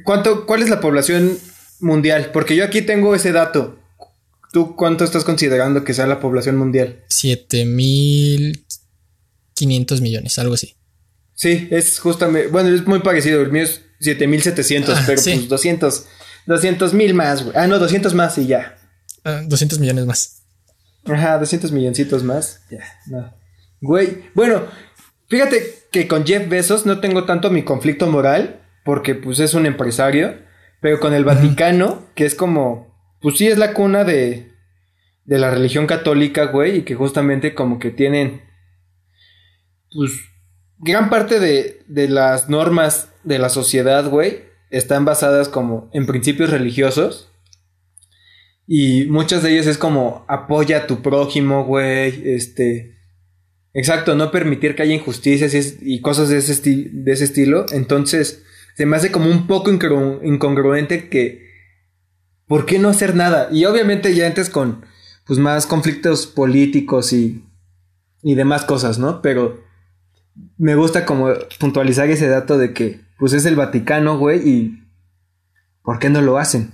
¿Cuánto, 0.05 0.45
¿Cuál 0.45 0.63
es 0.63 0.69
la 0.69 0.79
población 0.79 1.37
mundial? 1.79 2.31
Porque 2.31 2.55
yo 2.55 2.63
aquí 2.63 2.81
tengo 2.81 3.15
ese 3.15 3.31
dato. 3.31 3.77
¿Tú 4.51 4.75
cuánto 4.75 5.03
estás 5.03 5.23
considerando 5.23 5.83
que 5.83 5.93
sea 5.93 6.07
la 6.07 6.19
población 6.19 6.57
mundial? 6.57 7.03
7500 9.55 10.01
millones, 10.01 10.39
algo 10.39 10.53
así. 10.53 10.75
Sí, 11.35 11.67
es 11.71 11.99
justamente, 11.99 12.47
bueno, 12.49 12.69
es 12.69 12.85
muy 12.85 12.99
parecido. 12.99 13.41
El 13.41 13.51
mío 13.51 13.63
es 13.63 13.81
7700, 13.99 14.95
ah, 14.95 15.03
pero 15.05 15.21
pues 15.21 15.49
200, 15.49 16.05
200 16.45 16.93
mil 16.93 17.13
más, 17.13 17.43
güey. 17.43 17.55
Ah, 17.57 17.67
no, 17.67 17.79
200 17.79 18.13
más 18.13 18.37
y 18.37 18.47
ya. 18.47 18.77
200 19.23 19.77
ah, 19.77 19.81
millones 19.81 20.05
más. 20.05 20.43
Ajá, 21.05 21.37
200 21.37 21.71
milloncitos 21.71 22.23
más. 22.23 22.61
Ya, 22.69 22.83
no. 23.07 23.33
Güey, 23.81 24.23
bueno, 24.33 24.63
fíjate 25.27 25.83
que 25.91 26.07
con 26.07 26.25
Jeff 26.25 26.47
Bezos 26.47 26.85
no 26.85 26.99
tengo 26.99 27.25
tanto 27.25 27.49
mi 27.49 27.63
conflicto 27.63 28.07
moral, 28.07 28.61
porque 28.85 29.15
pues 29.15 29.39
es 29.39 29.53
un 29.53 29.65
empresario, 29.65 30.39
pero 30.81 30.99
con 30.99 31.13
el 31.13 31.25
Vaticano, 31.25 32.07
que 32.15 32.25
es 32.25 32.35
como, 32.35 32.95
pues 33.21 33.37
sí 33.37 33.47
es 33.47 33.57
la 33.57 33.73
cuna 33.73 34.03
de, 34.03 34.53
de 35.25 35.37
la 35.37 35.51
religión 35.51 35.87
católica, 35.87 36.45
güey, 36.45 36.77
y 36.77 36.81
que 36.83 36.95
justamente 36.95 37.53
como 37.53 37.79
que 37.79 37.91
tienen, 37.91 38.41
pues, 39.93 40.11
gran 40.79 41.09
parte 41.09 41.39
de, 41.39 41.83
de 41.87 42.07
las 42.07 42.49
normas 42.49 43.09
de 43.23 43.39
la 43.39 43.49
sociedad, 43.49 44.09
güey, 44.09 44.43
están 44.69 45.05
basadas 45.05 45.49
como 45.49 45.89
en 45.93 46.05
principios 46.05 46.49
religiosos. 46.49 47.29
Y 48.65 49.05
muchas 49.05 49.43
de 49.43 49.53
ellas 49.53 49.67
es 49.67 49.77
como 49.77 50.25
apoya 50.27 50.77
a 50.77 50.87
tu 50.87 51.01
prójimo, 51.01 51.65
güey, 51.65 52.29
este... 52.29 52.97
Exacto, 53.75 54.13
no 54.13 54.29
permitir 54.29 54.75
que 54.75 54.83
haya 54.83 54.93
injusticias 54.93 55.77
y, 55.81 56.01
cosas 56.01 56.29
de 56.29 56.37
ese, 56.37 56.89
de 56.91 57.11
ese 57.11 57.23
estilo. 57.23 57.65
Entonces, 57.71 58.43
se 58.75 58.85
me 58.85 58.97
hace 58.97 59.11
como 59.11 59.29
un 59.29 59.47
poco 59.47 59.71
incongruente 59.71 61.09
que... 61.09 61.43
¿Por 62.47 62.65
qué 62.65 62.77
no 62.77 62.89
hacer 62.89 63.15
nada? 63.15 63.49
Y 63.51 63.65
obviamente 63.65 64.13
ya 64.13 64.27
antes 64.27 64.49
con 64.49 64.85
pues 65.25 65.39
más 65.39 65.65
conflictos 65.65 66.27
políticos 66.27 67.13
y, 67.13 67.45
y 68.21 68.35
demás 68.35 68.65
cosas, 68.65 68.99
¿no? 68.99 69.21
Pero 69.21 69.62
me 70.57 70.75
gusta 70.75 71.05
como 71.05 71.33
puntualizar 71.59 72.09
ese 72.09 72.27
dato 72.27 72.57
de 72.57 72.73
que 72.73 73.01
pues 73.17 73.33
es 73.33 73.45
el 73.45 73.55
Vaticano, 73.55 74.17
güey, 74.17 74.47
y 74.47 74.83
¿por 75.81 75.99
qué 75.99 76.09
no 76.09 76.21
lo 76.21 76.37
hacen? 76.37 76.73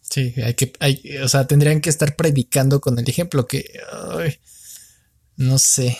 Sí, 0.00 0.34
hay 0.42 0.54
que, 0.54 0.72
hay, 0.78 1.02
o 1.22 1.28
sea, 1.28 1.46
tendrían 1.46 1.80
que 1.80 1.90
estar 1.90 2.14
predicando 2.14 2.80
con 2.80 2.98
el 2.98 3.08
ejemplo 3.08 3.46
que, 3.46 3.80
no 5.36 5.58
sé. 5.58 5.98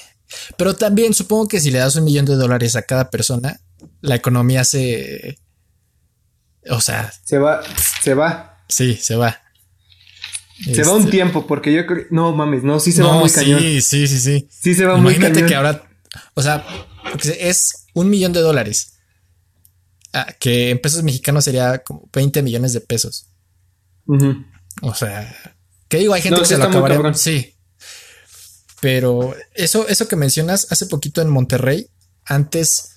Pero 0.57 0.75
también 0.75 1.15
supongo 1.15 1.49
que 1.49 1.61
si 1.61 1.71
le 1.71 1.79
das 1.79 1.97
un 1.97 2.05
millón 2.05 2.27
de 2.27 2.35
dólares 2.35 2.77
a 2.77 2.83
cada 2.83 3.11
persona, 3.11 3.61
la 4.01 4.15
economía 4.15 4.65
se, 4.65 5.39
o 6.71 6.81
sea, 6.81 7.13
se 7.25 7.39
va, 7.39 7.63
se 8.03 8.15
va. 8.15 8.65
Sí, 8.69 8.95
se 8.95 9.17
va. 9.17 9.41
Se 10.65 10.83
va 10.83 10.93
un 10.93 11.01
este 11.01 11.11
tiempo, 11.11 11.47
porque 11.47 11.73
yo 11.73 11.87
creo. 11.87 12.07
No 12.11 12.35
mames, 12.35 12.63
no, 12.63 12.81
sí 12.81 12.91
se 12.93 13.03
va 13.03 13.13
muy 13.19 13.31
cañón. 13.31 13.61
Sí, 13.61 13.81
sí, 13.81 14.09
sí, 14.09 14.19
sí. 14.19 14.49
Sí 14.51 14.75
se 14.75 14.85
va 14.85 14.97
muy 14.97 15.15
cañón. 15.15 15.31
Imagínate 15.31 15.49
que 15.49 15.55
ahora. 15.55 15.83
O 16.35 16.43
sea, 16.43 16.67
es 17.39 17.87
un 17.95 18.11
millón 18.11 18.33
de 18.33 18.41
dólares. 18.41 18.95
Ah, 20.13 20.35
que 20.39 20.71
en 20.71 20.81
pesos 20.81 21.03
mexicanos 21.03 21.45
sería 21.45 21.79
como 21.79 22.09
20 22.13 22.43
millones 22.43 22.73
de 22.73 22.81
pesos. 22.81 23.29
O 24.83 24.95
sea, 24.95 25.35
que 25.89 25.99
digo, 25.99 26.15
hay 26.15 26.23
gente 26.23 26.41
que 26.41 26.47
se 26.47 26.59
lo 26.59 26.65
acabaría. 26.65 27.15
Sí. 27.15 27.55
Pero 28.81 29.35
eso, 29.55 29.89
eso 29.89 30.09
que 30.09 30.17
mencionas 30.17 30.69
hace 30.71 30.87
poquito 30.87 31.21
en 31.23 31.29
Monterrey, 31.29 31.91
antes, 32.25 32.97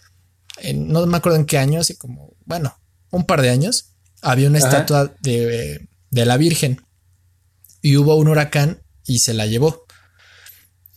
no 0.76 1.06
me 1.08 1.18
acuerdo 1.18 1.38
en 1.38 1.46
qué 1.46 1.58
año, 1.58 1.80
así 1.80 1.96
como, 1.96 2.34
bueno, 2.46 2.78
un 3.12 3.26
par 3.26 3.42
de 3.42 3.50
años, 3.50 3.96
había 4.22 4.50
una 4.50 4.60
estatua 4.60 5.14
de, 5.22 5.88
de, 6.10 6.26
la 6.26 6.38
Virgen 6.38 6.86
y 7.82 7.96
hubo 7.96 8.16
un 8.16 8.28
huracán 8.28 8.84
y 9.06 9.20
se 9.20 9.34
la 9.34 9.46
llevó. 9.46 9.86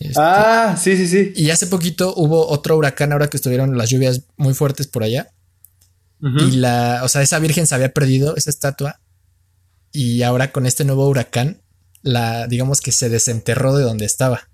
Este, 0.05 0.21
ah, 0.21 0.77
sí, 0.81 0.97
sí, 0.97 1.09
sí. 1.09 1.33
Y 1.37 1.51
hace 1.51 1.67
poquito 1.67 2.15
hubo 2.17 2.49
otro 2.49 2.77
huracán 2.77 3.13
ahora 3.13 3.29
que 3.29 3.37
estuvieron 3.37 3.77
las 3.77 3.91
lluvias 3.91 4.23
muy 4.37 4.55
fuertes 4.55 4.87
por 4.87 5.03
allá 5.03 5.29
y 6.23 6.53
la, 6.53 7.01
o 7.03 7.09
sea, 7.09 7.21
esa 7.21 7.41
virgen 7.41 7.67
se 7.67 7.75
había 7.75 7.93
perdido, 7.93 8.37
esa 8.37 8.51
estatua. 8.51 9.01
Y 9.91 10.23
ahora 10.23 10.53
con 10.53 10.67
este 10.67 10.85
nuevo 10.85 11.09
huracán, 11.09 11.61
la, 12.03 12.47
digamos 12.47 12.81
que 12.81 12.93
se 12.93 13.09
desenterró 13.09 13.77
de 13.77 13.83
donde 13.83 14.05
estaba. 14.05 14.49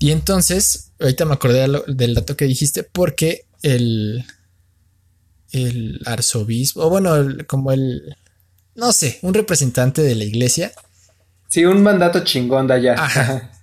Y 0.00 0.10
entonces, 0.10 0.92
ahorita 0.98 1.24
me 1.26 1.34
acordé 1.34 1.68
del 1.86 2.14
dato 2.14 2.36
que 2.36 2.46
dijiste, 2.46 2.82
porque 2.82 3.46
el, 3.62 4.24
el 5.52 6.00
arzobispo, 6.06 6.82
o 6.82 6.90
bueno, 6.90 7.14
como 7.46 7.70
el, 7.70 8.16
no 8.74 8.92
sé, 8.92 9.20
un 9.22 9.32
representante 9.32 10.02
de 10.02 10.16
la 10.16 10.24
iglesia. 10.24 10.72
Sí, 11.48 11.64
un 11.64 11.84
mandato 11.84 12.24
chingón 12.24 12.66
de 12.66 12.74
allá. 12.74 12.94
Ajá. 12.98 13.52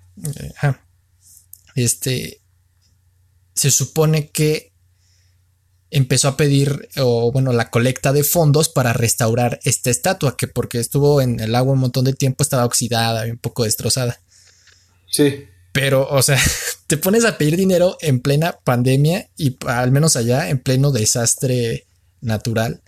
Este, 1.76 2.42
se 3.56 3.72
supone 3.72 4.30
que 4.30 4.72
empezó 5.92 6.30
a 6.30 6.38
pedir, 6.38 6.90
o 6.98 7.32
bueno, 7.32 7.52
la 7.52 7.70
colecta 7.70 8.14
de 8.14 8.24
fondos 8.24 8.70
para 8.70 8.94
restaurar 8.94 9.60
esta 9.64 9.90
estatua, 9.90 10.38
que 10.38 10.48
porque 10.48 10.80
estuvo 10.80 11.22
en 11.22 11.40
el 11.40 11.54
agua 11.54 11.74
un 11.74 11.80
montón 11.80 12.06
de 12.06 12.14
tiempo 12.14 12.44
estaba 12.44 12.66
oxidada 12.66 13.28
y 13.28 13.32
un 13.32 13.38
poco 13.38 13.66
destrozada. 13.66 14.20
Sí. 15.10 15.46
Pero, 15.74 16.08
o 16.10 16.22
sea, 16.22 16.40
te 16.88 16.98
pones 16.98 17.26
a 17.26 17.38
pedir 17.38 17.58
dinero 17.58 17.98
en 18.02 18.22
plena 18.22 18.58
pandemia 18.64 19.30
y 19.38 19.58
al 19.68 19.92
menos 19.92 20.16
allá, 20.16 20.50
en 20.50 20.60
pleno 20.60 20.92
desastre 20.92 21.86
natural, 22.22 22.82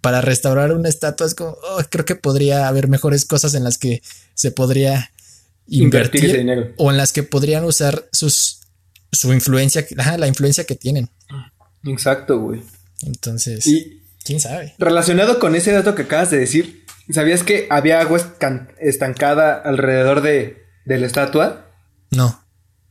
para 0.00 0.20
restaurar 0.20 0.72
una 0.72 0.88
estatua 0.88 1.26
es 1.26 1.34
como, 1.34 1.50
oh, 1.50 1.82
creo 1.90 2.04
que 2.04 2.14
podría 2.14 2.68
haber 2.68 2.88
mejores 2.88 3.24
cosas 3.24 3.54
en 3.54 3.64
las 3.64 3.78
que 3.78 4.02
se 4.34 4.50
podría 4.50 5.10
invertir, 5.68 6.24
ese 6.24 6.38
dinero. 6.38 6.72
o 6.76 6.90
en 6.90 6.96
las 6.96 7.12
que 7.12 7.22
podrían 7.22 7.64
usar 7.64 8.08
sus, 8.12 8.60
su 9.12 9.32
influencia, 9.32 9.86
la 10.18 10.26
influencia 10.26 10.64
que 10.64 10.74
tienen. 10.74 11.10
Exacto, 11.84 12.38
güey. 12.40 12.62
Entonces, 13.02 13.64
quién 14.24 14.40
sabe. 14.40 14.74
Relacionado 14.78 15.38
con 15.38 15.54
ese 15.54 15.72
dato 15.72 15.94
que 15.94 16.02
acabas 16.02 16.30
de 16.30 16.38
decir, 16.38 16.84
¿sabías 17.10 17.42
que 17.42 17.66
había 17.70 18.00
agua 18.00 18.20
estancada 18.80 19.54
alrededor 19.54 20.22
de, 20.22 20.64
la 20.84 21.06
estatua? 21.06 21.66
No, 22.10 22.42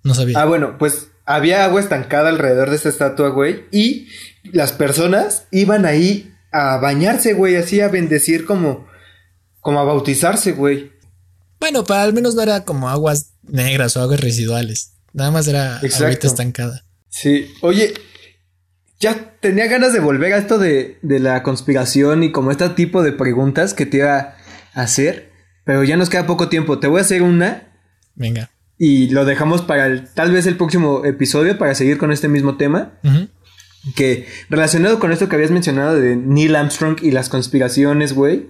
no 0.04 0.14
sabía. 0.14 0.40
Ah, 0.40 0.46
bueno, 0.46 0.78
pues 0.78 1.10
había 1.26 1.66
agua 1.66 1.82
estancada 1.82 2.30
alrededor 2.30 2.70
de 2.70 2.78
esta 2.78 2.90
estatua, 2.90 3.30
güey, 3.30 3.66
y 3.72 4.08
las 4.44 4.72
personas 4.72 5.48
iban 5.52 5.86
ahí 5.86 6.34
a 6.52 6.78
bañarse, 6.78 7.34
güey, 7.34 7.56
así 7.56 7.82
a 7.82 7.90
bendecir 7.90 8.46
como, 8.46 8.88
como 9.60 9.80
a 9.80 9.84
bautizarse, 9.84 10.54
güey. 10.54 10.94
Bueno, 11.60 11.84
para 11.84 12.04
al 12.04 12.14
menos 12.14 12.36
no 12.36 12.42
era 12.42 12.64
como 12.64 12.90
aguas 12.90 13.34
negras 13.44 13.98
o 13.98 14.02
aguas 14.02 14.20
residuales. 14.20 14.94
Nada 15.14 15.32
más 15.32 15.48
era 15.48 15.78
agua 15.78 16.10
estancada. 16.10 16.86
Sí, 17.10 17.52
oye, 17.62 17.94
ya 19.00 19.34
tenía 19.40 19.68
ganas 19.68 19.94
de 19.94 20.00
volver 20.00 20.34
a 20.34 20.38
esto 20.38 20.58
de, 20.58 20.98
la 21.02 21.44
conspiración 21.44 22.24
y 22.24 22.32
como 22.32 22.52
este 22.52 22.70
tipo 22.70 23.04
de 23.04 23.12
preguntas 23.12 23.74
que 23.74 23.86
te 23.86 23.98
iba 23.98 24.36
a 24.74 24.82
hacer, 24.82 25.32
pero 25.64 25.84
ya 25.84 25.98
nos 25.98 26.10
queda 26.10 26.28
poco 26.28 26.50
tiempo. 26.50 26.80
Te 26.80 26.88
voy 26.88 27.00
a 27.00 27.02
hacer 27.02 27.22
una. 27.22 27.74
Venga. 28.16 28.52
Y 28.78 29.10
lo 29.10 29.26
dejamos 29.26 29.62
para 29.62 29.88
el, 29.88 30.08
tal 30.14 30.32
vez 30.32 30.46
el 30.46 30.58
próximo 30.58 31.06
episodio 31.06 31.58
para 31.58 31.76
seguir 31.76 31.98
con 31.98 32.12
este 32.12 32.28
mismo 32.28 32.58
tema. 32.58 32.94
Que 33.96 34.28
relacionado 34.50 35.00
con 35.00 35.12
esto 35.12 35.30
que 35.30 35.36
habías 35.36 35.52
mencionado 35.52 35.96
de 35.96 36.16
Neil 36.16 36.56
Armstrong 36.56 36.98
y 37.02 37.12
las 37.12 37.30
conspiraciones, 37.30 38.14
güey. 38.14 38.50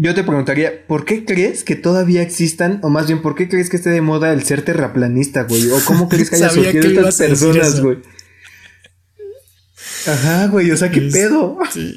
Yo 0.00 0.14
te 0.14 0.22
preguntaría, 0.22 0.86
¿por 0.86 1.04
qué 1.04 1.24
crees 1.24 1.64
que 1.64 1.74
todavía 1.74 2.22
existan, 2.22 2.78
o 2.84 2.88
más 2.88 3.08
bien, 3.08 3.20
¿por 3.20 3.34
qué 3.34 3.48
crees 3.48 3.68
que 3.68 3.76
esté 3.78 3.90
de 3.90 4.00
moda 4.00 4.32
el 4.32 4.44
ser 4.44 4.64
terraplanista, 4.64 5.42
güey? 5.42 5.68
¿O 5.72 5.84
cómo 5.84 6.08
crees 6.08 6.30
que 6.30 6.36
haya 6.36 6.50
surgido 6.50 6.86
estas 6.86 7.16
personas, 7.16 7.80
güey? 7.80 7.98
Ajá, 10.06 10.46
güey, 10.46 10.70
o 10.70 10.76
sea, 10.76 10.92
¿qué 10.92 11.00
pedo? 11.00 11.58
Sí. 11.72 11.96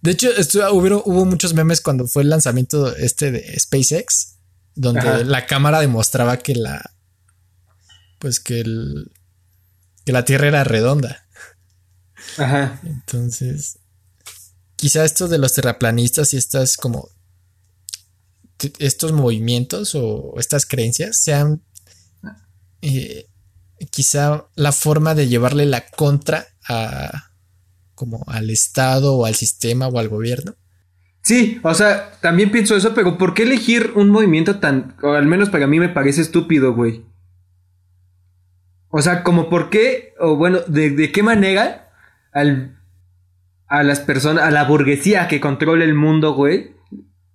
De 0.00 0.12
hecho, 0.12 0.30
hubo, 0.70 1.02
hubo, 1.04 1.24
muchos 1.24 1.54
memes 1.54 1.80
cuando 1.80 2.06
fue 2.06 2.22
el 2.22 2.30
lanzamiento 2.30 2.94
este 2.94 3.32
de 3.32 3.58
SpaceX, 3.58 4.36
donde 4.76 5.24
la 5.24 5.46
cámara 5.46 5.80
demostraba 5.80 6.36
que 6.36 6.54
la. 6.54 6.94
Pues 8.20 8.38
que 8.38 8.60
el. 8.60 9.10
que 10.04 10.12
la 10.12 10.24
Tierra 10.24 10.46
era 10.46 10.62
redonda. 10.62 11.26
Ajá. 12.38 12.80
Entonces. 12.84 13.80
Quizá 14.82 15.04
esto 15.04 15.28
de 15.28 15.38
los 15.38 15.54
terraplanistas 15.54 16.34
y 16.34 16.36
estas 16.36 16.76
como. 16.76 17.08
estos 18.80 19.12
movimientos 19.12 19.94
o 19.94 20.34
estas 20.38 20.66
creencias 20.66 21.22
sean. 21.22 21.62
Eh, 22.80 23.28
quizá 23.92 24.48
la 24.56 24.72
forma 24.72 25.14
de 25.14 25.28
llevarle 25.28 25.66
la 25.66 25.86
contra 25.86 26.48
a 26.68 27.30
como 27.94 28.24
al 28.26 28.50
Estado 28.50 29.14
o 29.14 29.24
al 29.24 29.36
sistema 29.36 29.86
o 29.86 30.00
al 30.00 30.08
gobierno. 30.08 30.56
Sí, 31.22 31.60
o 31.62 31.74
sea, 31.74 32.18
también 32.20 32.50
pienso 32.50 32.74
eso, 32.74 32.92
pero 32.92 33.16
¿por 33.18 33.34
qué 33.34 33.44
elegir 33.44 33.92
un 33.94 34.10
movimiento 34.10 34.58
tan, 34.58 34.96
o 35.00 35.12
al 35.12 35.26
menos 35.26 35.48
para 35.48 35.68
mí 35.68 35.78
me 35.78 35.90
parece 35.90 36.22
estúpido, 36.22 36.74
güey? 36.74 37.04
O 38.88 39.00
sea, 39.00 39.22
como 39.22 39.48
por 39.48 39.70
qué, 39.70 40.14
o 40.18 40.34
bueno, 40.34 40.58
de, 40.66 41.12
qué 41.12 41.22
manera 41.22 41.88
al, 42.32 42.81
a 43.72 43.82
las 43.82 44.00
personas, 44.00 44.44
a 44.44 44.50
la 44.50 44.64
burguesía 44.64 45.28
que 45.28 45.40
controla 45.40 45.84
el 45.84 45.94
mundo, 45.94 46.34
güey, 46.34 46.74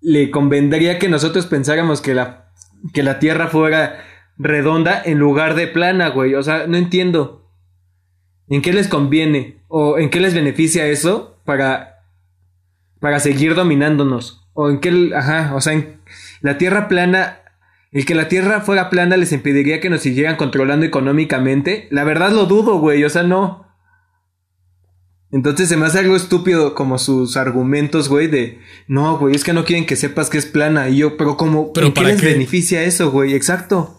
le 0.02 0.30
convendría 0.30 1.00
que 1.00 1.10
nosotros 1.10 1.48
pensáramos 1.48 2.00
que 2.00 2.14
la, 2.14 2.52
que 2.94 3.02
la 3.02 3.18
Tierra 3.18 3.48
fuera 3.48 4.04
redonda 4.38 5.02
en 5.04 5.18
lugar 5.18 5.56
de 5.56 5.66
plana, 5.66 6.10
güey. 6.10 6.36
O 6.36 6.44
sea, 6.44 6.68
no 6.68 6.78
entiendo. 6.78 7.50
¿En 8.50 8.62
qué 8.62 8.72
les 8.72 8.88
conviene? 8.88 9.64
¿O 9.68 9.98
en 9.98 10.12
qué 10.12 10.20
les 10.20 10.36
beneficia 10.36 10.86
eso 10.86 11.42
para, 11.44 12.04
para 13.00 13.20
seguir 13.20 13.56
dominándonos? 13.56 14.48
¿O 14.54 14.70
en 14.70 14.80
qué, 14.80 15.10
ajá, 15.16 15.56
o 15.56 15.60
sea, 15.60 15.74
en 15.74 16.02
la 16.42 16.60
Tierra 16.60 16.88
plana, 16.88 17.40
el 17.92 18.06
que 18.06 18.14
la 18.14 18.28
Tierra 18.28 18.62
fuera 18.62 18.92
plana 18.92 19.18
les 19.18 19.32
impediría 19.32 19.80
que 19.80 19.90
nos 19.90 20.02
siguieran 20.02 20.36
controlando 20.36 20.86
económicamente? 20.86 21.88
La 21.90 22.04
verdad 22.04 22.30
lo 22.30 22.46
dudo, 22.46 22.78
güey, 22.78 23.04
o 23.04 23.10
sea, 23.10 23.24
no. 23.24 23.67
Entonces 25.32 25.68
se 25.68 25.76
me 25.76 25.86
hace 25.86 26.00
algo 26.00 26.16
estúpido 26.16 26.74
como 26.74 26.98
sus 26.98 27.36
argumentos, 27.36 28.08
güey, 28.08 28.28
de 28.28 28.60
no, 28.88 29.18
güey, 29.20 29.36
es 29.36 29.44
que 29.44 29.54
no 29.54 29.66
quieren 29.66 29.86
que 29.86 29.96
sepas 29.96 30.30
que 30.30 30.38
es 30.38 30.46
plana. 30.46 30.90
Y 30.90 30.98
yo, 30.98 31.18
pero 31.18 31.36
como, 31.36 31.74
¿Pero 31.74 31.88
¿en 31.88 31.94
qué 31.94 32.02
les 32.02 32.22
beneficia 32.22 32.84
eso, 32.84 33.12
güey? 33.12 33.34
Exacto. 33.34 33.98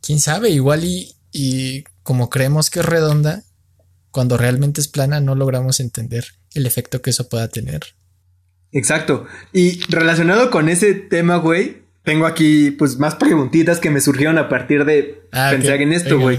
Quién 0.00 0.18
sabe, 0.18 0.50
igual 0.50 0.84
y, 0.84 1.14
y 1.32 1.84
como 2.02 2.28
creemos 2.28 2.70
que 2.70 2.80
es 2.80 2.86
redonda, 2.86 3.44
cuando 4.10 4.36
realmente 4.36 4.80
es 4.80 4.88
plana 4.88 5.20
no 5.20 5.34
logramos 5.34 5.80
entender 5.80 6.24
el 6.54 6.66
efecto 6.66 7.02
que 7.02 7.10
eso 7.10 7.28
pueda 7.28 7.48
tener. 7.48 7.82
Exacto. 8.72 9.26
Y 9.52 9.80
relacionado 9.88 10.50
con 10.50 10.68
ese 10.68 10.94
tema, 10.94 11.36
güey, 11.36 11.82
tengo 12.04 12.26
aquí 12.26 12.70
pues 12.72 12.98
más 12.98 13.14
preguntitas 13.14 13.80
que 13.80 13.90
me 13.90 14.00
surgieron 14.00 14.38
a 14.38 14.48
partir 14.48 14.84
de 14.84 15.22
ah, 15.32 15.50
pensar 15.50 15.80
en 15.82 15.92
esto, 15.92 16.18
güey. 16.18 16.38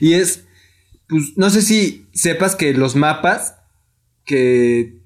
Y 0.00 0.14
es, 0.14 0.44
pues 1.08 1.36
no 1.36 1.50
sé 1.50 1.62
si 1.62 2.06
sepas 2.12 2.54
que 2.54 2.74
los 2.74 2.94
mapas, 2.94 3.56
que, 4.24 5.00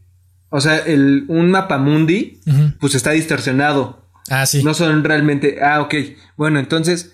o 0.51 0.61
sea, 0.61 0.79
el, 0.79 1.25
un 1.29 1.51
mapa 1.51 1.79
mundi, 1.79 2.41
pues 2.81 2.95
está 2.95 3.13
distorsionado. 3.13 4.05
Ah, 4.29 4.47
sí. 4.47 4.63
No 4.63 4.75
son 4.75 5.05
realmente, 5.05 5.59
ah, 5.63 5.81
ok. 5.81 5.95
Bueno, 6.37 6.59
entonces 6.59 7.13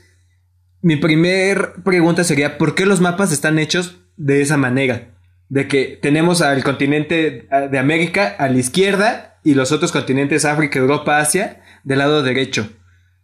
mi 0.81 0.97
primer 0.97 1.75
pregunta 1.85 2.25
sería, 2.25 2.57
¿por 2.57 2.75
qué 2.75 2.87
los 2.87 3.01
mapas 3.01 3.31
están 3.31 3.59
hechos 3.59 3.99
de 4.17 4.41
esa 4.41 4.57
manera? 4.57 5.15
De 5.49 5.69
que 5.69 5.99
tenemos 6.01 6.41
al 6.41 6.65
continente 6.65 7.49
de 7.71 7.79
América 7.79 8.37
a 8.39 8.49
la 8.49 8.59
izquierda 8.59 9.39
y 9.45 9.55
los 9.55 9.73
otros 9.73 9.93
continentes 9.93 10.45
África, 10.45 10.79
Europa, 10.79 11.19
Asia 11.19 11.63
del 11.85 11.99
lado 11.99 12.23
derecho. 12.23 12.71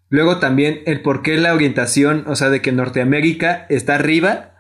Luego 0.09 0.39
también 0.39 0.81
el 0.87 1.01
por 1.01 1.23
qué 1.23 1.37
la 1.37 1.55
orientación, 1.55 2.25
o 2.27 2.37
sea, 2.37 2.51
de 2.51 2.61
que 2.61 2.73
Norteamérica 2.73 3.67
está 3.69 3.97
arriba 3.97 4.54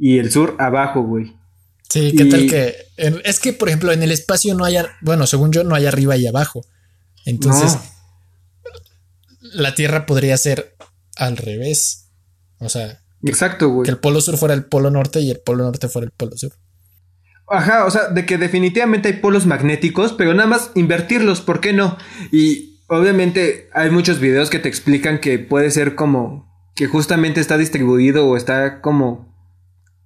y 0.00 0.18
el 0.18 0.32
sur 0.32 0.56
abajo, 0.58 1.02
güey. 1.02 1.36
Sí, 1.88 2.14
¿qué 2.16 2.24
tal 2.24 2.46
que...? 2.46 2.74
Es 2.96 3.38
que, 3.38 3.52
por 3.52 3.68
ejemplo, 3.68 3.92
en 3.92 4.02
el 4.02 4.10
espacio 4.10 4.54
no 4.54 4.64
hay... 4.64 4.76
Bueno, 5.02 5.26
según 5.26 5.52
yo, 5.52 5.62
no 5.62 5.74
hay 5.74 5.86
arriba 5.86 6.16
y 6.16 6.26
abajo. 6.26 6.64
Entonces, 7.26 7.76
la 9.40 9.74
Tierra 9.74 10.06
podría 10.06 10.36
ser 10.38 10.74
al 11.16 11.36
revés. 11.36 12.08
O 12.58 12.68
sea, 12.68 13.00
Exacto, 13.22 13.68
güey. 13.68 13.84
Que 13.84 13.90
el 13.90 13.98
polo 13.98 14.20
sur 14.20 14.38
fuera 14.38 14.54
el 14.54 14.64
polo 14.64 14.90
norte 14.90 15.20
y 15.20 15.30
el 15.30 15.40
polo 15.40 15.64
norte 15.64 15.88
fuera 15.88 16.06
el 16.06 16.12
polo 16.12 16.36
sur. 16.36 16.52
Ajá, 17.48 17.84
o 17.84 17.90
sea, 17.90 18.08
de 18.08 18.24
que 18.24 18.38
definitivamente 18.38 19.08
hay 19.08 19.14
polos 19.14 19.44
magnéticos, 19.44 20.12
pero 20.12 20.32
nada 20.32 20.48
más 20.48 20.70
invertirlos, 20.76 21.40
¿por 21.40 21.60
qué 21.60 21.72
no? 21.72 21.98
Y 22.30 22.80
obviamente 22.86 23.68
hay 23.74 23.90
muchos 23.90 24.20
videos 24.20 24.50
que 24.50 24.60
te 24.60 24.68
explican 24.68 25.18
que 25.18 25.38
puede 25.38 25.70
ser 25.70 25.94
como 25.94 26.48
que 26.76 26.86
justamente 26.86 27.40
está 27.40 27.58
distribuido 27.58 28.26
o 28.26 28.36
está 28.36 28.80
como 28.80 29.29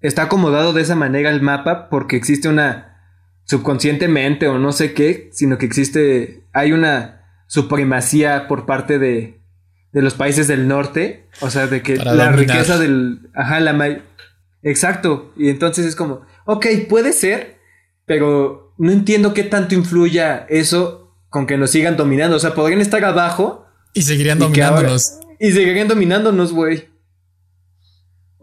está 0.06 0.24
acomodado 0.24 0.72
de 0.72 0.82
esa 0.82 0.94
manera 0.94 1.30
el 1.30 1.42
mapa 1.42 1.88
porque 1.88 2.16
existe 2.16 2.48
una 2.48 2.98
subconscientemente 3.44 4.48
o 4.48 4.58
no 4.58 4.72
sé 4.72 4.94
qué, 4.94 5.28
sino 5.32 5.58
que 5.58 5.66
existe 5.66 6.44
hay 6.52 6.72
una 6.72 7.22
supremacía 7.46 8.48
por 8.48 8.66
parte 8.66 8.98
de 8.98 9.44
de 9.94 10.02
los 10.02 10.14
países 10.14 10.48
del 10.48 10.66
norte, 10.66 11.28
o 11.40 11.50
sea, 11.50 11.68
de 11.68 11.80
que 11.80 11.96
la 11.96 12.32
riqueza 12.32 12.78
del, 12.78 13.30
ajá, 13.32 13.60
la 13.60 14.02
exacto, 14.64 15.32
y 15.36 15.48
entonces 15.48 15.86
es 15.86 15.94
como, 15.94 16.22
ok, 16.46 16.66
puede 16.88 17.12
ser, 17.12 17.58
pero 18.04 18.74
no 18.76 18.90
entiendo 18.90 19.32
qué 19.34 19.44
tanto 19.44 19.76
influya 19.76 20.46
eso 20.48 21.14
con 21.28 21.46
que 21.46 21.56
nos 21.56 21.70
sigan 21.70 21.96
dominando, 21.96 22.36
o 22.36 22.40
sea, 22.40 22.54
podrían 22.54 22.80
estar 22.80 23.04
abajo 23.04 23.66
y 23.94 24.02
seguirían 24.02 24.40
dominándonos. 24.40 25.20
y 25.38 25.52
seguirían 25.52 25.86
dominándonos, 25.86 26.52
güey. 26.52 26.88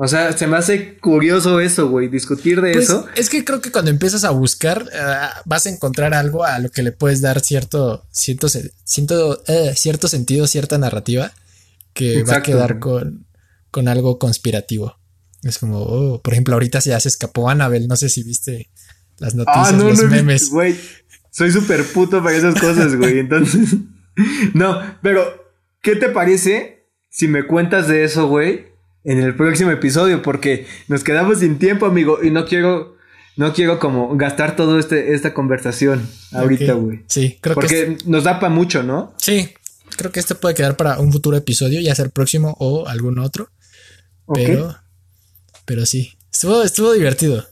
O 0.03 0.07
sea, 0.07 0.35
se 0.35 0.47
me 0.47 0.57
hace 0.57 0.97
curioso 0.97 1.59
eso, 1.59 1.87
güey, 1.87 2.07
discutir 2.07 2.59
de 2.59 2.71
pues, 2.71 2.85
eso. 2.85 3.05
Es 3.15 3.29
que 3.29 3.45
creo 3.45 3.61
que 3.61 3.71
cuando 3.71 3.91
empiezas 3.91 4.23
a 4.23 4.31
buscar, 4.31 4.89
eh, 4.91 4.97
vas 5.45 5.67
a 5.67 5.69
encontrar 5.69 6.15
algo 6.15 6.43
a 6.43 6.57
lo 6.57 6.71
que 6.71 6.81
le 6.81 6.91
puedes 6.91 7.21
dar 7.21 7.39
cierto, 7.39 8.03
cierto, 8.09 8.47
cierto, 8.49 9.43
eh, 9.47 9.73
cierto 9.75 10.07
sentido, 10.07 10.47
cierta 10.47 10.79
narrativa 10.79 11.31
que 11.93 12.23
va 12.23 12.37
a 12.37 12.41
quedar 12.41 12.79
con, 12.79 13.27
con 13.69 13.87
algo 13.87 14.17
conspirativo. 14.17 14.97
Es 15.43 15.59
como, 15.59 15.77
oh, 15.83 16.19
por 16.19 16.33
ejemplo, 16.33 16.55
ahorita 16.55 16.79
ya 16.79 16.99
se 16.99 17.09
escapó 17.09 17.47
Annabelle. 17.47 17.85
No 17.87 17.95
sé 17.95 18.09
si 18.09 18.23
viste 18.23 18.71
las 19.19 19.35
noticias, 19.35 19.67
ah, 19.67 19.71
no, 19.71 19.87
los 19.87 20.03
memes. 20.05 20.49
Güey, 20.49 20.79
soy 21.29 21.51
súper 21.51 21.85
puto 21.85 22.23
para 22.23 22.35
esas 22.35 22.59
cosas, 22.59 22.95
güey. 22.95 23.19
Entonces, 23.19 23.75
no, 24.55 24.81
pero, 25.03 25.53
¿qué 25.83 25.95
te 25.95 26.09
parece 26.09 26.87
si 27.07 27.27
me 27.27 27.45
cuentas 27.45 27.87
de 27.87 28.03
eso, 28.03 28.27
güey? 28.27 28.70
En 29.03 29.19
el 29.19 29.35
próximo 29.35 29.71
episodio, 29.71 30.21
porque 30.21 30.67
nos 30.87 31.03
quedamos 31.03 31.39
sin 31.39 31.57
tiempo, 31.57 31.85
amigo, 31.85 32.19
y 32.21 32.29
no 32.29 32.45
quiero, 32.45 32.97
no 33.35 33.53
quiero 33.53 33.79
como 33.79 34.15
gastar 34.15 34.55
toda 34.55 34.79
este, 34.79 35.13
esta 35.13 35.33
conversación 35.33 36.07
ahorita, 36.31 36.73
güey. 36.73 37.01
Sí, 37.07 37.39
creo 37.41 37.55
que. 37.55 37.61
Porque 37.61 37.97
nos 38.05 38.23
da 38.23 38.39
para 38.39 38.53
mucho, 38.53 38.83
¿no? 38.83 39.13
Sí, 39.17 39.53
creo 39.97 40.11
que 40.11 40.19
este 40.19 40.35
puede 40.35 40.53
quedar 40.55 40.77
para 40.77 40.99
un 40.99 41.11
futuro 41.11 41.35
episodio, 41.35 41.81
ya 41.81 41.95
sea 41.95 42.05
el 42.05 42.11
próximo 42.11 42.55
o 42.59 42.87
algún 42.87 43.17
otro. 43.19 43.49
Pero, 44.33 44.75
pero 45.65 45.85
sí, 45.85 46.13
estuvo, 46.31 46.63
estuvo 46.63 46.93
divertido. 46.93 47.45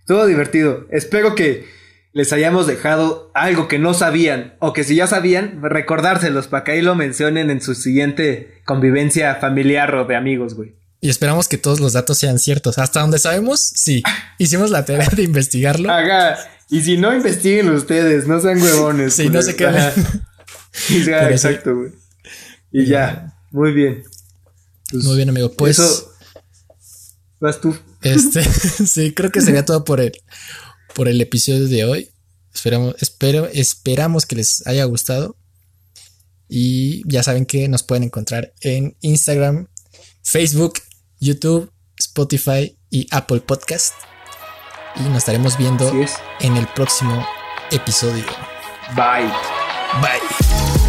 Estuvo 0.00 0.26
divertido. 0.26 0.86
Espero 0.90 1.34
que 1.34 1.66
les 2.14 2.32
hayamos 2.32 2.68
dejado 2.68 3.30
algo 3.34 3.66
que 3.66 3.80
no 3.80 3.92
sabían 3.92 4.54
o 4.60 4.72
que 4.72 4.84
si 4.84 4.94
ya 4.94 5.08
sabían, 5.08 5.60
recordárselos 5.60 6.46
para 6.46 6.62
que 6.62 6.72
ahí 6.72 6.80
lo 6.80 6.94
mencionen 6.94 7.50
en 7.50 7.60
su 7.60 7.74
siguiente 7.74 8.62
convivencia 8.64 9.34
familiar 9.34 9.92
o 9.96 10.04
de 10.04 10.14
amigos, 10.14 10.54
güey. 10.54 10.76
Y 11.00 11.10
esperamos 11.10 11.48
que 11.48 11.58
todos 11.58 11.80
los 11.80 11.92
datos 11.92 12.16
sean 12.16 12.38
ciertos. 12.38 12.78
Hasta 12.78 13.00
donde 13.00 13.18
sabemos, 13.18 13.60
sí. 13.60 14.02
Hicimos 14.38 14.70
la 14.70 14.84
tarea 14.84 15.08
de 15.14 15.22
investigarlo. 15.24 15.92
Haga. 15.92 16.38
Y 16.70 16.80
si 16.82 16.96
no, 16.96 17.12
investiguen 17.12 17.68
ustedes, 17.70 18.26
no 18.26 18.40
sean 18.40 18.62
huevones. 18.62 19.12
Sí, 19.12 19.28
no 19.28 19.42
se 19.42 19.56
queden. 19.56 19.92
exacto, 21.30 21.76
güey. 21.76 21.92
Y 22.70 22.86
ya, 22.86 23.36
muy 23.50 23.72
bien. 23.72 24.04
Pues, 24.90 25.04
muy 25.04 25.16
bien, 25.16 25.28
amigo. 25.28 25.52
Pues. 25.52 25.78
Eso, 25.78 26.12
vas 27.40 27.60
tú. 27.60 27.76
Este, 28.00 28.42
sí, 28.86 29.12
creo 29.12 29.30
que 29.30 29.40
sería 29.40 29.64
todo 29.64 29.84
por 29.84 30.00
el, 30.00 30.12
por 30.94 31.08
el 31.08 31.20
episodio 31.20 31.68
de 31.68 31.84
hoy. 31.84 32.10
Esperamos, 32.52 32.94
espero, 33.00 33.46
esperamos 33.46 34.26
que 34.26 34.36
les 34.36 34.66
haya 34.66 34.84
gustado. 34.84 35.36
Y 36.48 37.02
ya 37.10 37.22
saben 37.22 37.46
que 37.46 37.68
nos 37.68 37.82
pueden 37.82 38.04
encontrar 38.04 38.52
en 38.60 38.96
Instagram, 39.00 39.68
Facebook, 40.22 40.74
YouTube, 41.18 41.72
Spotify 41.98 42.76
y 42.90 43.06
Apple 43.10 43.40
Podcast. 43.40 43.94
Y 44.96 45.02
nos 45.08 45.18
estaremos 45.18 45.58
viendo 45.58 45.88
es. 46.00 46.12
en 46.40 46.56
el 46.56 46.66
próximo 46.68 47.26
episodio. 47.70 48.24
Bye. 48.94 49.30
Bye. 50.00 50.83